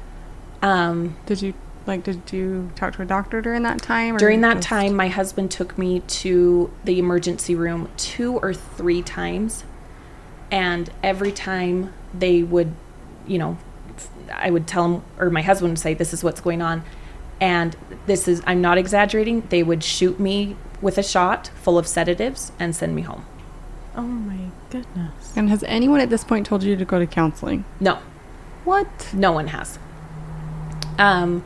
Um, 0.63 1.17
Did 1.27 1.43
you 1.43 1.55
like? 1.87 2.03
Did 2.05 2.33
you 2.33 2.71
talk 2.77 2.95
to 2.97 3.03
a 3.03 3.07
doctor 3.07 3.41
during 3.41 3.63
that 3.65 3.81
time? 3.83 4.17
or 4.17 4.19
during 4.19 4.41
that 4.43 4.55
just- 4.57 4.69
time, 4.69 4.95
my 4.95 5.09
husband 5.09 5.51
took 5.51 5.77
me 5.79 6.01
to 6.01 6.71
the 6.85 6.99
emergency 6.99 7.55
room 7.55 7.89
two 7.97 8.39
or 8.39 8.55
three 8.55 9.03
times. 9.03 9.65
And 10.51 10.91
every 11.03 11.33
time 11.33 11.93
they 12.17 12.43
would, 12.43 12.75
you 13.27 13.39
know, 13.39 13.59
I 14.33 14.51
would 14.51 14.67
tell 14.67 14.85
him, 14.85 15.03
or 15.19 15.31
my 15.31 15.43
husband 15.43 15.73
would 15.73 15.79
say, 15.79 15.95
This 15.95 16.13
is 16.15 16.23
what's 16.23 16.41
going 16.41 16.63
on. 16.63 16.85
And 17.41 17.77
this 18.07 18.29
is, 18.29 18.41
I'm 18.47 18.61
not 18.61 18.79
exaggerating, 18.79 19.43
they 19.49 19.63
would 19.63 19.83
shoot 19.83 20.21
me 20.21 20.57
with 20.81 20.97
a 20.99 21.03
shot 21.03 21.49
full 21.57 21.77
of 21.79 21.87
sedatives 21.87 22.53
and 22.59 22.75
send 22.77 22.95
me 22.95 23.03
home. 23.03 23.25
Oh 23.97 24.03
my 24.03 24.51
goodness. 24.71 25.33
And 25.37 25.49
has 25.51 25.63
anyone 25.65 26.01
at 26.01 26.11
this 26.11 26.25
point 26.25 26.47
told 26.47 26.63
you 26.63 26.77
to 26.77 26.85
go 26.85 26.99
to 26.99 27.07
counseling? 27.07 27.65
No, 27.81 27.99
What? 28.65 29.11
no 29.13 29.33
one 29.33 29.49
has. 29.49 29.79
Um, 30.99 31.43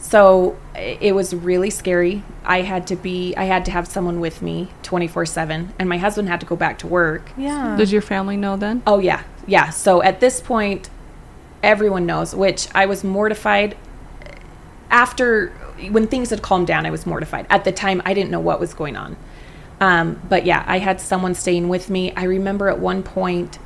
so 0.00 0.56
it 0.74 1.14
was 1.14 1.34
really 1.34 1.70
scary. 1.70 2.22
I 2.44 2.62
had 2.62 2.86
to 2.88 2.96
be, 2.96 3.34
I 3.36 3.44
had 3.44 3.64
to 3.66 3.70
have 3.70 3.86
someone 3.86 4.18
with 4.18 4.42
me 4.42 4.70
24 4.82 5.26
7, 5.26 5.74
and 5.78 5.88
my 5.88 5.98
husband 5.98 6.28
had 6.28 6.40
to 6.40 6.46
go 6.46 6.56
back 6.56 6.78
to 6.78 6.86
work. 6.86 7.30
Yeah. 7.36 7.76
Did 7.76 7.90
your 7.92 8.02
family 8.02 8.36
know 8.36 8.56
then? 8.56 8.82
Oh, 8.86 8.98
yeah. 8.98 9.22
Yeah. 9.46 9.70
So 9.70 10.02
at 10.02 10.20
this 10.20 10.40
point, 10.40 10.90
everyone 11.62 12.06
knows, 12.06 12.34
which 12.34 12.66
I 12.74 12.86
was 12.86 13.04
mortified. 13.04 13.76
After, 14.90 15.50
when 15.90 16.08
things 16.08 16.30
had 16.30 16.42
calmed 16.42 16.66
down, 16.66 16.84
I 16.86 16.90
was 16.90 17.06
mortified. 17.06 17.46
At 17.48 17.64
the 17.64 17.72
time, 17.72 18.02
I 18.04 18.12
didn't 18.14 18.30
know 18.30 18.40
what 18.40 18.58
was 18.58 18.74
going 18.74 18.96
on. 18.96 19.16
Um, 19.80 20.20
but 20.28 20.44
yeah, 20.44 20.64
I 20.66 20.78
had 20.78 21.00
someone 21.00 21.34
staying 21.34 21.68
with 21.68 21.88
me. 21.88 22.12
I 22.16 22.24
remember 22.24 22.68
at 22.68 22.78
one 22.80 23.02
point, 23.02 23.58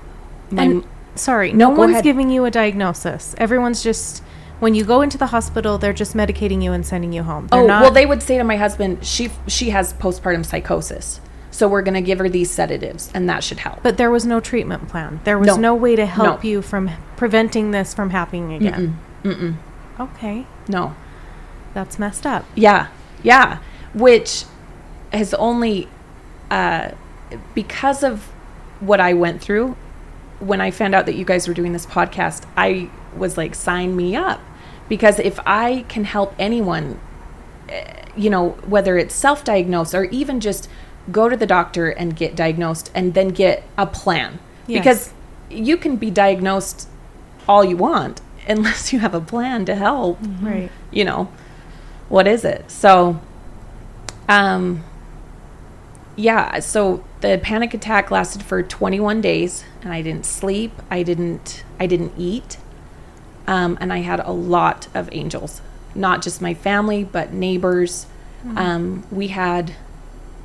my. 0.51 0.63
and 0.63 0.85
sorry, 1.15 1.53
No, 1.53 1.71
no, 1.71 1.77
one's 1.79 1.93
ahead. 1.93 2.05
giving 2.05 2.31
you 2.31 2.45
a 2.45 2.51
diagnosis. 2.51 3.35
Everyone's 3.39 3.83
just 3.83 4.23
when 4.65 4.75
you 4.75 4.83
go 4.83 5.03
into 5.03 5.19
the 5.19 5.27
hospital, 5.27 5.77
they're 5.77 5.93
just 5.93 6.15
medicating 6.15 6.63
you 6.63 6.73
and 6.73 6.87
sending 6.87 7.13
you 7.13 7.23
home. 7.23 7.49
They're 7.49 7.61
oh, 7.61 7.67
not, 7.67 7.83
well, 7.83 7.91
they 7.91 8.07
would 8.07 8.23
say 8.23 8.39
to 8.39 8.45
my 8.45 8.57
husband, 8.57 9.05
she, 9.05 9.29
she 9.47 9.69
has 9.71 9.93
postpartum 9.93 10.45
psychosis. 10.47 11.21
So 11.51 11.69
we're 11.69 11.83
going 11.83 11.95
to 11.95 12.01
give 12.01 12.19
her 12.19 12.31
these 12.31 12.51
sedatives, 12.51 13.11
and 13.13 13.29
that 13.29 13.45
should 13.45 13.59
help. 13.59 13.83
But 13.83 13.99
there 13.99 14.11
was 14.11 14.25
no 14.25 14.41
treatment 14.41 14.89
plan. 14.89 15.21
There 15.25 15.39
was 15.39 15.49
No. 15.49 15.57
no, 15.57 15.75
way 15.75 15.97
to 15.97 16.07
help 16.07 16.43
No. 16.43 16.49
you 16.49 16.63
from 16.63 16.91
preventing 17.19 17.73
this 17.73 17.93
from 17.93 18.09
happening 18.09 18.55
again. 18.55 18.99
Mm-mm. 19.23 19.57
Okay, 20.01 20.47
No. 20.67 20.97
that's 21.75 21.99
messed 21.99 22.25
up. 22.27 22.47
Yeah, 22.55 22.87
yeah. 23.23 23.59
Which 23.93 24.47
has 25.13 25.35
only 25.35 25.89
uh, 26.51 26.93
because 27.55 28.03
of 28.03 28.33
what 28.81 28.99
I 28.99 29.13
went 29.13 29.43
through. 29.43 29.77
When 30.41 30.61
I 30.61 30.71
found 30.71 30.95
out 30.95 31.05
that 31.07 31.15
you 31.15 31.25
guys 31.25 31.47
were 31.47 31.55
doing 31.55 31.73
this 31.73 31.87
podcast, 31.87 32.45
I 32.57 32.91
was 33.17 33.37
like, 33.37 33.55
sign 33.55 33.95
me 33.95 34.17
up. 34.17 34.41
Because 34.89 35.19
if 35.19 35.39
I 35.47 35.85
can 35.89 36.05
help 36.05 36.35
anyone, 36.39 37.01
eh, 37.69 38.05
you 38.17 38.31
know, 38.31 38.51
whether 38.67 38.99
it's 38.99 39.15
self 39.15 39.45
diagnosed 39.45 39.95
or 39.95 40.05
even 40.05 40.41
just 40.41 40.69
go 41.11 41.29
to 41.29 41.37
the 41.37 41.47
doctor 41.47 41.91
and 41.91 42.17
get 42.17 42.35
diagnosed 42.37 42.91
and 42.95 43.15
then 43.15 43.29
get 43.29 43.63
a 43.77 43.87
plan. 43.87 44.39
Yes. 44.67 44.81
Because 44.81 45.13
you 45.51 45.77
can 45.77 45.97
be 45.97 46.11
diagnosed 46.11 46.89
all 47.49 47.65
you 47.65 47.77
want 47.77 48.21
unless 48.49 48.93
you 48.93 48.99
have 49.01 49.15
a 49.15 49.21
plan 49.21 49.65
to 49.67 49.75
help 49.75 50.19
Right. 50.41 50.71
you 50.91 51.05
know, 51.05 51.31
what 52.09 52.27
is 52.27 52.45
it? 52.45 52.71
So, 52.71 53.21
um, 54.29 54.85
yeah, 56.17 56.61
so 56.61 57.05
the 57.21 57.41
panic 57.43 57.75
attack 57.75 58.11
lasted 58.11 58.43
for 58.43 58.63
21 58.63 59.21
days 59.21 59.65
and 59.83 59.93
I 59.93 60.01
didn't 60.03 60.27
sleep. 60.27 60.73
I 60.91 61.03
didn't, 61.03 61.65
I 61.81 61.87
didn't 61.87 62.13
eat. 62.17 62.59
Um, 63.47 63.77
and 63.81 63.93
I 63.93 63.99
had 63.99 64.21
a 64.21 64.33
lot 64.33 64.89
of 64.95 65.09
angels, 65.13 65.61
not 65.95 66.23
just 66.23 66.41
my 66.41 66.55
family, 66.55 67.05
but 67.05 67.33
neighbors. 67.33 68.07
Um, 68.57 69.07
we 69.11 69.29
had 69.29 69.75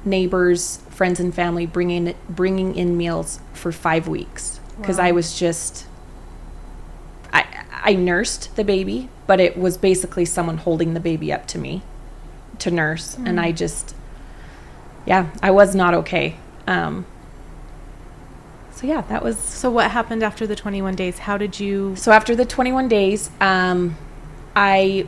neighbors, 0.05 0.77
friends 0.89 1.19
and 1.19 1.33
family 1.35 1.65
bringing, 1.65 2.15
bringing 2.29 2.75
in 2.75 2.95
meals 2.97 3.39
for 3.53 3.71
five 3.71 4.07
weeks 4.07 4.59
because 4.79 4.99
I 4.99 5.11
was 5.11 5.37
just, 5.37 5.85
I, 7.33 7.45
I 7.71 7.93
nursed 7.93 8.55
the 8.55 8.63
baby, 8.63 9.09
but 9.27 9.39
it 9.41 9.57
was 9.57 9.77
basically 9.77 10.23
someone 10.25 10.57
holding 10.57 10.93
the 10.93 11.01
baby 11.01 11.33
up 11.33 11.45
to 11.47 11.57
me 11.57 11.81
to 12.59 12.71
nurse. 12.71 13.15
And 13.15 13.39
I 13.39 13.51
just, 13.51 13.95
yeah, 15.05 15.29
I 15.41 15.51
was 15.51 15.75
not 15.75 15.93
okay. 15.93 16.37
Um, 16.67 17.05
so 18.79 18.87
yeah, 18.87 19.01
that 19.01 19.21
was 19.23 19.37
So 19.37 19.69
what 19.69 19.91
happened 19.91 20.23
after 20.23 20.47
the 20.47 20.55
21 20.55 20.95
days? 20.95 21.19
How 21.19 21.37
did 21.37 21.59
you? 21.59 21.95
so 21.97 22.13
after 22.13 22.33
the 22.33 22.45
21 22.45 22.87
days, 22.87 23.29
um, 23.41 23.97
I, 24.55 25.05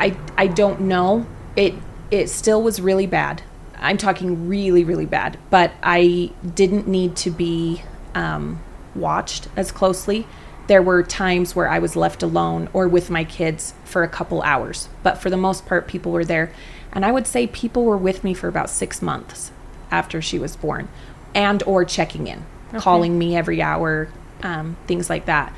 I, 0.00 0.16
I 0.36 0.48
don't 0.48 0.82
know. 0.82 1.26
It, 1.54 1.74
it 2.10 2.28
still 2.28 2.60
was 2.60 2.80
really 2.80 3.06
bad. 3.06 3.42
I'm 3.78 3.96
talking 3.96 4.48
really, 4.48 4.82
really 4.82 5.06
bad. 5.06 5.38
But 5.50 5.70
I 5.84 6.32
didn't 6.54 6.88
need 6.88 7.14
to 7.18 7.30
be 7.30 7.82
um, 8.16 8.60
watched 8.96 9.46
as 9.56 9.70
closely. 9.70 10.26
There 10.66 10.82
were 10.82 11.04
times 11.04 11.54
where 11.54 11.68
I 11.68 11.78
was 11.78 11.94
left 11.94 12.24
alone 12.24 12.68
or 12.72 12.88
with 12.88 13.08
my 13.08 13.22
kids 13.22 13.74
for 13.84 14.02
a 14.02 14.08
couple 14.08 14.42
hours. 14.42 14.88
But 15.04 15.18
for 15.18 15.30
the 15.30 15.36
most 15.36 15.64
part, 15.64 15.86
people 15.86 16.10
were 16.10 16.24
there. 16.24 16.52
And 16.92 17.04
I 17.04 17.12
would 17.12 17.28
say 17.28 17.46
people 17.46 17.84
were 17.84 17.96
with 17.96 18.24
me 18.24 18.34
for 18.34 18.48
about 18.48 18.68
six 18.68 19.00
months 19.00 19.52
after 19.92 20.20
she 20.20 20.40
was 20.40 20.56
born 20.56 20.88
and 21.34 21.62
or 21.64 21.84
checking 21.84 22.26
in, 22.26 22.44
calling 22.78 23.18
me 23.18 23.36
every 23.36 23.60
hour, 23.62 24.08
um, 24.42 24.76
things 24.86 25.10
like 25.10 25.26
that. 25.26 25.52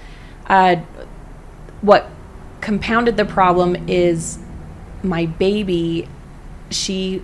Uh, 0.47 0.77
what 1.81 2.09
compounded 2.61 3.17
the 3.17 3.25
problem 3.25 3.77
is 3.89 4.39
my 5.03 5.27
baby 5.27 6.09
she 6.71 7.23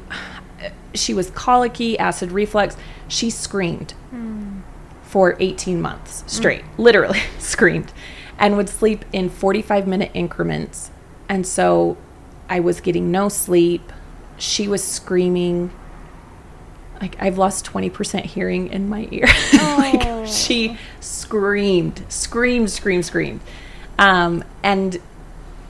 she 0.95 1.15
was 1.15 1.31
colicky 1.31 1.99
acid 1.99 2.33
reflux. 2.33 2.77
She 3.09 3.31
screamed 3.31 3.95
for 5.03 5.37
18 5.41 5.81
months 5.81 6.23
straight 6.29 6.63
literally 6.79 7.19
screamed 7.39 7.93
and 8.39 8.57
would 8.57 8.69
sleep 8.69 9.05
in 9.13 9.29
45 9.29 9.87
minute 9.87 10.11
increments. 10.15 10.91
And 11.29 11.47
so 11.47 11.97
i 12.49 12.61
was 12.61 12.81
getting 12.81 13.11
no 13.11 13.29
sleep. 13.29 13.93
She 14.37 14.69
was 14.69 14.83
screaming 14.85 15.71
like 17.01 17.17
I've 17.21 17.39
lost 17.39 17.65
20% 17.65 18.25
hearing 18.25 18.69
in 18.69 18.89
my 18.89 19.09
ear. 19.11 19.27
like 19.53 20.27
she 20.27 20.77
screamed, 21.01 22.05
screamed, 22.09 22.71
screamed, 22.71 23.07
screamed. 23.07 23.41
Um, 23.99 24.45
and 24.63 25.01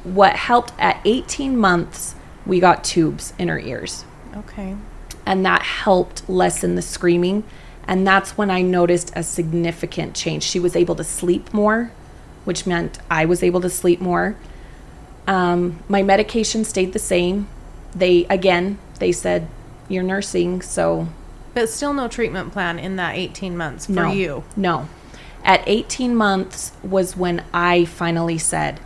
what 0.05 0.35
helped 0.37 0.73
at 0.79 1.01
18 1.05 1.57
months, 1.57 2.15
we 2.47 2.59
got 2.59 2.83
tubes 2.83 3.33
in 3.39 3.49
her 3.49 3.59
ears. 3.59 4.05
Okay. 4.37 4.77
And 5.27 5.45
that 5.47 5.63
helped 5.63 6.29
lessen 6.29 6.75
the 6.75 6.83
screaming. 6.83 7.45
And 7.87 8.07
that's 8.07 8.37
when 8.37 8.51
I 8.51 8.63
noticed 8.63 9.13
a 9.15 9.23
significant 9.23 10.15
change. 10.15 10.43
She 10.43 10.61
was 10.61 10.77
able 10.77 10.95
to 10.97 11.05
sleep 11.05 11.53
more, 11.53 11.93
which 12.45 12.67
meant 12.67 12.99
I 13.11 13.25
was 13.25 13.43
able 13.43 13.61
to 13.61 13.71
sleep 13.71 14.01
more. 14.01 14.37
Um, 15.27 15.81
my 15.89 16.03
medication 16.03 16.65
stayed 16.65 16.93
the 16.93 16.99
same. 16.99 17.49
They, 17.95 18.27
again, 18.27 18.79
they 18.99 19.13
said, 19.13 19.49
you're 19.89 20.05
nursing, 20.05 20.63
so 20.63 21.09
But 21.55 21.69
still 21.69 21.93
no 21.93 22.09
treatment 22.09 22.53
plan 22.53 22.79
in 22.79 22.97
that 22.97 23.17
18 23.17 23.57
months 23.57 23.87
for 23.87 23.93
no, 23.93 24.13
you. 24.13 24.45
No. 24.57 24.89
At 25.45 25.63
18 25.67 26.15
months 26.15 26.73
was 26.83 27.17
when 27.17 27.45
I 27.53 27.85
finally 27.87 28.39
said, 28.39 28.79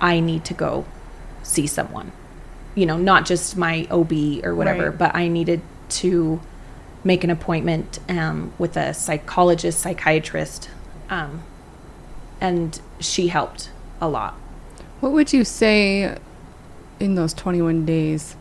I 0.00 0.20
need 0.20 0.44
to 0.46 0.54
go 0.54 0.84
see 1.42 1.66
someone. 1.66 2.12
You 2.74 2.86
know, 2.86 2.96
not 2.98 3.24
just 3.24 3.56
my 3.56 3.86
OB 3.90 4.44
or 4.44 4.54
whatever, 4.54 4.90
Right. 4.90 4.98
but 4.98 5.14
I 5.16 5.28
needed 5.28 5.62
to 5.88 6.40
make 7.02 7.24
an 7.24 7.30
appointment 7.30 7.98
um, 8.08 8.52
with 8.58 8.76
a 8.76 8.92
psychologist, 8.92 9.80
psychiatrist. 9.80 10.68
Um, 11.08 11.42
and 12.40 12.80
she 13.00 13.28
helped 13.28 13.70
a 14.00 14.08
lot. 14.08 14.34
What 15.00 15.12
would 15.12 15.32
you 15.32 15.44
say 15.44 16.18
in 17.00 17.14
those 17.14 17.32
21 17.32 17.86
days 17.86 18.36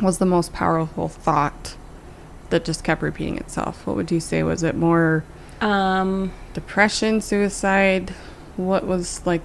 was 0.00 0.18
the 0.18 0.26
most 0.26 0.52
powerful 0.52 1.08
thought 1.08 1.76
that 2.52 2.64
just 2.64 2.84
kept 2.84 3.02
repeating 3.02 3.36
itself? 3.36 3.86
What 3.86 3.96
would 3.96 4.10
you 4.10 4.20
say? 4.20 4.42
Was 4.42 4.62
it 4.62 4.76
more 4.76 5.24
Um, 5.60 6.32
depression, 6.54 7.20
suicide? 7.20 8.14
What 8.56 8.86
was 8.86 9.20
like 9.26 9.42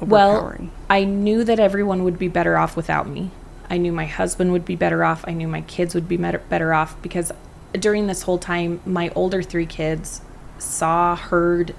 well. 0.00 0.58
I 0.90 1.04
knew 1.04 1.44
that 1.44 1.58
everyone 1.58 2.04
would 2.04 2.18
be 2.18 2.28
better 2.28 2.56
off 2.56 2.76
without 2.76 3.08
me. 3.08 3.30
I 3.70 3.76
knew 3.76 3.92
my 3.92 4.06
husband 4.06 4.52
would 4.52 4.64
be 4.64 4.76
better 4.76 5.04
off. 5.04 5.24
I 5.26 5.32
knew 5.32 5.48
my 5.48 5.60
kids 5.62 5.94
would 5.94 6.08
be 6.08 6.16
better, 6.16 6.38
better 6.48 6.72
off 6.72 7.00
because 7.02 7.32
during 7.72 8.06
this 8.06 8.22
whole 8.22 8.38
time, 8.38 8.80
my 8.86 9.10
older 9.14 9.42
three 9.42 9.66
kids 9.66 10.22
saw, 10.58 11.14
heard 11.16 11.74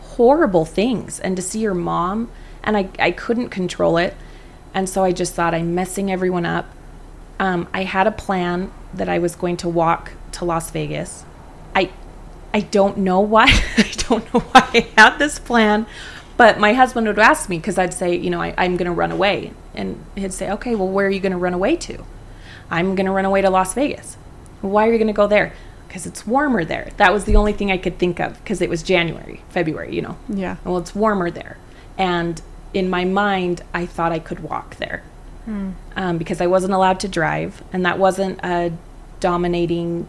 horrible 0.00 0.64
things. 0.64 1.20
And 1.20 1.36
to 1.36 1.42
see 1.42 1.58
your 1.60 1.74
mom, 1.74 2.30
and 2.62 2.76
I, 2.76 2.88
I 2.98 3.10
couldn't 3.10 3.50
control 3.50 3.98
it. 3.98 4.14
And 4.72 4.88
so 4.88 5.04
I 5.04 5.12
just 5.12 5.34
thought, 5.34 5.54
I'm 5.54 5.74
messing 5.74 6.10
everyone 6.10 6.46
up. 6.46 6.66
Um, 7.38 7.68
I 7.74 7.84
had 7.84 8.06
a 8.06 8.12
plan 8.12 8.70
that 8.92 9.08
I 9.08 9.18
was 9.18 9.34
going 9.34 9.56
to 9.58 9.68
walk 9.68 10.12
to 10.32 10.44
Las 10.44 10.70
Vegas. 10.70 11.24
I 11.74 11.90
I 12.52 12.60
don't 12.60 12.98
know 12.98 13.20
why. 13.20 13.46
I 13.76 13.90
don't 14.08 14.32
know 14.32 14.40
why 14.40 14.70
I 14.72 14.88
had 14.96 15.18
this 15.18 15.38
plan, 15.40 15.86
but 16.36 16.58
my 16.60 16.72
husband 16.72 17.06
would 17.06 17.18
ask 17.18 17.48
me 17.48 17.58
because 17.58 17.78
I'd 17.78 17.92
say, 17.92 18.14
you 18.14 18.30
know, 18.30 18.40
I, 18.40 18.54
I'm 18.56 18.76
going 18.76 18.86
to 18.86 18.92
run 18.92 19.10
away, 19.10 19.52
and 19.74 20.04
he'd 20.14 20.32
say, 20.32 20.50
okay, 20.52 20.74
well, 20.76 20.88
where 20.88 21.06
are 21.06 21.10
you 21.10 21.20
going 21.20 21.32
to 21.32 21.38
run 21.38 21.54
away 21.54 21.74
to? 21.76 22.04
I'm 22.70 22.94
going 22.94 23.06
to 23.06 23.12
run 23.12 23.24
away 23.24 23.42
to 23.42 23.50
Las 23.50 23.74
Vegas. 23.74 24.16
Why 24.60 24.88
are 24.88 24.92
you 24.92 24.98
going 24.98 25.08
to 25.08 25.12
go 25.12 25.26
there? 25.26 25.52
Because 25.88 26.06
it's 26.06 26.26
warmer 26.26 26.64
there. 26.64 26.90
That 26.96 27.12
was 27.12 27.24
the 27.24 27.36
only 27.36 27.52
thing 27.52 27.70
I 27.70 27.76
could 27.76 27.98
think 27.98 28.20
of 28.20 28.38
because 28.42 28.62
it 28.62 28.70
was 28.70 28.82
January, 28.82 29.42
February, 29.48 29.94
you 29.94 30.02
know. 30.02 30.16
Yeah. 30.28 30.56
Well, 30.64 30.78
it's 30.78 30.94
warmer 30.94 31.30
there, 31.30 31.56
and 31.98 32.40
in 32.72 32.88
my 32.88 33.04
mind, 33.04 33.62
I 33.72 33.84
thought 33.84 34.12
I 34.12 34.20
could 34.20 34.40
walk 34.40 34.76
there 34.76 35.02
um, 35.46 36.18
because 36.18 36.40
I 36.40 36.46
wasn't 36.46 36.72
allowed 36.72 37.00
to 37.00 37.08
drive, 37.08 37.62
and 37.72 37.84
that 37.84 37.98
wasn't 37.98 38.40
a 38.42 38.72
dominating. 39.20 40.08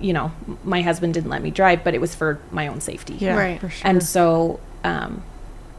You 0.00 0.12
know, 0.12 0.32
my 0.64 0.82
husband 0.82 1.14
didn't 1.14 1.30
let 1.30 1.42
me 1.42 1.50
drive, 1.52 1.84
but 1.84 1.94
it 1.94 2.00
was 2.00 2.14
for 2.14 2.40
my 2.50 2.66
own 2.66 2.80
safety. 2.80 3.14
Yeah. 3.14 3.36
Right. 3.36 3.60
For 3.60 3.68
sure. 3.70 3.88
And 3.88 4.02
so, 4.02 4.58
um, 4.82 5.22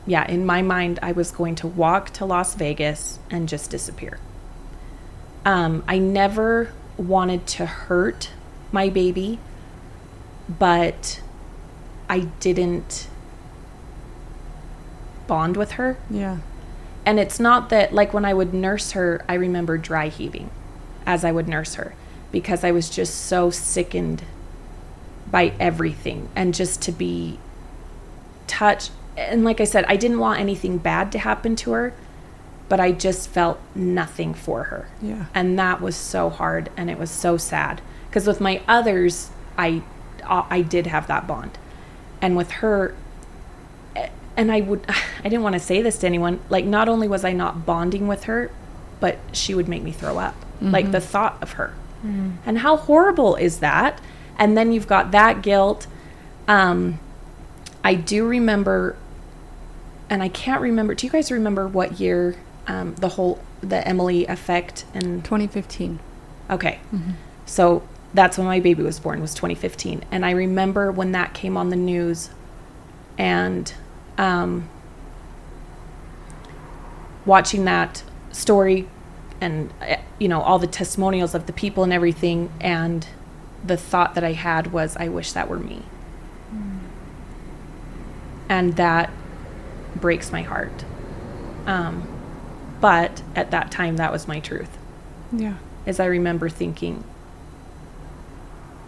yeah, 0.08 0.26
in 0.30 0.46
my 0.46 0.62
mind, 0.62 1.00
I 1.02 1.12
was 1.12 1.32
going 1.32 1.56
to 1.56 1.68
walk 1.68 2.12
to 2.12 2.26
Las 2.26 2.56
Vegas 2.56 3.20
and 3.30 3.50
just 3.50 3.70
disappear. 3.70 4.20
Um, 5.46 5.84
I 5.90 5.98
never 5.98 6.72
wanted 6.96 7.46
to 7.48 7.66
hurt 7.66 8.30
my 8.72 8.88
baby, 8.88 9.40
but 10.48 11.22
I 12.10 12.20
didn't 12.40 13.10
bond 15.28 15.58
with 15.58 15.72
her. 15.74 15.98
yeah. 16.10 16.38
And 17.06 17.20
it's 17.20 17.40
not 17.40 17.70
that, 17.70 17.94
like, 17.94 18.14
when 18.14 18.26
I 18.26 18.34
would 18.34 18.54
nurse 18.54 18.92
her, 18.92 19.24
I 19.28 19.34
remember 19.34 19.78
dry 19.78 20.08
heaving 20.08 20.50
as 21.06 21.26
I 21.26 21.32
would 21.32 21.48
nurse 21.48 21.76
her 21.76 21.94
because 22.32 22.64
I 22.64 22.72
was 22.72 22.90
just 22.90 23.26
so 23.26 23.50
sickened 23.50 24.24
by 25.30 25.54
everything 25.60 26.30
and 26.36 26.54
just 26.54 26.82
to 26.84 26.92
be 26.92 27.40
touched. 28.48 28.92
And 29.18 29.44
like 29.44 29.60
I 29.60 29.66
said, 29.66 29.86
I 29.88 29.96
didn't 29.96 30.20
want 30.20 30.40
anything 30.40 30.78
bad 30.78 31.12
to 31.12 31.20
happen 31.20 31.56
to 31.58 31.72
her, 31.72 31.94
but 32.70 32.80
I 32.80 32.92
just 32.92 33.30
felt 33.30 33.60
nothing 33.76 34.34
for 34.34 34.66
her. 34.66 34.88
Yeah. 35.02 35.26
And 35.34 35.58
that 35.60 35.82
was 35.82 35.96
so 35.96 36.30
hard 36.30 36.70
and 36.78 36.90
it 36.90 36.98
was 36.98 37.12
so 37.12 37.38
sad 37.38 37.82
because 38.08 38.26
with 38.26 38.40
my 38.40 38.62
others, 38.68 39.30
I 39.58 39.84
uh, 40.24 40.46
I 40.50 40.62
did 40.62 40.88
have 40.88 41.08
that 41.08 41.28
bond. 41.28 41.58
And 42.22 42.38
with 42.38 42.52
her 42.52 42.96
and 44.36 44.52
I 44.52 44.62
would 44.62 44.86
I 45.20 45.24
didn't 45.24 45.44
want 45.44 45.54
to 45.54 45.60
say 45.60 45.82
this 45.82 45.98
to 46.00 46.08
anyone. 46.08 46.40
Like 46.50 46.66
not 46.66 46.90
only 46.90 47.08
was 47.08 47.24
I 47.24 47.34
not 47.34 47.66
bonding 47.66 48.08
with 48.08 48.26
her, 48.26 48.52
but 49.00 49.18
she 49.32 49.54
would 49.54 49.68
make 49.68 49.84
me 49.84 49.92
throw 49.92 50.18
up. 50.18 50.36
Like 50.62 50.92
the 50.92 51.02
thought 51.02 51.38
of 51.42 51.54
her. 51.54 51.74
And 52.46 52.60
how 52.60 52.78
horrible 52.78 53.36
is 53.36 53.60
that? 53.60 54.00
And 54.38 54.58
then 54.58 54.72
you've 54.72 54.88
got 54.88 55.12
that 55.12 55.42
guilt. 55.42 55.88
Um 56.48 57.00
I 57.84 57.96
do 57.96 58.26
remember 58.28 58.96
and 60.10 60.24
I 60.24 60.30
can't 60.30 60.62
remember. 60.62 60.96
Do 60.96 61.06
you 61.06 61.12
guys 61.12 61.32
remember 61.32 61.68
what 61.68 62.00
year 62.00 62.36
um, 62.68 62.96
the 62.96 63.10
whole 63.10 63.40
the 63.62 63.86
Emily 63.88 64.26
effect 64.28 64.86
and 64.94 65.24
2015. 65.24 66.00
Okay. 66.50 66.80
So 67.46 67.84
that's 68.14 68.38
when 68.38 68.46
my 68.46 68.60
baby 68.60 68.84
was 68.84 69.00
born 69.00 69.22
was 69.22 69.34
2015 69.34 70.06
and 70.12 70.26
I 70.26 70.32
remember 70.32 70.92
when 70.92 71.14
that 71.14 71.34
came 71.34 71.58
on 71.58 71.70
the 71.70 71.76
news 71.76 72.30
and 73.18 73.74
um, 74.18 74.70
watching 77.26 77.66
that 77.66 78.04
story 78.32 78.88
and 79.42 79.72
uh, 79.82 79.96
you 80.20 80.28
know 80.28 80.42
all 80.42 80.60
the 80.60 80.68
testimonials 80.68 81.34
of 81.36 81.46
the 81.46 81.54
people 81.54 81.84
and 81.84 81.94
everything 81.94 82.52
and 82.62 83.08
the 83.66 83.78
thought 83.78 84.16
that 84.16 84.24
I 84.24 84.34
had 84.34 84.74
was 84.74 84.96
I 84.98 85.08
wish 85.08 85.32
that 85.34 85.48
were 85.50 85.60
me. 85.60 85.84
And 88.50 88.76
that 88.76 89.10
breaks 89.96 90.32
my 90.32 90.42
heart. 90.42 90.84
Um, 91.66 92.08
but 92.82 93.24
at 93.36 93.52
that 93.52 93.72
time 93.72 93.96
that 93.96 94.12
was 94.12 94.28
my 94.28 94.40
truth 94.42 94.78
Yeah. 95.32 95.56
is 95.86 96.00
I 96.00 96.06
remember 96.06 96.50
thinking 96.50 97.06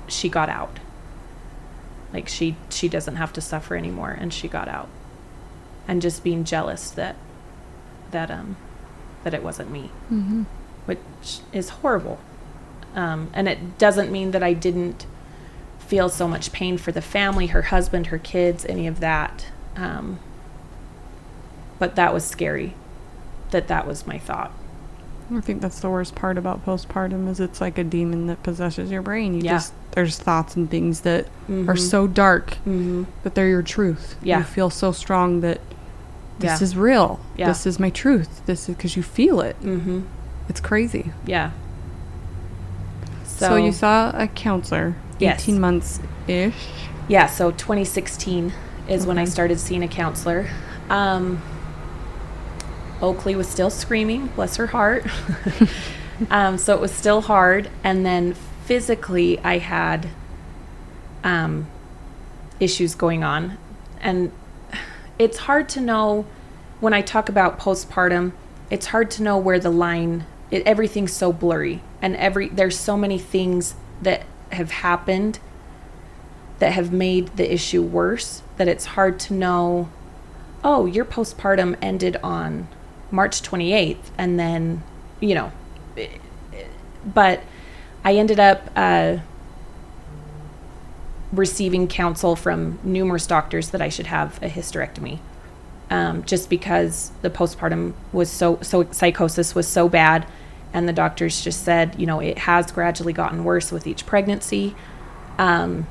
she 0.08 0.28
got 0.30 0.50
out. 0.50 0.80
Like 2.14 2.28
she 2.28 2.58
she 2.70 2.90
doesn't 2.90 3.16
have 3.16 3.32
to 3.34 3.42
suffer 3.42 3.76
anymore 3.76 4.12
and 4.12 4.34
she 4.34 4.48
got 4.50 4.68
out. 4.68 4.90
And 5.88 6.02
just 6.02 6.24
being 6.24 6.44
jealous 6.44 6.90
that 6.92 7.16
that 8.12 8.32
um 8.32 8.56
that 9.24 9.34
it 9.34 9.44
wasn't 9.44 9.72
me, 9.72 9.90
Mm-hmm. 10.12 10.44
which 10.86 11.00
is 11.54 11.70
horrible. 11.70 12.20
Um 12.96 13.30
and 13.34 13.48
it 13.48 13.78
doesn't 13.78 14.12
mean 14.12 14.32
that 14.32 14.44
I 14.44 14.54
didn't 14.54 15.06
feel 15.80 16.10
so 16.10 16.28
much 16.28 16.52
pain 16.52 16.78
for 16.80 16.92
the 16.92 17.02
family, 17.02 17.48
her 17.48 17.64
husband, 17.64 18.08
her 18.08 18.18
kids, 18.18 18.66
any 18.66 18.88
of 18.88 19.00
that. 19.00 19.48
Um 19.76 20.20
but 21.80 21.96
that 21.96 22.14
was 22.14 22.24
scary 22.26 22.74
that 23.52 23.68
that 23.68 23.86
was 23.88 24.08
my 24.08 24.18
thought. 24.18 24.52
I 25.34 25.40
think 25.42 25.62
that's 25.62 25.80
the 25.80 25.90
worst 25.90 26.14
part 26.16 26.38
about 26.38 26.66
postpartum 26.66 27.28
is 27.30 27.40
it's 27.40 27.60
like 27.62 27.78
a 27.78 27.84
demon 27.84 28.28
that 28.28 28.44
possesses 28.44 28.92
your 28.92 29.02
brain. 29.02 29.34
You 29.34 29.42
Yeah. 29.42 29.52
just 29.54 29.74
there's 29.92 30.18
thoughts 30.20 30.56
and 30.56 30.70
things 30.70 31.02
that 31.02 31.26
are 31.50 31.74
Mhm. 31.76 31.80
so 31.80 32.06
dark, 32.06 32.58
Mhm. 32.66 33.06
but 33.24 33.34
they're 33.34 33.48
your 33.48 33.62
truth. 33.64 34.16
Yeah. 34.22 34.40
You 34.40 34.44
feel 34.44 34.70
so 34.70 34.92
strong 34.92 35.40
that 35.42 35.62
this 36.40 36.60
Yeah. 36.60 36.64
is 36.64 36.76
real. 36.78 37.20
Yeah. 37.38 37.48
This 37.48 37.66
is 37.66 37.80
my 37.80 37.90
truth. 37.90 38.42
This 38.46 38.68
is 38.70 38.76
because 38.76 38.96
you 38.98 39.04
feel 39.04 39.42
it. 39.42 39.56
Mhm. 39.64 40.04
It's 40.50 40.60
crazy. 40.60 41.12
Yeah. 41.26 41.52
So, 43.24 43.56
you 43.58 43.72
saw 43.72 44.12
a 44.16 44.28
counselor. 44.28 44.96
Yes. 45.20 45.42
18 45.42 45.60
months 45.60 46.00
ish. 46.28 46.54
Yeah, 47.08 47.28
so 47.28 47.52
2016 47.52 48.54
is 48.88 49.06
when 49.06 49.18
I 49.18 49.26
started 49.26 49.60
seeing 49.60 49.84
a 49.84 49.88
counselor. 49.88 50.48
Um, 50.90 51.42
Oakley 53.02 53.36
was 53.36 53.48
still 53.48 53.70
screaming, 53.70 54.28
bless 54.36 54.56
her 54.56 54.68
heart. 54.68 55.06
um, 56.32 56.58
so 56.58 56.74
it 56.74 56.80
was 56.82 56.92
still 56.94 57.22
hard. 57.22 57.70
And 57.84 58.06
then 58.06 58.36
physically, 58.66 59.40
I 59.44 59.58
had 59.58 60.08
um, 61.24 61.68
issues 62.60 62.96
going 62.96 63.24
on. 63.24 63.58
And 64.00 64.32
it's 65.18 65.40
hard 65.40 65.70
to 65.70 65.82
know 65.82 66.26
when 66.80 66.94
I 66.94 67.02
talk 67.02 67.30
about 67.30 67.60
postpartum, 67.60 68.34
it's 68.70 68.88
hard 68.88 69.10
to 69.12 69.24
know 69.24 69.38
where 69.38 69.60
the 69.60 69.70
line, 69.70 70.26
it, 70.52 70.66
everything's 70.66 71.14
so 71.14 71.32
blurry. 71.32 71.82
And 72.02 72.16
every 72.18 72.50
there's 72.50 72.78
so 72.78 72.98
many 72.98 73.18
things 73.18 73.76
that 74.02 74.24
have 74.52 74.72
happened 74.72 75.40
that 76.60 76.74
have 76.74 76.92
made 76.92 77.36
the 77.38 77.54
issue 77.54 77.82
worse 77.82 78.42
that 78.58 78.68
it's 78.68 78.86
hard 78.86 79.20
to 79.20 79.34
know 79.34 79.90
oh 80.64 80.86
your 80.86 81.06
postpartum 81.06 81.78
ended 81.82 82.18
on 82.24 82.68
march 83.12 83.42
28th 83.42 83.98
and 84.18 84.40
then 84.40 84.82
you 85.20 85.36
know 85.36 85.52
but 87.06 87.42
i 88.04 88.16
ended 88.16 88.40
up 88.40 88.70
uh, 88.76 89.18
receiving 91.36 91.88
counsel 91.88 92.36
from 92.36 92.80
numerous 92.84 93.28
doctors 93.28 93.70
that 93.70 93.82
i 93.82 93.90
should 93.90 94.08
have 94.08 94.42
a 94.42 94.50
hysterectomy. 94.50 95.20
Um, 95.88 96.24
just 96.24 96.50
because 96.50 97.12
the 97.22 97.30
postpartum 97.30 97.94
was 98.12 98.32
so 98.32 98.60
so 98.62 98.90
psychosis 98.92 99.54
was 99.54 99.68
so 99.68 99.88
bad 99.88 100.28
and 100.74 100.90
the 100.90 100.94
doctors 100.94 101.44
just 101.44 101.64
said 101.64 101.96
you 102.00 102.08
know 102.08 102.20
it 102.20 102.40
has 102.40 102.72
gradually 102.72 103.14
gotten 103.14 103.44
worse 103.44 103.72
with 103.72 103.86
each 103.86 104.06
pregnancy. 104.06 104.76
Um, 105.38 105.86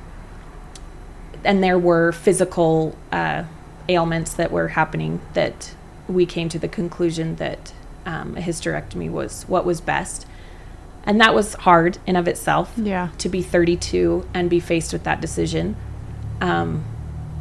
and 1.45 1.63
there 1.63 1.79
were 1.79 2.11
physical 2.11 2.97
uh, 3.13 3.45
ailments 3.89 4.35
that 4.35 4.51
were 4.51 4.69
happening 4.69 5.21
that 5.35 5.75
we 6.09 6.27
came 6.27 6.49
to 6.49 6.59
the 6.59 6.69
conclusion 6.69 7.37
that 7.37 7.73
um, 8.07 8.37
a 8.37 8.41
hysterectomy 8.41 9.11
was 9.11 9.45
what 9.45 9.65
was 9.65 9.81
best 9.81 10.27
and 11.07 11.21
that 11.21 11.35
was 11.35 11.55
hard 11.55 11.99
in 12.07 12.17
of 12.17 12.27
itself 12.29 12.73
Yeah. 12.77 13.09
to 13.19 13.29
be 13.29 13.43
32 13.43 14.27
and 14.35 14.49
be 14.51 14.61
faced 14.61 14.93
with 14.93 15.05
that 15.05 15.21
decision 15.21 15.77
um, 16.41 16.85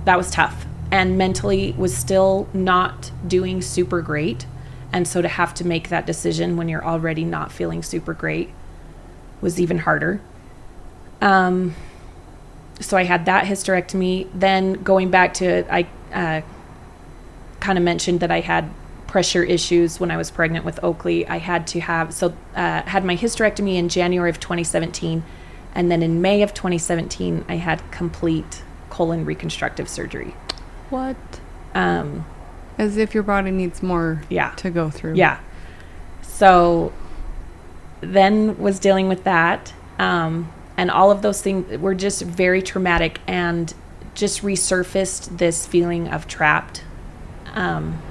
that 0.05 0.17
was 0.17 0.29
tough 0.29 0.65
and 0.91 1.17
mentally 1.17 1.73
was 1.77 1.95
still 1.95 2.47
not 2.53 3.11
doing 3.27 3.61
super 3.61 4.01
great 4.01 4.45
And 4.93 5.07
so 5.07 5.21
to 5.23 5.27
have 5.27 5.53
to 5.55 5.65
make 5.65 5.89
that 5.89 6.05
decision 6.05 6.55
when 6.55 6.69
you're 6.69 6.85
already 6.85 7.23
not 7.23 7.51
feeling 7.51 7.81
super 7.81 8.13
great 8.13 8.49
was 9.41 9.59
even 9.59 9.79
harder. 9.79 10.21
Um, 11.19 11.73
so 12.79 12.95
I 12.95 13.05
had 13.05 13.25
that 13.25 13.45
hysterectomy. 13.45 14.27
Then 14.35 14.73
going 14.83 15.09
back 15.09 15.33
to, 15.35 15.65
I 15.73 15.87
uh, 16.13 16.41
kind 17.59 17.79
of 17.79 17.83
mentioned 17.83 18.19
that 18.19 18.29
I 18.29 18.41
had 18.41 18.69
pressure 19.13 19.43
issues 19.43 19.99
when 19.99 20.09
I 20.09 20.17
was 20.17 20.31
pregnant 20.31 20.65
with 20.65 20.83
Oakley. 20.83 21.27
I 21.27 21.37
had 21.37 21.67
to 21.67 21.79
have, 21.81 22.11
so 22.15 22.35
uh, 22.55 22.81
had 22.81 23.05
my 23.05 23.15
hysterectomy 23.15 23.75
in 23.75 23.87
January 23.87 24.27
of 24.31 24.39
2017. 24.39 25.23
And 25.75 25.91
then 25.91 26.01
in 26.01 26.19
May 26.19 26.41
of 26.41 26.55
2017, 26.55 27.45
I 27.47 27.57
had 27.57 27.91
complete 27.91 28.63
colon 28.89 29.23
reconstructive 29.23 29.87
surgery. 29.87 30.31
What? 30.89 31.15
Um, 31.75 32.25
As 32.79 32.97
if 32.97 33.13
your 33.13 33.21
body 33.21 33.51
needs 33.51 33.83
more 33.83 34.23
Yeah. 34.29 34.49
to 34.55 34.71
go 34.71 34.89
through. 34.89 35.13
Yeah. 35.13 35.37
So 36.23 36.91
then 38.01 38.57
was 38.57 38.79
dealing 38.79 39.09
with 39.09 39.25
that. 39.25 39.73
Um, 39.99 40.51
and 40.75 40.89
all 40.89 41.11
of 41.11 41.21
those 41.21 41.39
things 41.39 41.77
were 41.77 41.93
just 41.93 42.23
very 42.23 42.63
traumatic 42.63 43.19
and 43.27 43.71
just 44.15 44.41
resurfaced 44.41 45.37
this 45.37 45.67
feeling 45.67 46.07
of 46.07 46.27
trapped. 46.27 46.83
Um, 47.53 48.01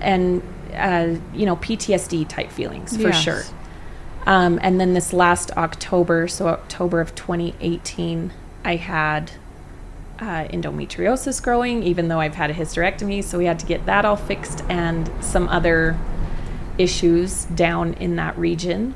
and, 0.00 0.42
uh, 0.74 1.14
you 1.34 1.46
know, 1.46 1.56
PTSD 1.56 2.28
type 2.28 2.50
feelings 2.50 2.96
for 2.96 3.08
Yes. 3.08 3.22
sure. 3.22 3.42
Um, 4.26 4.58
and 4.62 4.80
then 4.80 4.94
this 4.94 5.12
last 5.12 5.50
October, 5.56 6.28
so 6.28 6.48
October 6.48 7.00
of 7.00 7.14
2018, 7.14 8.32
I 8.64 8.76
had 8.76 9.32
uh, 10.20 10.44
endometriosis 10.48 11.42
growing, 11.42 11.82
even 11.82 12.08
though 12.08 12.20
I've 12.20 12.34
had 12.34 12.50
a 12.50 12.54
hysterectomy. 12.54 13.22
So 13.22 13.38
we 13.38 13.46
had 13.46 13.58
to 13.60 13.66
get 13.66 13.86
that 13.86 14.04
all 14.04 14.16
fixed 14.16 14.64
and 14.68 15.10
some 15.20 15.48
other 15.48 15.96
issues 16.76 17.44
down 17.46 17.94
in 17.94 18.16
that 18.16 18.36
region. 18.36 18.94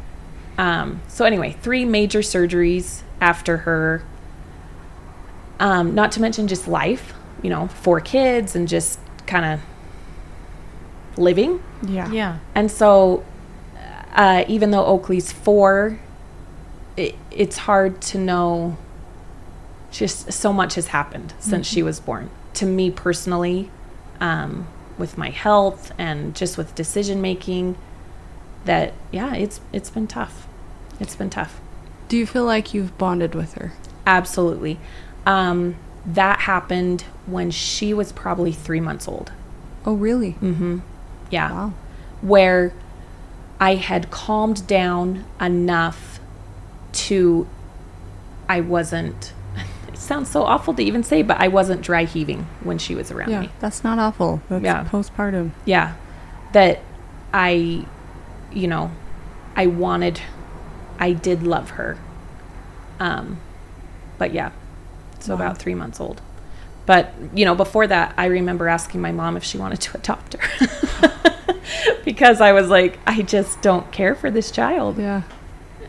Um, 0.59 1.01
so, 1.09 1.25
anyway, 1.25 1.57
three 1.63 1.85
major 1.85 2.21
surgeries 2.21 3.03
after 3.21 3.59
her. 3.59 4.03
Um, 5.59 5.95
not 5.95 6.11
to 6.13 6.21
mention 6.21 6.49
just 6.49 6.67
life, 6.67 7.15
you 7.41 7.49
know, 7.49 7.69
four 7.69 8.01
kids 8.01 8.57
and 8.57 8.67
just 8.67 8.99
kind 9.27 9.45
of 9.45 9.61
living. 11.17 11.63
Yeah. 11.83 12.11
Yeah. 12.11 12.39
And 12.55 12.71
so, 12.71 13.25
uh, 14.13 14.45
even 14.49 14.71
though 14.71 14.85
Oakley's 14.85 15.33
four, 15.33 15.99
it, 16.97 17.15
it's 17.31 17.59
hard 17.59 18.01
to 18.03 18.19
know. 18.19 18.77
Just 19.91 20.33
so 20.33 20.55
much 20.55 20.77
has 20.77 20.87
happened 20.87 21.35
since 21.39 21.67
she 21.67 21.83
was 21.83 22.01
born. 22.01 22.31
To 22.55 22.65
me 22.65 22.91
personally, 22.91 23.71
um, 24.21 24.67
with 24.97 25.19
my 25.19 25.29
health 25.29 25.93
and 25.99 26.35
just 26.35 26.57
with 26.57 26.75
decision 26.75 27.21
making, 27.21 27.77
that 28.65 28.95
yeah, 29.11 29.35
it's 29.35 29.61
it's 29.71 29.91
been 29.91 30.07
tough. 30.07 30.47
It's 30.99 31.15
been 31.15 31.29
tough. 31.29 31.61
Do 32.09 32.17
you 32.17 32.27
feel 32.27 32.45
like 32.45 32.73
you've 32.73 32.97
bonded 32.97 33.35
with 33.35 33.55
her? 33.55 33.73
Absolutely. 34.07 34.79
Um, 35.27 35.77
that 36.07 36.41
happened 36.41 37.03
when 37.27 37.51
she 37.51 37.95
was 37.95 38.13
probably 38.13 38.53
three 38.53 38.81
months 38.81 39.07
old. 39.07 39.33
Oh, 39.85 39.95
really? 39.95 40.33
Mm-hmm. 40.35 40.81
Yeah. 41.33 41.51
Wow. 41.51 41.73
where 42.21 42.73
I 43.59 43.75
had 43.77 44.11
calmed 44.13 44.67
down 44.69 45.25
enough 45.41 46.21
to 46.93 47.49
I 48.49 48.61
wasn't 48.61 49.33
it 49.89 49.97
sounds 49.99 50.29
so 50.31 50.43
awful 50.45 50.75
to 50.75 50.83
even 50.83 51.03
say, 51.03 51.23
but 51.23 51.39
I 51.41 51.49
wasn't 51.49 51.81
dry 51.83 52.05
heaving 52.05 52.47
when 52.63 52.79
she 52.79 52.95
was 52.95 53.11
around 53.11 53.31
Yeah, 53.31 53.41
me. 53.43 53.51
that's 53.61 53.83
not 53.83 53.99
awful. 53.99 54.41
That's 54.49 54.63
Yeah. 54.65 54.85
postpartum. 54.85 55.51
Yeah. 55.65 55.95
That 56.53 56.81
I 57.33 57.87
you 58.53 58.69
know, 58.69 58.91
I 59.57 59.67
wanted 59.67 60.21
I 61.01 61.13
did 61.13 61.43
love 61.43 61.71
her. 61.71 61.99
Um 63.01 63.39
but 64.19 64.33
yeah. 64.35 64.51
So 65.19 65.35
Wow. 65.35 65.41
about 65.47 65.59
3 65.59 65.75
months 65.75 66.01
old. 66.01 66.21
But, 66.85 67.15
you 67.35 67.45
know, 67.45 67.55
before 67.55 67.87
that, 67.87 68.15
I 68.17 68.27
remember 68.27 68.69
asking 68.69 69.01
my 69.01 69.13
mom 69.13 69.37
if 69.37 69.45
she 69.45 69.57
wanted 69.59 69.81
to 69.83 69.97
adopt 69.99 70.35
her. 70.35 70.69
because 72.05 72.41
I 72.41 72.53
was 72.53 72.69
like, 72.69 72.99
I 73.07 73.23
just 73.23 73.63
don't 73.63 73.91
care 73.93 74.15
for 74.15 74.31
this 74.31 74.51
child. 74.51 74.99
Yeah. 74.99 75.23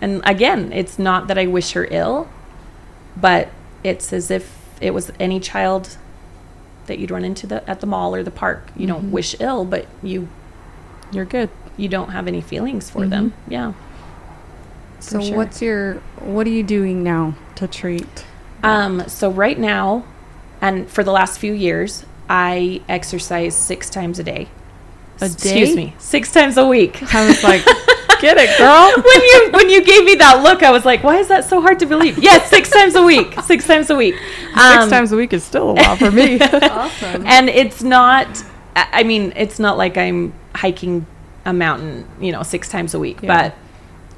And 0.02 0.22
again, 0.26 0.72
it's 0.72 1.00
not 1.00 1.28
that 1.28 1.38
I 1.38 1.48
wish 1.48 1.72
her 1.72 1.88
ill, 1.90 2.30
but 3.18 3.50
it's 3.84 4.14
as 4.14 4.30
if 4.30 4.56
it 4.82 4.92
was 4.94 5.12
any 5.20 5.40
child 5.40 5.98
that 6.86 7.00
you'd 7.00 7.12
run 7.12 7.24
into 7.24 7.48
the, 7.48 7.68
at 7.70 7.80
the 7.80 7.88
mall 7.88 8.14
or 8.14 8.22
the 8.24 8.32
park. 8.32 8.70
You 8.76 8.86
don't 8.88 9.06
Mhm. 9.06 9.12
wish 9.12 9.36
ill, 9.40 9.66
but 9.66 9.88
you 10.02 10.28
You're 11.12 11.26
good. 11.26 11.50
you 11.78 11.88
don't 11.88 12.10
have 12.10 12.28
any 12.28 12.42
feelings 12.42 12.90
for 12.90 13.08
them. 13.08 13.34
Yeah. 13.48 13.74
So 15.00 15.22
sure. 15.22 15.38
what's 15.38 15.62
your 15.62 15.96
what 16.20 16.46
are 16.48 16.52
you 16.52 16.64
doing 16.64 17.02
now 17.04 17.36
to 17.56 17.68
treat? 17.68 18.26
Um, 18.64 19.04
so 19.08 19.30
right 19.30 19.58
now, 19.60 20.04
and 20.64 20.90
for 20.90 21.04
the 21.04 21.12
last 21.12 21.40
few 21.40 21.54
years, 21.54 22.06
I 22.30 22.82
exercise 22.90 23.56
six 23.56 23.90
times 23.90 24.18
a 24.20 24.24
day. 24.24 24.48
A 25.22 25.26
S- 25.26 25.36
day? 25.36 25.50
Excuse 25.50 25.76
me, 25.76 25.94
six 26.00 26.32
times 26.32 26.58
a 26.58 26.66
week. 26.66 27.04
I 27.14 27.28
was 27.28 27.44
like, 27.44 27.64
get 28.22 28.38
it, 28.38 28.58
girl. 28.58 28.92
when 29.10 29.22
you 29.22 29.52
when 29.52 29.70
you 29.70 29.84
gave 29.84 30.04
me 30.06 30.16
that 30.16 30.42
look, 30.42 30.64
I 30.64 30.72
was 30.72 30.86
like, 30.86 31.04
"Why 31.04 31.18
is 31.18 31.28
that 31.28 31.46
so 31.46 31.62
hard 31.62 31.80
to 31.80 31.86
believe?" 31.86 32.18
Yes, 32.18 32.50
six 32.50 32.70
times 32.70 32.96
a 32.96 33.04
week. 33.04 33.40
Six 33.44 33.68
times 33.68 33.90
a 33.90 33.96
week. 33.96 34.16
Six 34.16 34.58
Um, 34.84 34.90
times 34.90 35.12
a 35.12 35.16
week 35.18 35.34
is 35.34 35.44
still 35.44 35.72
a 35.72 35.76
lot 35.84 36.00
for 36.00 36.12
me. 36.12 36.40
awesome. 36.42 37.26
and 37.28 37.50
it's 37.50 37.84
not. 37.84 38.28
I 38.76 38.88
I 39.02 39.04
mean, 39.04 39.34
it's 39.36 39.60
not 39.60 39.78
like 39.78 39.98
I'm 39.98 40.34
hiking 40.56 41.06
a 41.46 41.52
mountain, 41.54 42.08
you 42.22 42.32
know, 42.32 42.42
six 42.44 42.70
times 42.70 42.94
a 42.94 43.00
week. 43.00 43.22
Yeah. 43.22 43.52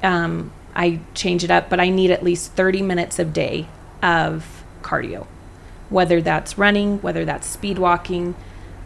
But 0.02 0.08
um, 0.08 0.52
I 0.76 1.00
change 1.14 1.42
it 1.44 1.50
up. 1.50 1.68
But 1.68 1.80
I 1.80 1.90
need 1.90 2.10
at 2.12 2.22
least 2.22 2.52
thirty 2.52 2.82
minutes 2.82 3.18
a 3.18 3.24
day 3.24 3.66
of 4.02 4.64
cardio, 4.82 5.26
whether 5.90 6.20
that's 6.20 6.58
running, 6.58 7.00
whether 7.02 7.24
that's 7.24 7.46
speed 7.46 7.78
walking, 7.78 8.34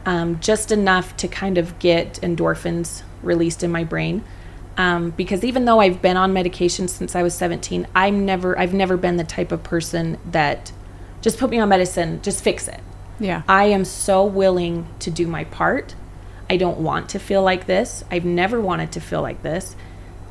um, 0.06 0.40
just 0.40 0.72
enough 0.72 1.16
to 1.18 1.28
kind 1.28 1.58
of 1.58 1.78
get 1.78 2.14
endorphins 2.22 3.02
released 3.22 3.62
in 3.62 3.70
my 3.70 3.84
brain. 3.84 4.24
Um, 4.76 5.10
because 5.10 5.44
even 5.44 5.66
though 5.66 5.80
I've 5.80 6.00
been 6.00 6.16
on 6.16 6.32
medication 6.32 6.88
since 6.88 7.14
I 7.14 7.22
was 7.22 7.34
17, 7.34 7.86
I'm 7.94 8.24
never, 8.24 8.58
I've 8.58 8.72
never 8.72 8.96
been 8.96 9.16
the 9.16 9.24
type 9.24 9.52
of 9.52 9.62
person 9.62 10.18
that 10.30 10.72
just 11.20 11.38
put 11.38 11.50
me 11.50 11.58
on 11.58 11.68
medicine, 11.68 12.22
just 12.22 12.42
fix 12.42 12.66
it. 12.66 12.80
Yeah. 13.18 13.42
I 13.46 13.64
am 13.64 13.84
so 13.84 14.24
willing 14.24 14.86
to 15.00 15.10
do 15.10 15.26
my 15.26 15.44
part. 15.44 15.94
I 16.48 16.56
don't 16.56 16.78
want 16.78 17.10
to 17.10 17.18
feel 17.18 17.42
like 17.42 17.66
this. 17.66 18.02
I've 18.10 18.24
never 18.24 18.60
wanted 18.60 18.92
to 18.92 19.00
feel 19.00 19.20
like 19.20 19.42
this. 19.42 19.76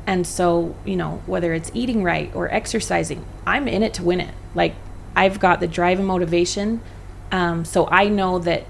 And 0.08 0.26
so, 0.26 0.76
you 0.84 0.96
know, 0.96 1.22
whether 1.28 1.54
it's 1.54 1.70
eating 1.76 2.04
right 2.04 2.34
or 2.34 2.52
exercising, 2.52 3.24
I'm 3.46 3.68
in 3.68 3.84
it 3.84 3.94
to 3.96 4.04
win 4.04 4.20
it. 4.20 4.34
Like, 4.56 4.74
I've 5.16 5.40
got 5.40 5.60
the 5.60 5.68
drive 5.68 6.00
and 6.00 6.08
motivation. 6.08 6.82
Um, 7.32 7.66
so 7.66 7.88
I 7.88 8.08
know 8.10 8.40
that 8.40 8.62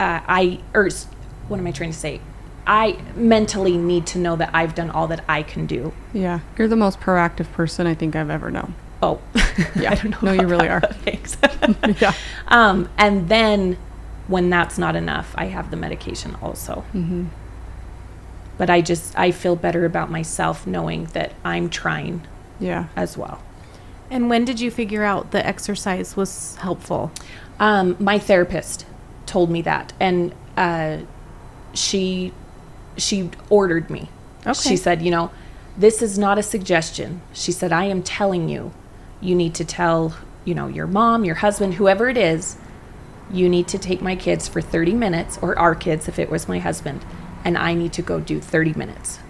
uh, 0.00 0.20
I, 0.26 0.60
or 0.74 0.88
what 1.48 1.58
am 1.60 1.66
I 1.66 1.72
trying 1.72 1.90
to 1.92 1.98
say? 1.98 2.20
I 2.66 2.98
mentally 3.16 3.76
need 3.76 4.06
to 4.08 4.18
know 4.18 4.36
that 4.36 4.50
I've 4.54 4.74
done 4.74 4.90
all 4.90 5.06
that 5.08 5.24
I 5.28 5.42
can 5.42 5.66
do. 5.66 5.92
Yeah. 6.12 6.40
You're 6.56 6.68
the 6.68 6.76
most 6.76 7.00
proactive 7.00 7.50
person 7.52 7.86
I 7.86 7.94
think 7.94 8.14
I've 8.16 8.30
ever 8.30 8.50
known. 8.50 8.74
Oh, 9.02 9.20
Yeah. 9.74 9.90
I 9.90 9.94
don't 9.96 10.10
know. 10.10 10.18
No, 10.22 10.32
you 10.32 10.46
really 10.46 10.68
are. 10.68 10.80
Thanks. 11.04 11.36
yeah. 12.00 12.14
Um, 12.48 12.88
and 12.96 13.28
then 13.28 13.76
when 14.28 14.48
that's 14.50 14.78
not 14.78 14.94
enough, 14.94 15.34
I 15.36 15.46
have 15.46 15.70
the 15.72 15.76
medication 15.76 16.36
also. 16.40 16.84
Mm-hmm. 16.94 17.24
But 18.58 18.70
I 18.70 18.80
just 18.80 19.18
I 19.18 19.32
feel 19.32 19.56
better 19.56 19.84
about 19.84 20.10
myself 20.10 20.66
knowing 20.66 21.06
that 21.06 21.32
I'm 21.44 21.68
trying 21.68 22.22
Yeah. 22.60 22.86
as 22.94 23.16
well. 23.18 23.42
And 24.12 24.28
when 24.28 24.44
did 24.44 24.60
you 24.60 24.70
figure 24.70 25.04
out 25.04 25.30
the 25.30 25.44
exercise 25.44 26.16
was 26.16 26.56
helpful? 26.56 27.10
Um, 27.58 27.96
my 27.98 28.18
therapist 28.18 28.84
told 29.24 29.50
me 29.50 29.62
that, 29.62 29.94
and 29.98 30.34
uh, 30.54 30.98
she 31.72 32.34
she 32.98 33.30
ordered 33.48 33.88
me. 33.88 34.10
Okay. 34.46 34.52
She 34.52 34.76
said, 34.76 35.00
you 35.00 35.10
know, 35.10 35.30
this 35.78 36.02
is 36.02 36.18
not 36.18 36.36
a 36.36 36.42
suggestion. 36.42 37.22
She 37.32 37.52
said, 37.52 37.72
I 37.72 37.86
am 37.86 38.02
telling 38.02 38.50
you, 38.50 38.74
you 39.22 39.34
need 39.34 39.54
to 39.54 39.64
tell 39.64 40.14
you 40.44 40.54
know 40.54 40.66
your 40.66 40.86
mom, 40.86 41.24
your 41.24 41.36
husband, 41.36 41.74
whoever 41.74 42.10
it 42.10 42.18
is, 42.18 42.58
you 43.30 43.48
need 43.48 43.66
to 43.68 43.78
take 43.78 44.02
my 44.02 44.14
kids 44.14 44.46
for 44.46 44.60
30 44.60 44.92
minutes, 44.92 45.38
or 45.40 45.58
our 45.58 45.74
kids 45.74 46.06
if 46.06 46.18
it 46.18 46.28
was 46.28 46.46
my 46.46 46.58
husband, 46.58 47.02
and 47.46 47.56
I 47.56 47.72
need 47.72 47.94
to 47.94 48.02
go 48.02 48.20
do 48.20 48.42
30 48.42 48.74
minutes. 48.74 49.20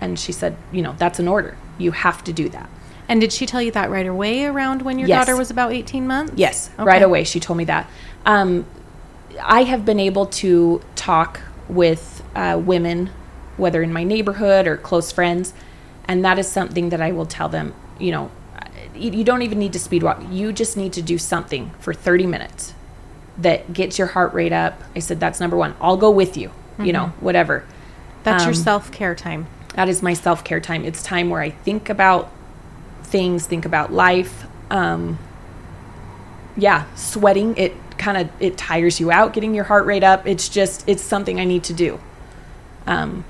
And 0.00 0.16
she 0.16 0.30
said, 0.30 0.56
you 0.70 0.80
know, 0.80 0.94
that's 0.96 1.18
an 1.18 1.26
order. 1.26 1.56
You 1.76 1.90
have 1.90 2.22
to 2.22 2.32
do 2.32 2.48
that. 2.50 2.70
And 3.08 3.20
did 3.20 3.32
she 3.32 3.46
tell 3.46 3.62
you 3.62 3.70
that 3.72 3.90
right 3.90 4.06
away 4.06 4.44
around 4.44 4.82
when 4.82 4.98
your 4.98 5.08
Yes. 5.08 5.26
daughter 5.26 5.36
was 5.36 5.50
about 5.50 5.72
18 5.72 6.06
months? 6.06 6.32
Yes, 6.36 6.70
Okay. 6.78 6.84
right 6.84 7.02
away. 7.02 7.24
She 7.24 7.40
told 7.40 7.56
me 7.56 7.64
that. 7.64 7.86
Um, 8.26 8.66
I 9.42 9.62
have 9.64 9.84
been 9.84 10.00
able 10.00 10.26
to 10.26 10.80
talk 10.94 11.40
with 11.68 12.22
uh, 12.36 12.60
women, 12.62 13.10
whether 13.56 13.82
in 13.82 13.92
my 13.92 14.04
neighborhood 14.04 14.66
or 14.66 14.76
close 14.76 15.10
friends, 15.12 15.54
and 16.06 16.24
that 16.24 16.38
is 16.38 16.46
something 16.48 16.88
that 16.90 17.00
I 17.00 17.12
will 17.12 17.26
tell 17.26 17.48
them. 17.48 17.74
You 17.98 18.12
know, 18.12 18.30
you 18.94 19.24
don't 19.24 19.42
even 19.42 19.58
need 19.58 19.72
to 19.74 19.78
speed 19.78 20.02
walk. 20.02 20.22
You 20.30 20.52
just 20.52 20.76
need 20.76 20.92
to 20.94 21.02
do 21.02 21.18
something 21.18 21.70
for 21.78 21.94
30 21.94 22.26
minutes 22.26 22.74
that 23.38 23.72
gets 23.72 23.98
your 23.98 24.08
heart 24.08 24.34
rate 24.34 24.52
up. 24.52 24.82
I 24.96 24.98
said, 24.98 25.20
that's 25.20 25.38
number 25.40 25.56
one. 25.56 25.74
I'll 25.80 25.96
go 25.96 26.10
with 26.10 26.36
you. 26.36 26.50
you 26.80 26.92
know, 26.92 27.06
whatever. 27.20 27.64
That's 28.22 28.44
your 28.44 28.54
Um, 28.54 28.60
self 28.60 28.92
care 28.92 29.14
time. 29.16 29.46
That 29.74 29.88
is 29.88 30.00
my 30.02 30.12
self 30.14 30.44
care 30.44 30.60
time. 30.60 30.84
It's 30.84 31.02
time 31.02 31.28
where 31.28 31.40
I 31.42 31.50
think 31.50 31.88
about 31.90 32.30
things, 33.08 33.46
think 33.46 33.64
about 33.64 33.92
life. 33.92 34.46
Um, 34.70 35.18
yeah, 36.56 36.86
sweating 36.94 37.56
it 37.56 37.74
kind 37.98 38.16
of 38.16 38.30
it 38.40 38.56
tires 38.56 39.00
you 39.00 39.10
out. 39.10 39.32
Getting 39.32 39.54
your 39.54 39.64
heart 39.64 39.86
rate 39.86 40.04
up. 40.04 40.26
It's 40.26 40.48
just 40.48 40.88
it's 40.88 41.02
something 41.02 41.40
I 41.40 41.44
need 41.44 41.64
to 41.64 41.72
do. 41.72 42.00
Um, 42.86 43.24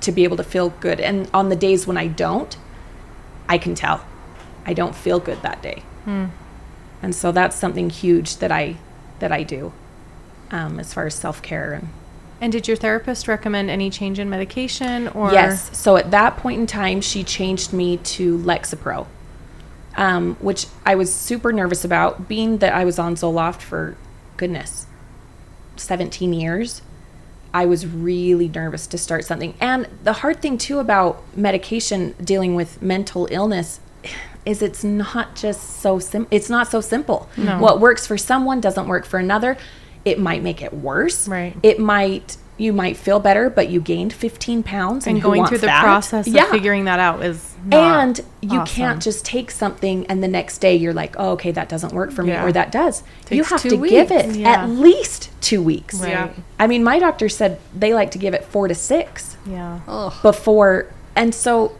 to 0.00 0.12
be 0.12 0.24
able 0.24 0.36
to 0.36 0.44
feel 0.44 0.70
good. 0.70 1.00
And 1.00 1.28
on 1.34 1.48
the 1.48 1.56
days 1.56 1.86
when 1.86 1.96
I 1.96 2.06
don't, 2.06 2.56
I 3.48 3.58
can 3.58 3.74
tell 3.74 4.04
I 4.64 4.74
don't 4.74 4.94
feel 4.94 5.18
good 5.18 5.42
that 5.42 5.62
day. 5.62 5.82
And 7.02 7.14
so 7.14 7.32
that's 7.32 7.56
something 7.56 7.90
huge 7.90 8.36
that 8.36 8.52
I 8.52 8.76
that 9.18 9.32
I 9.32 9.42
do 9.42 9.72
um, 10.50 10.78
as 10.78 10.94
far 10.94 11.06
as 11.06 11.14
self 11.14 11.42
care 11.42 11.72
and 11.72 11.88
And 12.40 12.52
did 12.52 12.68
your 12.68 12.76
therapist 12.76 13.26
recommend 13.26 13.68
any 13.68 13.90
change 13.90 14.18
in 14.18 14.30
medication 14.30 15.08
or 15.08 15.32
Yes. 15.32 15.76
So 15.76 15.96
at 15.96 16.10
that 16.12 16.36
point 16.36 16.60
in 16.60 16.66
time, 16.66 17.00
she 17.00 17.24
changed 17.24 17.72
me 17.72 17.96
to 17.96 18.38
Lexapro, 18.38 19.06
um, 19.96 20.36
which 20.36 20.66
I 20.86 20.94
was 20.94 21.12
super 21.12 21.52
nervous 21.52 21.84
about, 21.84 22.28
being 22.28 22.58
that 22.58 22.72
I 22.72 22.84
was 22.84 22.98
on 22.98 23.16
Zoloft 23.16 23.60
for, 23.60 23.96
goodness, 24.36 24.86
17 25.76 26.32
years. 26.32 26.82
I 27.52 27.66
was 27.66 27.86
really 27.86 28.48
nervous 28.48 28.86
to 28.88 28.98
start 28.98 29.24
something. 29.24 29.54
And 29.58 29.88
the 30.04 30.12
hard 30.14 30.40
thing, 30.42 30.58
too, 30.58 30.78
about 30.78 31.22
medication 31.36 32.14
dealing 32.22 32.54
with 32.54 32.80
mental 32.82 33.26
illness 33.30 33.80
is 34.44 34.62
it's 34.62 34.84
not 34.84 35.34
just 35.34 35.80
so 35.80 35.98
sim- 35.98 36.28
it's 36.30 36.48
not 36.48 36.68
so 36.68 36.80
simple. 36.80 37.28
What 37.58 37.80
works 37.80 38.06
for 38.06 38.16
someone 38.16 38.60
doesn't 38.60 38.86
work 38.86 39.04
for 39.04 39.18
another. 39.18 39.56
It 40.08 40.18
might 40.18 40.42
make 40.42 40.62
it 40.62 40.72
worse. 40.72 41.28
Right. 41.28 41.54
It 41.62 41.78
might 41.78 42.36
you 42.60 42.72
might 42.72 42.96
feel 42.96 43.20
better, 43.20 43.48
but 43.48 43.68
you 43.68 43.80
gained 43.80 44.12
15 44.12 44.64
pounds 44.64 45.06
and, 45.06 45.14
and 45.14 45.22
going 45.22 45.46
through 45.46 45.58
the 45.58 45.66
that? 45.66 45.80
process 45.80 46.26
of 46.26 46.32
Yeah. 46.34 46.50
figuring 46.50 46.86
that 46.86 46.98
out 46.98 47.22
is 47.22 47.54
not 47.64 48.00
and 48.02 48.20
you 48.40 48.58
awesome. 48.58 48.74
can't 48.74 49.00
just 49.02 49.24
take 49.24 49.52
something 49.52 50.04
and 50.06 50.24
the 50.24 50.28
next 50.28 50.58
day 50.58 50.74
you're 50.74 50.92
like, 50.92 51.14
oh, 51.20 51.30
okay, 51.34 51.52
that 51.52 51.68
doesn't 51.68 51.92
work 51.92 52.10
for 52.10 52.24
me, 52.24 52.32
Yeah. 52.32 52.44
or 52.44 52.50
that 52.50 52.72
does. 52.72 53.04
you 53.30 53.44
have 53.44 53.62
two 53.62 53.68
to 53.70 53.88
give 53.88 54.10
it 54.10 54.34
Yeah. 54.34 54.48
at 54.64 54.68
least 54.70 55.30
two 55.40 55.62
weeks. 55.62 56.00
Right. 56.00 56.10
Yeah. 56.10 56.30
I 56.58 56.66
mean, 56.66 56.82
my 56.82 56.98
doctor 56.98 57.28
said 57.28 57.60
they 57.72 57.94
like 57.94 58.10
to 58.10 58.18
give 58.18 58.34
it 58.34 58.44
four 58.44 58.66
to 58.66 58.74
six 58.74 59.36
yeah. 59.46 59.78
Ugh. 59.86 60.12
before, 60.20 60.88
and 61.14 61.32
so 61.32 61.76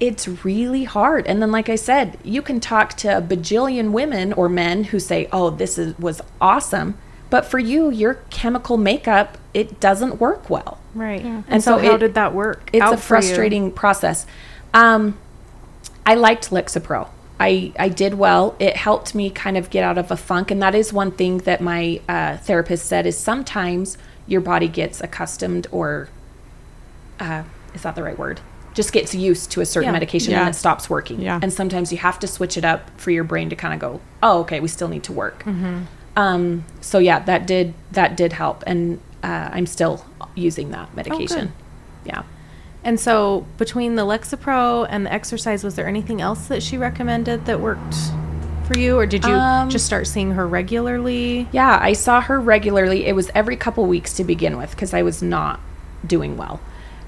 it's 0.00 0.26
really 0.46 0.84
hard. 0.84 1.26
And 1.26 1.42
then, 1.42 1.52
like 1.52 1.68
I 1.68 1.76
said, 1.76 2.16
you 2.24 2.40
can 2.40 2.58
talk 2.58 2.94
to 2.98 3.18
a 3.18 3.20
bajillion 3.20 3.90
women 3.90 4.32
or 4.32 4.48
men 4.48 4.84
who 4.84 4.98
say, 4.98 5.28
"Oh, 5.30 5.50
this 5.50 5.76
is 5.76 5.96
was 5.98 6.22
awesome," 6.40 6.94
but 7.32 7.46
for 7.46 7.58
you, 7.58 7.90
your 7.90 8.14
chemical 8.28 8.76
makeup 8.76 9.38
it 9.54 9.80
doesn't 9.80 10.20
work 10.20 10.48
well. 10.50 10.78
Right. 10.94 11.22
And, 11.22 11.44
And 11.48 11.62
so, 11.64 11.78
so 11.78 11.82
how 11.88 11.94
it- 11.94 11.98
did 11.98 12.14
that 12.14 12.32
work? 12.34 12.68
It's 12.72 12.82
out 12.82 12.92
a 12.94 12.96
for 12.96 13.16
you? 13.16 13.22
frustrating 13.22 13.70
process. 13.72 14.26
Um, 14.74 15.16
I 16.06 16.14
liked 16.14 16.50
Lexapro. 16.50 17.08
I, 17.40 17.72
I 17.78 17.88
did 17.88 18.14
well. 18.14 18.54
It 18.58 18.76
helped 18.76 19.14
me 19.14 19.30
kind 19.30 19.56
of 19.56 19.68
get 19.70 19.82
out 19.82 19.96
of 19.98 20.10
a 20.10 20.16
funk. 20.16 20.50
And 20.50 20.60
that 20.62 20.74
is 20.74 20.92
one 20.92 21.10
thing 21.10 21.38
that 21.38 21.60
my 21.60 22.00
uh, 22.08 22.36
therapist 22.36 22.84
said 22.86 23.06
is 23.06 23.16
sometimes 23.18 23.96
your 24.26 24.40
body 24.42 24.68
gets 24.68 25.00
accustomed 25.00 25.66
or 25.70 26.08
uh, 27.18 27.42
is 27.74 27.82
that 27.82 27.94
the 27.94 28.02
right 28.02 28.18
word? 28.18 28.40
Just 28.74 28.92
gets 28.92 29.14
used 29.14 29.50
to 29.52 29.60
a 29.60 29.66
certain 29.66 29.88
Yeah. 29.88 29.92
medication 29.92 30.32
Yeah. 30.32 30.40
and 30.40 30.48
it 30.50 30.54
stops 30.58 30.88
working. 30.90 31.20
Yeah. 31.20 31.40
And 31.42 31.52
sometimes 31.52 31.92
you 31.92 31.98
have 31.98 32.18
to 32.20 32.26
switch 32.26 32.56
it 32.56 32.64
up 32.64 32.90
for 32.98 33.10
your 33.10 33.24
brain 33.24 33.48
to 33.50 33.56
kind 33.56 33.74
of 33.74 33.80
go, 33.80 34.00
oh, 34.22 34.40
okay, 34.40 34.60
we 34.60 34.68
still 34.68 34.88
need 34.88 35.02
to 35.04 35.12
work. 35.12 35.44
Um, 36.16 36.64
so 36.80 36.98
yeah, 36.98 37.20
that 37.20 37.46
did 37.46 37.74
that 37.92 38.16
did 38.16 38.32
help, 38.34 38.62
and 38.66 39.00
uh, 39.22 39.48
I'm 39.52 39.66
still 39.66 40.04
using 40.34 40.70
that 40.70 40.94
medication. 40.94 41.52
yeah. 42.04 42.22
And 42.84 42.98
so, 42.98 43.46
between 43.58 43.94
the 43.94 44.02
Lexapro 44.02 44.86
and 44.90 45.06
the 45.06 45.12
exercise, 45.12 45.62
was 45.62 45.76
there 45.76 45.86
anything 45.86 46.20
else 46.20 46.48
that 46.48 46.62
she 46.64 46.76
recommended 46.76 47.46
that 47.46 47.60
worked 47.60 47.94
for 48.66 48.76
you, 48.76 48.98
or 48.98 49.06
did 49.06 49.24
you 49.24 49.32
Um, 49.32 49.70
just 49.70 49.86
start 49.86 50.06
seeing 50.08 50.32
her 50.32 50.46
regularly? 50.48 51.48
Yeah, 51.52 51.78
I 51.80 51.92
saw 51.92 52.20
her 52.20 52.40
regularly. 52.40 53.06
It 53.06 53.14
was 53.14 53.30
every 53.34 53.56
couple 53.56 53.86
weeks 53.86 54.14
to 54.14 54.24
begin 54.24 54.58
with 54.58 54.72
because 54.72 54.92
I 54.92 55.02
was 55.02 55.22
not 55.22 55.60
doing 56.04 56.36
well. 56.36 56.60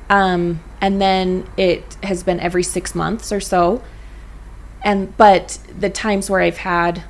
Um, 0.08 0.60
and 0.80 1.00
then 1.00 1.46
it 1.56 1.96
has 2.04 2.22
been 2.22 2.38
every 2.38 2.62
six 2.62 2.94
months 2.94 3.32
or 3.32 3.40
so. 3.40 3.82
And 4.82 5.16
but 5.16 5.58
the 5.76 5.90
times 5.90 6.30
where 6.30 6.40
I've 6.40 6.58
had, 6.58 7.02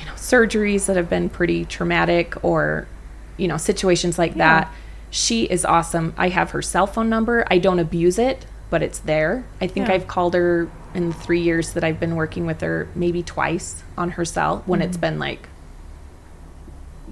you 0.00 0.06
know, 0.06 0.12
surgeries 0.12 0.86
that 0.86 0.96
have 0.96 1.08
been 1.10 1.28
pretty 1.28 1.64
traumatic 1.66 2.42
or, 2.42 2.88
you 3.36 3.46
know, 3.46 3.56
situations 3.58 4.18
like 4.18 4.34
that, 4.36 4.72
she 5.10 5.44
is 5.44 5.64
awesome. 5.64 6.14
I 6.16 6.28
have 6.30 6.50
her 6.52 6.62
cell 6.62 6.86
phone 6.86 7.08
number. 7.10 7.44
I 7.50 7.58
don't 7.58 7.78
abuse 7.78 8.18
it, 8.18 8.46
but 8.70 8.82
it's 8.82 8.98
there. 9.00 9.44
I 9.60 9.66
think 9.66 9.88
Yeah. 9.88 9.94
I've 9.94 10.06
called 10.06 10.34
her 10.34 10.68
in 10.94 11.08
the 11.08 11.14
three 11.14 11.40
years 11.40 11.72
that 11.74 11.84
I've 11.84 12.00
been 12.00 12.16
working 12.16 12.46
with 12.46 12.60
her, 12.62 12.88
maybe 12.94 13.22
twice 13.22 13.82
on 13.98 14.12
her 14.12 14.24
cell 14.24 14.62
when 14.66 14.80
it's 14.82 14.96
been 14.96 15.18
like 15.18 15.48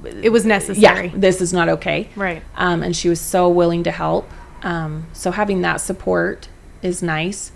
It 0.05 0.31
was 0.31 0.47
necessary. 0.47 1.09
yeah, 1.09 1.13
this 1.15 1.41
is 1.41 1.53
not 1.53 1.69
okay. 1.69 2.09
Right. 2.17 2.43
Um, 2.57 2.83
and 2.83 2.95
she 2.97 3.09
was 3.09 3.21
so 3.21 3.49
willing 3.49 3.83
to 3.85 3.91
help. 3.91 4.29
Um, 4.63 5.07
so 5.13 5.31
having 5.33 5.61
that 5.63 5.81
support 5.81 6.49
is 6.83 7.03
nice. 7.03 7.53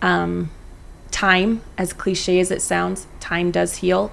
Um, 0.00 0.50
time, 1.10 1.62
as 1.76 1.92
cliche 1.92 2.38
as 2.40 2.50
it 2.50 2.62
sounds, 2.62 3.06
time 3.20 3.50
does 3.50 3.76
heal. 3.76 4.10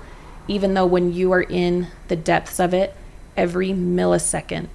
Even 0.49 0.73
though 0.73 0.85
when 0.85 1.13
you 1.13 1.31
are 1.31 1.43
in 1.43 1.87
the 2.07 2.15
depths 2.15 2.59
of 2.59 2.73
it, 2.73 2.95
every 3.37 3.69
millisecond 3.69 4.67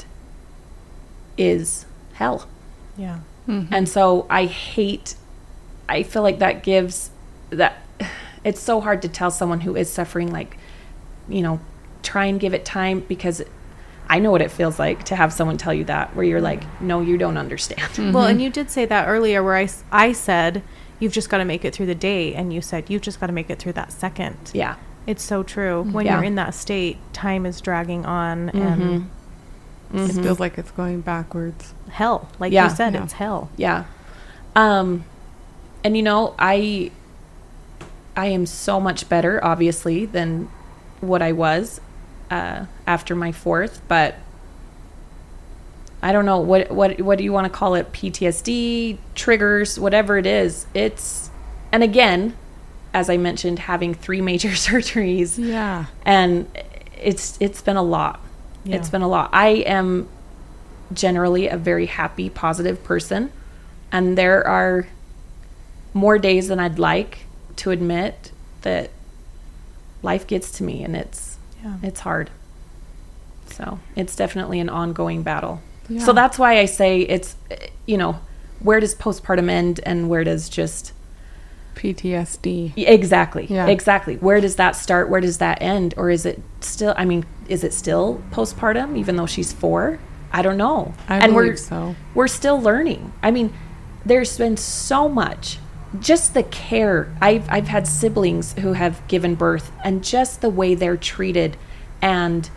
is 1.37 1.85
hell. 2.15 2.49
Yeah. 2.97 3.21
Mm-hmm. 3.49 3.75
And 3.75 3.89
so 3.89 4.27
I 4.31 4.47
hate, 4.47 5.17
I 5.89 6.05
feel 6.05 6.23
like 6.23 6.39
that 6.39 6.63
gives 6.63 7.11
that, 7.51 7.83
it's 8.45 8.61
so 8.61 8.81
hard 8.81 9.03
to 9.03 9.09
tell 9.09 9.31
someone 9.31 9.63
who 9.63 9.75
is 9.75 9.91
suffering, 9.91 10.31
like, 10.33 10.57
you 11.29 11.43
know, 11.43 11.59
try 12.03 12.27
and 12.27 12.39
give 12.39 12.55
it 12.55 12.65
time 12.65 13.01
because 13.01 13.43
I 14.09 14.21
know 14.21 14.31
what 14.31 14.43
it 14.43 14.51
feels 14.51 14.79
like 14.79 15.03
to 15.05 15.17
have 15.17 15.33
someone 15.33 15.57
tell 15.57 15.75
you 15.75 15.85
that, 15.85 16.15
where 16.15 16.25
you're 16.25 16.41
like, 16.41 16.63
no, 16.81 17.01
you 17.01 17.19
don't 17.19 17.37
understand. 17.37 17.81
Mm-hmm. 17.81 18.13
Well, 18.13 18.27
and 18.27 18.41
you 18.41 18.49
did 18.49 18.71
say 18.71 18.85
that 18.85 19.09
earlier, 19.09 19.43
where 19.43 19.57
I, 19.57 19.69
I 19.91 20.13
said, 20.13 20.63
you've 21.01 21.13
just 21.13 21.31
got 21.31 21.39
to 21.39 21.45
make 21.45 21.65
it 21.65 21.75
through 21.75 21.87
the 21.87 21.95
day. 21.95 22.33
And 22.35 22.53
you 22.53 22.61
said, 22.61 22.89
you've 22.89 23.03
just 23.03 23.19
got 23.19 23.27
to 23.27 23.33
make 23.33 23.51
it 23.51 23.59
through 23.59 23.73
that 23.73 23.91
second. 23.91 24.53
Yeah. 24.55 24.77
It's 25.07 25.23
so 25.23 25.43
true. 25.43 25.83
When 25.83 26.07
Yeah. 26.07 26.15
you're 26.17 26.25
in 26.25 26.35
that 26.37 26.55
state, 26.55 26.97
time 27.13 27.45
is 27.47 27.61
dragging 27.61 28.07
on 28.07 28.49
and 28.51 29.11
It 29.93 30.13
feels 30.23 30.41
like 30.41 30.59
it's 30.59 30.71
going 30.73 31.03
backwards. 31.03 31.73
hell. 31.91 32.29
Like 32.39 32.53
Yeah. 32.53 32.65
you 32.69 32.75
said, 32.75 32.95
Yeah. 32.95 33.03
it's 33.05 33.13
hell. 33.15 33.49
Yeah. 33.57 33.85
Um, 34.57 35.05
and 35.85 35.97
you 35.97 36.03
know, 36.03 36.35
I, 36.39 36.91
I 38.17 38.27
am 38.27 38.47
so 38.47 38.81
much 38.81 39.09
better, 39.09 39.45
obviously, 39.45 40.07
than 40.07 40.49
what 41.01 41.21
I 41.23 41.33
was 41.33 41.81
uh, 42.31 42.65
after 42.87 43.15
my 43.15 43.31
fourth, 43.33 43.81
but 43.89 44.15
I 46.03 46.13
don't 46.13 46.25
know 46.27 46.39
what 46.39 46.71
what 46.71 47.01
what 47.01 47.19
do 47.19 47.25
you 47.25 47.33
want 47.33 47.47
to 47.47 47.51
call 47.51 47.75
it? 47.75 47.93
PTSD 47.93 48.99
triggers, 49.15 49.79
whatever 49.79 50.19
it 50.19 50.27
is. 50.27 50.67
It's 50.75 51.31
and 51.73 51.83
again, 51.83 52.35
as 52.95 53.11
I 53.11 53.17
mentioned, 53.19 53.59
having 53.59 53.93
three 53.93 54.21
major 54.23 54.49
surgeries 54.69 55.37
Yeah. 55.39 55.87
and 56.07 56.47
it's 57.03 57.37
it's 57.41 57.61
been 57.61 57.77
a 57.77 57.83
lot. 57.83 58.21
Yeah. 58.65 58.77
It's 58.77 58.89
been 58.89 59.03
a 59.03 59.09
lot. 59.09 59.29
I 59.35 59.49
am 59.67 60.09
generally 60.93 61.49
a 61.49 61.57
very 61.59 61.87
happy, 61.87 62.31
positive 62.31 62.83
person, 62.85 63.31
and 63.93 64.17
there 64.17 64.47
are 64.47 64.87
more 65.93 66.19
days 66.19 66.49
than 66.49 66.59
I'd 66.61 66.79
like 66.79 67.27
to 67.57 67.71
admit 67.71 68.33
that 68.63 68.91
life 70.03 70.27
gets 70.27 70.51
to 70.53 70.63
me, 70.65 70.83
and 70.83 70.97
it's 70.97 71.37
Yeah. 71.63 71.77
it's 71.83 72.01
hard. 72.01 72.31
So 73.51 73.79
it's 73.97 74.17
definitely 74.17 74.61
an 74.61 74.69
ongoing 74.69 75.23
battle. 75.23 75.61
Yeah. 75.89 76.03
So 76.05 76.13
that's 76.13 76.39
why 76.39 76.59
I 76.59 76.65
say 76.65 77.01
it's, 77.01 77.37
you 77.87 77.99
know, 77.99 78.19
where 78.61 78.81
does 78.81 78.95
postpartum 78.95 79.51
end 79.51 79.81
and 79.85 80.09
where 80.09 80.25
does 80.25 80.49
just 80.49 80.93
PTSD. 81.75 82.73
Exactly. 82.77 83.47
Yeah. 83.47 83.67
Exactly. 83.67 84.17
Where 84.17 84.41
does 84.41 84.57
that 84.57 84.77
start? 84.77 85.09
Where 85.09 85.21
does 85.21 85.39
that 85.39 85.61
end? 85.61 85.95
Or 85.97 86.11
is 86.11 86.27
it 86.27 86.41
still? 86.61 86.95
I 86.97 87.05
mean, 87.05 87.25
is 87.49 87.65
it 87.65 87.73
still 87.73 88.23
postpartum 88.31 88.97
even 88.97 89.17
though 89.17 89.27
she's 89.27 89.53
four? 89.53 89.99
I 90.33 90.43
don't 90.43 90.57
know. 90.57 90.95
I 91.09 91.19
and 91.19 91.33
believe 91.33 91.53
we're 91.53 91.57
so. 91.57 91.97
we're 92.15 92.29
still 92.29 92.61
learning. 92.61 93.13
I 93.23 93.31
mean, 93.31 93.53
there's 94.05 94.37
been 94.37 94.57
so 94.57 95.09
much. 95.09 95.59
Just 96.01 96.35
the 96.35 96.43
care. 96.43 97.15
I've 97.21 97.49
I've 97.49 97.69
had 97.69 97.87
siblings 97.87 98.55
who 98.55 98.73
have 98.73 99.07
given 99.07 99.37
birth, 99.37 99.71
and 99.85 100.03
just 100.03 100.41
the 100.41 100.51
way 100.51 100.75
they're 100.75 100.97
treated, 100.97 101.57
and 102.03 102.51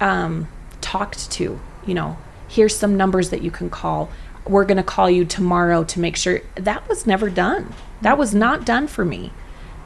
um, 0.00 0.48
talked 0.80 1.30
to. 1.32 1.58
You 1.84 1.94
know, 1.94 2.16
here's 2.46 2.76
some 2.76 2.96
numbers 2.96 3.30
that 3.30 3.42
you 3.42 3.50
can 3.50 3.68
call. 3.68 4.08
We're 4.46 4.64
going 4.64 4.76
to 4.78 4.82
call 4.82 5.08
you 5.10 5.24
tomorrow 5.24 5.84
to 5.84 6.00
make 6.00 6.16
sure. 6.16 6.40
That 6.56 6.88
was 6.88 7.06
never 7.06 7.30
done. 7.30 7.72
That 8.00 8.18
was 8.18 8.34
not 8.34 8.64
done 8.64 8.86
for 8.88 9.04
me. 9.04 9.32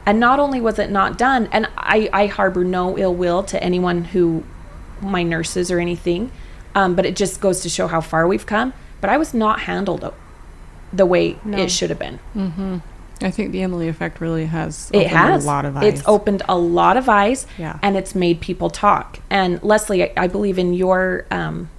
And 0.05 0.19
not 0.19 0.39
only 0.39 0.61
was 0.61 0.79
it 0.79 0.89
not 0.89 1.17
done, 1.17 1.49
and 1.51 1.67
I, 1.77 2.09
I 2.13 2.27
harbor 2.27 2.63
no 2.63 2.97
ill 2.97 3.13
will 3.13 3.43
to 3.43 3.61
anyone 3.61 4.05
who, 4.05 4.43
my 5.01 5.21
nurses 5.23 5.69
or 5.71 5.79
anything, 5.79 6.31
Um, 6.75 6.95
but 6.95 7.05
it 7.05 7.15
just 7.15 7.41
goes 7.41 7.61
to 7.61 7.69
show 7.69 7.87
how 7.87 8.01
far 8.01 8.27
we've 8.27 8.45
come. 8.45 8.73
But 9.01 9.09
I 9.09 9.17
was 9.17 9.33
not 9.33 9.61
handled 9.61 10.13
the 10.93 11.05
way 11.05 11.37
No. 11.43 11.57
it 11.57 11.69
should 11.71 11.89
have 11.89 11.99
been. 11.99 12.19
Mm-hmm. 12.35 12.77
I 13.21 13.31
think 13.31 13.51
the 13.51 13.61
Emily 13.63 13.87
effect 13.87 14.21
really 14.21 14.45
has 14.45 14.89
It 14.93 15.07
has. 15.07 15.43
a 15.43 15.47
lot 15.47 15.65
of 15.65 15.75
eyes. 15.75 15.85
It's 15.99 16.03
opened 16.07 16.43
a 16.47 16.57
lot 16.57 16.95
of 16.97 17.09
eyes, 17.09 17.45
Yeah. 17.57 17.77
and 17.81 17.97
it's 17.97 18.13
made 18.15 18.39
people 18.41 18.69
talk. 18.69 19.19
And 19.29 19.61
Leslie, 19.63 20.03
I, 20.03 20.13
I 20.15 20.27
believe 20.27 20.57
in 20.59 20.73
your 20.73 21.25
um, 21.31 21.69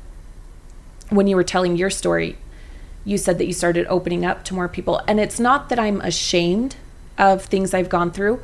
when 1.10 1.26
you 1.26 1.36
were 1.36 1.44
telling 1.44 1.76
your 1.76 1.90
story, 1.90 2.36
you 3.04 3.16
said 3.18 3.38
that 3.38 3.46
you 3.46 3.52
started 3.52 3.86
opening 3.88 4.24
up 4.24 4.44
to 4.44 4.54
more 4.54 4.68
people. 4.68 5.00
And 5.08 5.18
it's 5.20 5.40
not 5.40 5.68
that 5.70 5.78
I'm 5.78 6.00
ashamed 6.02 6.76
of 7.16 7.44
things 7.44 7.72
I've 7.74 7.88
gone 7.88 8.10
through. 8.10 8.40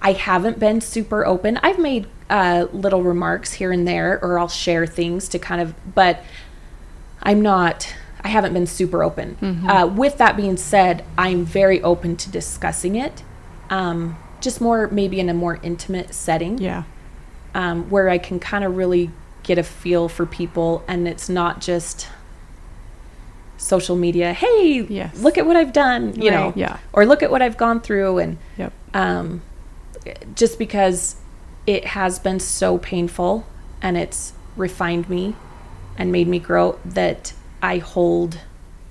I 0.00 0.12
haven't 0.12 0.58
been 0.58 0.80
super 0.80 1.26
open. 1.26 1.58
I've 1.58 1.78
made 1.78 2.06
uh, 2.30 2.66
little 2.72 3.02
remarks 3.02 3.54
here 3.54 3.72
and 3.72 3.86
there, 3.86 4.18
or 4.22 4.38
I'll 4.38 4.48
share 4.48 4.86
things 4.86 5.28
to 5.30 5.38
kind 5.38 5.60
of, 5.60 5.74
but 5.94 6.20
I'm 7.22 7.42
not. 7.42 7.92
I 8.22 8.28
haven't 8.28 8.52
been 8.52 8.66
super 8.66 9.02
open. 9.02 9.36
Uh, 9.68 9.86
with 9.86 10.18
that 10.18 10.36
being 10.36 10.56
said, 10.56 11.04
I'm 11.18 11.44
very 11.44 11.82
open 11.82 12.16
to 12.18 12.30
discussing 12.30 12.94
it, 12.96 13.22
um, 13.70 14.16
just 14.40 14.60
more 14.60 14.88
maybe 14.88 15.20
in 15.20 15.28
a 15.28 15.34
more 15.34 15.58
intimate 15.62 16.14
setting 16.14 16.58
Yeah. 16.58 16.84
um, 17.54 17.88
where 17.90 18.08
I 18.10 18.18
can 18.18 18.38
kind 18.38 18.62
of 18.64 18.76
really 18.76 19.10
get 19.42 19.58
a 19.58 19.62
feel 19.62 20.08
for 20.08 20.24
people, 20.26 20.84
and 20.86 21.08
it's 21.08 21.28
not 21.28 21.60
just 21.60 22.08
social 23.60 23.94
media. 23.96 24.32
Hey, 24.32 24.86
Yes. 24.88 25.18
look 25.22 25.36
at 25.38 25.46
what 25.46 25.56
I've 25.56 25.72
done, 25.72 26.14
you 26.20 26.30
know, 26.30 26.52
yeah. 26.56 26.78
or 26.92 27.04
look 27.06 27.22
at 27.22 27.30
what 27.30 27.42
I've 27.42 27.56
gone 27.56 27.80
through, 27.80 28.18
and 28.18 28.38
Yep. 28.56 28.72
um, 28.94 29.42
just 30.34 30.58
because 30.58 31.16
it 31.66 31.84
has 31.86 32.18
been 32.18 32.40
so 32.40 32.78
painful 32.78 33.46
and 33.82 33.96
it's 33.96 34.32
refined 34.56 35.08
me 35.08 35.34
and 35.98 36.10
made 36.10 36.26
me 36.26 36.38
grow 36.38 36.78
that 36.84 37.34
I 37.62 37.78
hold 37.78 38.38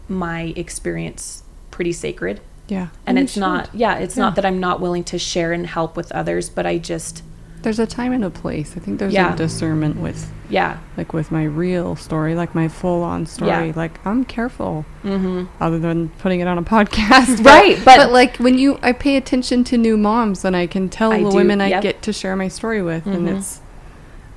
my 0.07 0.53
experience 0.55 1.43
pretty 1.71 1.91
sacred 1.91 2.39
Yeah. 2.67 2.87
and 3.05 3.17
you 3.17 3.23
it's 3.23 3.37
not 3.37 3.69
yeah 3.73 3.95
it's 3.95 4.15
Yeah. 4.17 4.23
not 4.23 4.35
that 4.35 4.45
i'm 4.45 4.59
not 4.59 4.79
willing 4.81 5.03
to 5.05 5.19
share 5.19 5.51
and 5.53 5.65
help 5.67 5.95
with 5.95 6.11
others 6.11 6.49
but 6.49 6.65
i 6.65 6.77
just 6.79 7.21
There's 7.61 7.79
a 7.79 7.85
time 7.87 8.11
and 8.13 8.23
a 8.23 8.29
place. 8.29 8.75
I 8.77 8.79
think 8.79 8.99
there's 8.99 9.13
Yeah. 9.13 9.33
a 9.33 9.37
discernment 9.37 9.97
with 9.97 10.31
yeah 10.49 10.77
like 10.97 11.13
with 11.13 11.31
my 11.31 11.43
real 11.43 11.95
story, 11.95 12.33
like 12.35 12.55
my 12.55 12.67
full 12.67 13.03
on 13.03 13.25
story. 13.25 13.67
Yeah. 13.67 13.73
Like 13.75 14.03
I'm 14.05 14.25
careful 14.25 14.85
mm-hmm. 15.03 15.45
other 15.61 15.77
than 15.77 16.09
putting 16.19 16.39
it 16.39 16.47
on 16.47 16.57
a 16.57 16.63
podcast. 16.75 17.43
Right, 17.45 17.77
but- 17.85 17.97
but 17.97 18.11
like 18.11 18.37
when 18.37 18.57
you 18.57 18.79
I 18.81 18.93
pay 18.93 19.15
attention 19.17 19.63
to 19.65 19.77
new 19.77 19.97
moms 19.97 20.43
and 20.45 20.55
I 20.55 20.65
can 20.67 20.89
tell 20.89 21.11
I 21.11 21.21
the 21.23 21.29
do, 21.29 21.35
women 21.35 21.61
I 21.61 21.79
get 21.81 22.01
to 22.03 22.13
share 22.13 22.35
my 22.35 22.47
story 22.47 22.81
with 22.81 23.05
and 23.05 23.27
Mhm. 23.27 23.37
it's 23.37 23.61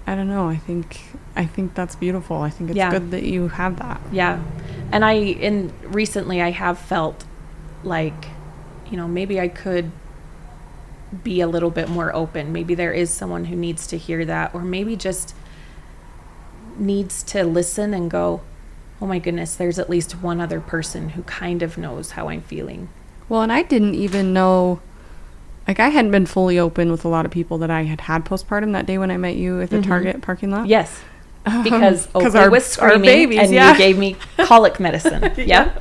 I 0.06 0.14
don't 0.16 0.28
know, 0.28 0.48
I 0.48 0.56
think 0.56 1.00
I 1.36 1.46
think 1.46 1.74
that's 1.74 1.94
beautiful. 1.94 2.42
I 2.42 2.50
think 2.50 2.70
it's 2.70 2.76
Yeah. 2.76 2.90
good 2.90 3.10
that 3.12 3.22
you 3.22 3.48
have 3.48 3.76
that. 3.78 4.00
yeah 4.12 4.38
and 4.92 5.06
i 5.06 5.12
in 5.14 5.72
recently 5.84 6.42
i 6.42 6.50
have 6.50 6.76
felt 6.78 7.24
like 7.82 8.26
you 8.90 8.96
know 8.98 9.08
maybe 9.08 9.40
i 9.40 9.48
could 9.48 9.90
be 11.24 11.40
a 11.40 11.46
little 11.46 11.70
bit 11.70 11.88
more 11.88 12.14
open 12.14 12.52
maybe 12.52 12.74
there 12.74 12.92
is 12.92 13.10
someone 13.10 13.44
who 13.46 13.56
needs 13.56 13.86
to 13.86 13.98
hear 13.98 14.24
that 14.24 14.54
or 14.54 14.62
maybe 14.62 14.96
just 14.96 15.34
needs 16.78 17.22
to 17.22 17.44
listen 17.44 17.92
and 17.92 18.10
go 18.10 18.40
oh 19.00 19.06
my 19.06 19.18
goodness 19.18 19.54
there's 19.54 19.78
at 19.78 19.90
least 19.90 20.12
one 20.22 20.40
other 20.40 20.60
person 20.60 21.10
who 21.10 21.22
kind 21.24 21.62
of 21.62 21.76
knows 21.76 22.12
how 22.12 22.28
i'm 22.28 22.40
feeling 22.40 22.88
Well, 23.28 23.42
and 23.42 23.52
I 23.52 23.62
didn't 23.62 23.94
even 23.94 24.32
know, 24.34 24.80
like, 25.66 25.80
I 25.80 25.88
hadn't 25.88 26.10
been 26.10 26.26
fully 26.26 26.58
open 26.58 26.90
with 26.90 27.04
a 27.04 27.08
lot 27.08 27.24
of 27.24 27.30
people 27.30 27.56
that 27.58 27.70
I 27.70 27.84
had 27.84 28.02
had 28.02 28.24
postpartum 28.26 28.72
that 28.72 28.84
day 28.84 28.98
when 28.98 29.10
I 29.10 29.16
met 29.16 29.36
you 29.36 29.60
at 29.62 29.70
the 29.70 29.78
Mhm. 29.78 29.86
Target 29.86 30.20
parking 30.22 30.50
lot. 30.50 30.66
yes 30.66 31.00
because 31.44 32.06
'cause 32.12 32.26
Oakley 32.26 32.40
our- 32.40 32.50
was 32.50 32.64
screaming 32.64 33.02
babies, 33.02 33.38
and 33.40 33.52
yeah. 33.52 33.72
you 33.72 33.78
gave 33.78 33.98
me 33.98 34.16
colic 34.38 34.78
medicine 34.86 35.32
yeah 35.36 35.72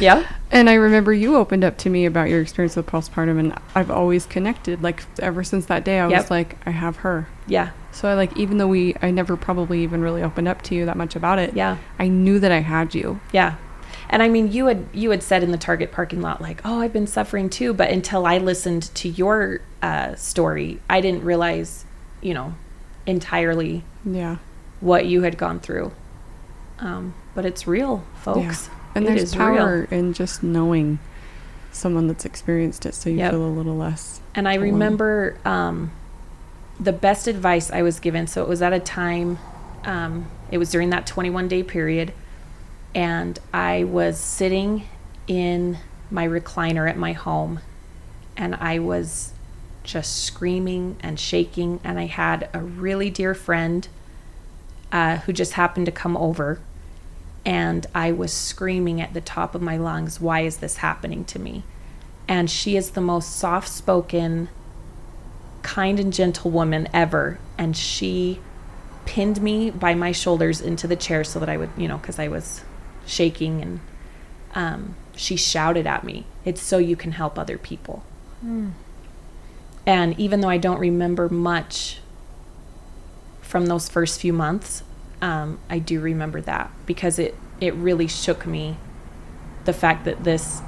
yeah 0.00 0.26
And 0.50 0.68
I 0.70 0.74
remember 0.74 1.12
you 1.12 1.36
opened 1.36 1.64
up 1.64 1.76
to 1.78 1.90
me 1.90 2.04
about 2.06 2.28
your 2.28 2.40
experience 2.40 2.76
with 2.76 2.86
postpartum, 2.86 3.38
and 3.40 3.54
I've 3.74 3.90
always 3.90 4.24
connected. 4.26 4.82
Like, 4.84 5.02
ever 5.18 5.42
since 5.42 5.66
that 5.66 5.84
day, 5.84 5.98
I 5.98 6.08
Yep. 6.08 6.20
was 6.22 6.30
like, 6.30 6.56
I 6.64 6.70
have 6.70 6.96
her. 6.98 7.26
yeah 7.48 7.70
So 7.90 8.08
I 8.08 8.14
like, 8.14 8.36
even 8.36 8.58
though 8.58 8.68
we, 8.68 8.94
I 9.02 9.10
never 9.10 9.36
probably 9.36 9.82
even 9.82 10.00
really 10.00 10.22
opened 10.22 10.46
up 10.46 10.62
to 10.62 10.74
you 10.76 10.86
that 10.86 10.96
much 10.96 11.16
about 11.16 11.38
it. 11.40 11.54
yeah 11.56 11.78
I 11.98 12.06
knew 12.08 12.38
that 12.38 12.52
I 12.52 12.60
had 12.60 12.94
you. 12.94 13.20
Yeah. 13.32 13.56
And 14.10 14.22
I 14.22 14.28
mean, 14.28 14.52
you 14.52 14.66
had 14.66 14.84
you 14.92 15.10
had 15.10 15.22
said 15.22 15.42
in 15.42 15.50
the 15.50 15.58
Target 15.58 15.90
parking 15.90 16.20
lot, 16.20 16.40
like, 16.40 16.60
"Oh, 16.64 16.80
I've 16.80 16.92
been 16.92 17.06
suffering 17.06 17.48
too," 17.48 17.72
but 17.72 17.90
until 17.90 18.26
I 18.26 18.38
listened 18.38 18.94
to 18.96 19.08
your 19.08 19.60
uh, 19.82 20.14
story, 20.14 20.78
I 20.90 21.00
didn't 21.00 21.24
realize, 21.24 21.84
you 22.20 22.34
know, 22.34 22.54
entirely 23.06 23.82
Yeah. 24.04 24.36
What 24.84 25.06
you 25.06 25.22
had 25.22 25.38
gone 25.38 25.58
through. 25.60 25.90
Um, 26.78 27.14
but 27.34 27.46
it's 27.46 27.66
real, 27.66 28.04
folks. 28.16 28.68
And 28.94 29.04
It 29.04 29.08
there's 29.08 29.22
is 29.22 29.36
real. 29.36 29.46
power 29.56 29.88
in 29.90 30.12
just 30.12 30.42
knowing 30.42 30.98
someone 31.72 32.06
that's 32.06 32.24
experienced 32.26 32.84
it, 32.86 32.94
so 32.94 33.08
you 33.08 33.16
Yep. 33.16 33.30
feel 33.32 33.44
a 33.44 33.48
little 33.48 33.76
less. 33.76 34.20
And 34.34 34.46
I 34.46 34.52
alone. 34.54 34.64
remember 34.72 35.36
um, 35.44 35.90
the 36.78 36.92
best 36.92 37.26
advice 37.26 37.70
I 37.70 37.80
was 37.82 37.98
given. 37.98 38.26
So 38.26 38.42
it 38.42 38.48
was 38.48 38.60
at 38.60 38.72
a 38.74 38.78
time, 38.78 39.38
um, 39.84 40.26
it 40.50 40.58
was 40.58 40.70
during 40.70 40.90
that 40.90 41.06
21 41.06 41.48
day 41.48 41.62
period, 41.62 42.12
and 42.94 43.38
I 43.54 43.84
was 43.84 44.18
sitting 44.20 44.84
in 45.26 45.78
my 46.10 46.28
recliner 46.28 46.88
at 46.88 46.98
my 46.98 47.12
home, 47.14 47.60
and 48.36 48.54
I 48.56 48.78
was 48.80 49.32
just 49.82 50.24
screaming 50.24 50.96
and 51.00 51.18
shaking. 51.18 51.80
And 51.82 51.98
I 51.98 52.04
had 52.06 52.48
a 52.52 52.60
really 52.60 53.08
dear 53.10 53.34
friend 53.34 53.88
uh, 54.94 55.18
who 55.18 55.32
just 55.34 55.52
happened 55.52 55.84
to 55.84 55.92
come 55.92 56.16
over, 56.16 56.58
and 57.44 57.86
I 57.94 58.12
was 58.12 58.32
screaming 58.32 59.02
at 59.02 59.12
the 59.12 59.20
top 59.20 59.54
of 59.54 59.60
my 59.60 59.76
lungs, 59.76 60.20
Why 60.20 60.40
is 60.40 60.56
this 60.58 60.78
happening 60.78 61.26
to 61.26 61.38
me? 61.38 61.64
and 62.26 62.50
she 62.50 62.74
is 62.74 62.92
the 62.92 63.00
most 63.02 63.36
soft 63.36 63.68
spoken, 63.68 64.48
kind 65.62 66.00
and 66.00 66.10
gentle 66.10 66.50
woman 66.50 66.88
ever. 66.92 67.38
And 67.58 67.76
she 67.76 68.40
pinned 69.04 69.42
me 69.42 69.70
by 69.70 69.94
my 69.94 70.10
shoulders 70.10 70.60
into 70.62 70.86
the 70.86 70.96
chair 70.96 71.22
so 71.22 71.38
that 71.38 71.50
I 71.50 71.58
would, 71.58 71.68
you 71.76 71.86
know, 71.86 71.98
because 71.98 72.18
I 72.18 72.28
was 72.28 72.62
shaking. 73.06 73.60
And 73.60 73.80
um, 74.54 74.96
she 75.14 75.36
shouted 75.36 75.86
at 75.86 76.02
me, 76.02 76.24
It's 76.46 76.62
so 76.62 76.78
you 76.78 76.96
can 76.96 77.12
help 77.12 77.38
other 77.38 77.58
people. 77.58 78.02
And 79.86 80.18
even 80.18 80.40
though 80.40 80.48
I 80.48 80.56
don't 80.58 80.78
remember 80.80 81.28
much 81.28 81.98
from 83.54 83.66
those 83.66 83.88
first 83.88 84.20
few 84.20 84.32
months, 84.32 84.82
um, 85.22 85.60
I 85.70 85.78
do 85.78 86.00
remember 86.00 86.40
that 86.40 86.72
because 86.86 87.20
it, 87.20 87.36
it 87.60 87.72
really 87.74 88.08
shook 88.08 88.46
me 88.46 88.78
the 89.64 89.72
fact 89.72 90.04
that 90.06 90.24
this 90.24 90.60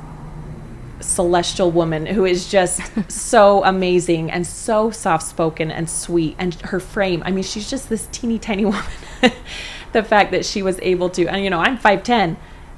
celestial 1.01 1.73
woman 1.73 2.07
who 2.07 2.25
is 2.25 2.49
just 2.49 2.81
so 3.11 3.65
amazing 3.65 4.31
and 4.31 4.47
so 4.47 4.93
soft 4.93 5.27
spoken 5.27 5.69
and 5.73 5.91
sweet 5.91 6.37
and 6.39 6.55
her 6.63 6.79
frame 6.79 7.25
i 7.27 7.31
mean 7.31 7.43
she's 7.43 7.69
just 7.69 7.89
this 7.89 8.09
teeny 8.13 8.39
tiny 8.39 8.65
woman. 8.65 8.85
The 9.93 10.03
fact 10.03 10.31
that 10.31 10.45
she 10.47 10.63
was 10.63 10.79
able 10.81 11.11
to 11.11 11.27
and 11.27 11.43
you 11.43 11.51
know 11.51 11.59
i'm 11.59 11.77
510 11.77 12.37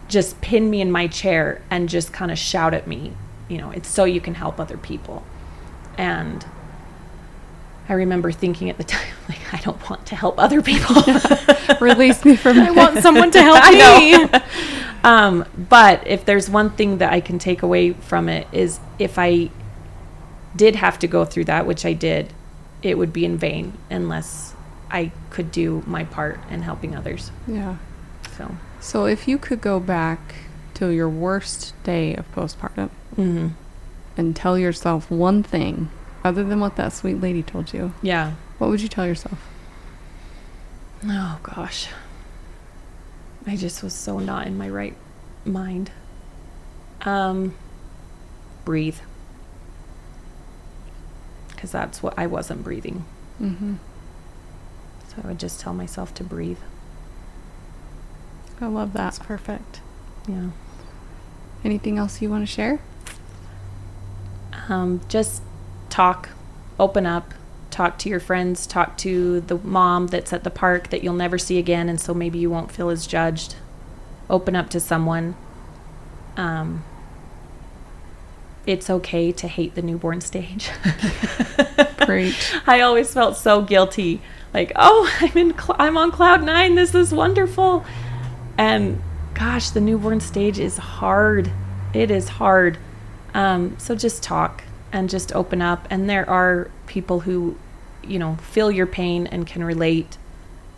just 0.09 0.41
pin 0.41 0.71
me 0.71 0.81
in 0.81 0.91
my 0.91 1.07
chair 1.07 1.61
and 1.71 1.87
just 1.87 2.15
kind 2.15 2.31
of 2.31 2.39
shout 2.39 2.73
at 2.73 2.87
me 2.87 3.13
you 3.47 3.59
know 3.59 3.71
it's 3.73 3.89
so 3.89 4.05
you 4.05 4.23
can 4.23 4.35
help 4.35 4.59
other 4.59 4.79
people. 4.79 5.23
And 5.99 6.47
i 7.89 7.95
remember 7.95 8.31
thinking 8.33 8.71
at 8.71 8.77
the 8.79 8.85
time 8.95 9.15
like 9.29 9.41
i 9.53 9.59
don't 9.59 9.89
want 9.91 10.05
to 10.07 10.17
help 10.17 10.39
other 10.39 10.63
people 10.63 10.97
Release 11.81 12.25
me 12.25 12.37
from 12.37 12.59
I 12.59 12.71
want 12.71 12.99
someone 12.99 13.31
to 13.33 13.43
help 13.43 13.63
me. 13.73 14.41
um, 15.05 15.45
but 15.57 16.07
if 16.07 16.25
there's 16.25 16.49
one 16.49 16.71
thing 16.71 16.99
that 16.99 17.13
I 17.13 17.21
can 17.21 17.39
take 17.39 17.63
away 17.63 17.93
from 17.93 18.29
it 18.29 18.47
is 18.53 18.81
if 18.99 19.19
I 19.19 19.51
did 20.57 20.77
have 20.77 20.99
to 21.01 21.07
go 21.07 21.25
through 21.25 21.45
that, 21.45 21.67
which 21.67 21.85
I 21.85 21.93
did, 21.93 22.33
it 22.83 22.99
would 22.99 23.13
be 23.13 23.25
in 23.25 23.37
vain 23.37 23.75
unless 23.91 24.55
I 24.91 25.13
could 25.31 25.53
do 25.53 25.83
my 25.87 26.05
part 26.05 26.41
in 26.51 26.63
helping 26.63 26.97
others. 26.97 27.31
Yeah. 27.47 27.77
So, 28.37 28.57
So 28.81 29.07
if 29.07 29.29
you 29.29 29.39
could 29.39 29.61
go 29.61 29.79
back 29.79 30.35
to 30.75 30.89
your 30.89 31.09
worst 31.09 31.75
day 31.85 32.15
of 32.15 32.33
postpartum 32.35 32.91
mhm. 33.17 33.53
and 34.17 34.35
tell 34.35 34.59
yourself 34.59 35.11
one 35.11 35.43
thing 35.43 35.91
other 36.29 36.45
than 36.45 36.61
what 36.61 36.77
that 36.77 36.93
sweet 36.93 37.21
lady 37.23 37.43
told 37.43 37.73
you, 37.73 37.95
yeah. 38.03 38.35
what 38.59 38.69
would 38.69 38.83
you 38.83 38.89
tell 38.89 39.07
yourself? 39.07 39.39
Oh 41.07 41.39
gosh. 41.43 41.89
I 43.47 43.57
just 43.57 43.83
was 43.83 43.95
so 43.95 44.19
not 44.19 44.47
in 44.47 44.59
my 44.59 44.69
right 44.69 44.95
mind. 45.47 45.91
Um 47.03 47.55
breathe. 48.67 48.99
Cuz 51.57 51.73
that's 51.73 52.03
what 52.03 52.13
I 52.19 52.27
wasn't 52.27 52.63
breathing. 52.63 53.07
Mm-hmm. 53.41 53.75
So 55.09 55.15
I 55.25 55.29
would 55.29 55.39
just 55.39 55.61
tell 55.61 55.73
myself 55.73 56.13
to 56.15 56.25
breathe. 56.25 56.59
I 58.61 58.67
love 58.67 58.93
that. 58.93 58.99
That's 58.99 59.19
perfect. 59.19 59.81
Yeah. 60.27 60.49
Anything 61.65 61.97
else 61.97 62.21
you 62.21 62.29
want 62.29 62.43
to 62.47 62.53
share? 62.53 62.81
Um 64.69 65.01
just 65.09 65.43
talk, 65.91 66.31
open 66.79 67.07
up, 67.07 67.35
talk 67.71 67.99
to 67.99 68.09
your 68.09 68.21
friends, 68.21 68.67
talk 68.67 68.97
to 68.99 69.41
the 69.41 69.57
mom 69.59 70.09
that's 70.09 70.33
at 70.33 70.45
the 70.45 70.51
park 70.51 70.91
that 70.91 71.03
you'll 71.03 71.15
never 71.15 71.39
see 71.39 71.59
again, 71.59 71.89
and 71.89 72.01
so 72.01 72.15
maybe 72.15 72.39
you 72.39 72.51
won't 72.51 72.73
feel 72.73 72.89
as 72.91 73.07
judged. 73.07 73.57
Open 74.31 74.55
up 74.57 74.69
to 74.71 74.81
someone. 74.81 75.37
Um, 76.37 76.85
it's 78.67 78.91
okay 78.91 79.33
to 79.33 79.49
hate 79.49 79.75
the 79.75 79.83
newborn 79.83 80.21
stage. 80.21 80.71
Great. 82.05 82.37
I 82.67 82.81
always 82.83 83.13
felt 83.13 83.37
so 83.37 83.63
guilty. 83.63 84.21
Like, 84.53 84.73
oh, 84.77 85.11
I'm 85.21 85.37
in, 85.37 85.59
cl- 85.59 85.77
I'm 85.79 85.97
on 85.97 86.11
cloud 86.11 86.43
nine. 86.43 86.75
This 86.75 86.95
is 86.95 87.13
wonderful. 87.13 87.85
And 88.57 89.01
gosh, 89.35 89.71
the 89.71 89.81
newborn 89.81 90.21
stage 90.21 90.59
is 90.59 90.77
hard. 90.77 91.51
It 91.95 92.11
is 92.11 92.29
hard. 92.29 92.79
Um, 93.35 93.79
so 93.79 93.95
just 93.95 94.23
talk 94.23 94.65
and 94.93 95.11
just 95.11 95.33
open 95.35 95.61
up. 95.63 95.87
And 95.91 96.09
there 96.09 96.29
are 96.29 96.71
people 96.87 97.21
who, 97.21 97.57
you 98.03 98.19
know, 98.19 98.37
feel 98.37 98.71
your 98.71 98.87
pain 98.87 99.27
and 99.27 99.47
can 99.47 99.65
relate. 99.65 100.19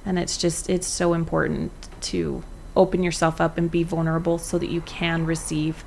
And 0.05 0.19
it's 0.19 0.37
just, 0.37 0.71
it's 0.71 0.87
so 0.87 1.15
important 1.15 1.73
to 2.03 2.43
open 2.77 3.03
yourself 3.03 3.41
up 3.41 3.59
and 3.59 3.71
be 3.71 3.83
vulnerable 3.83 4.39
so 4.39 4.59
that 4.59 4.71
you 4.71 4.81
can 4.83 5.27
receive 5.27 5.85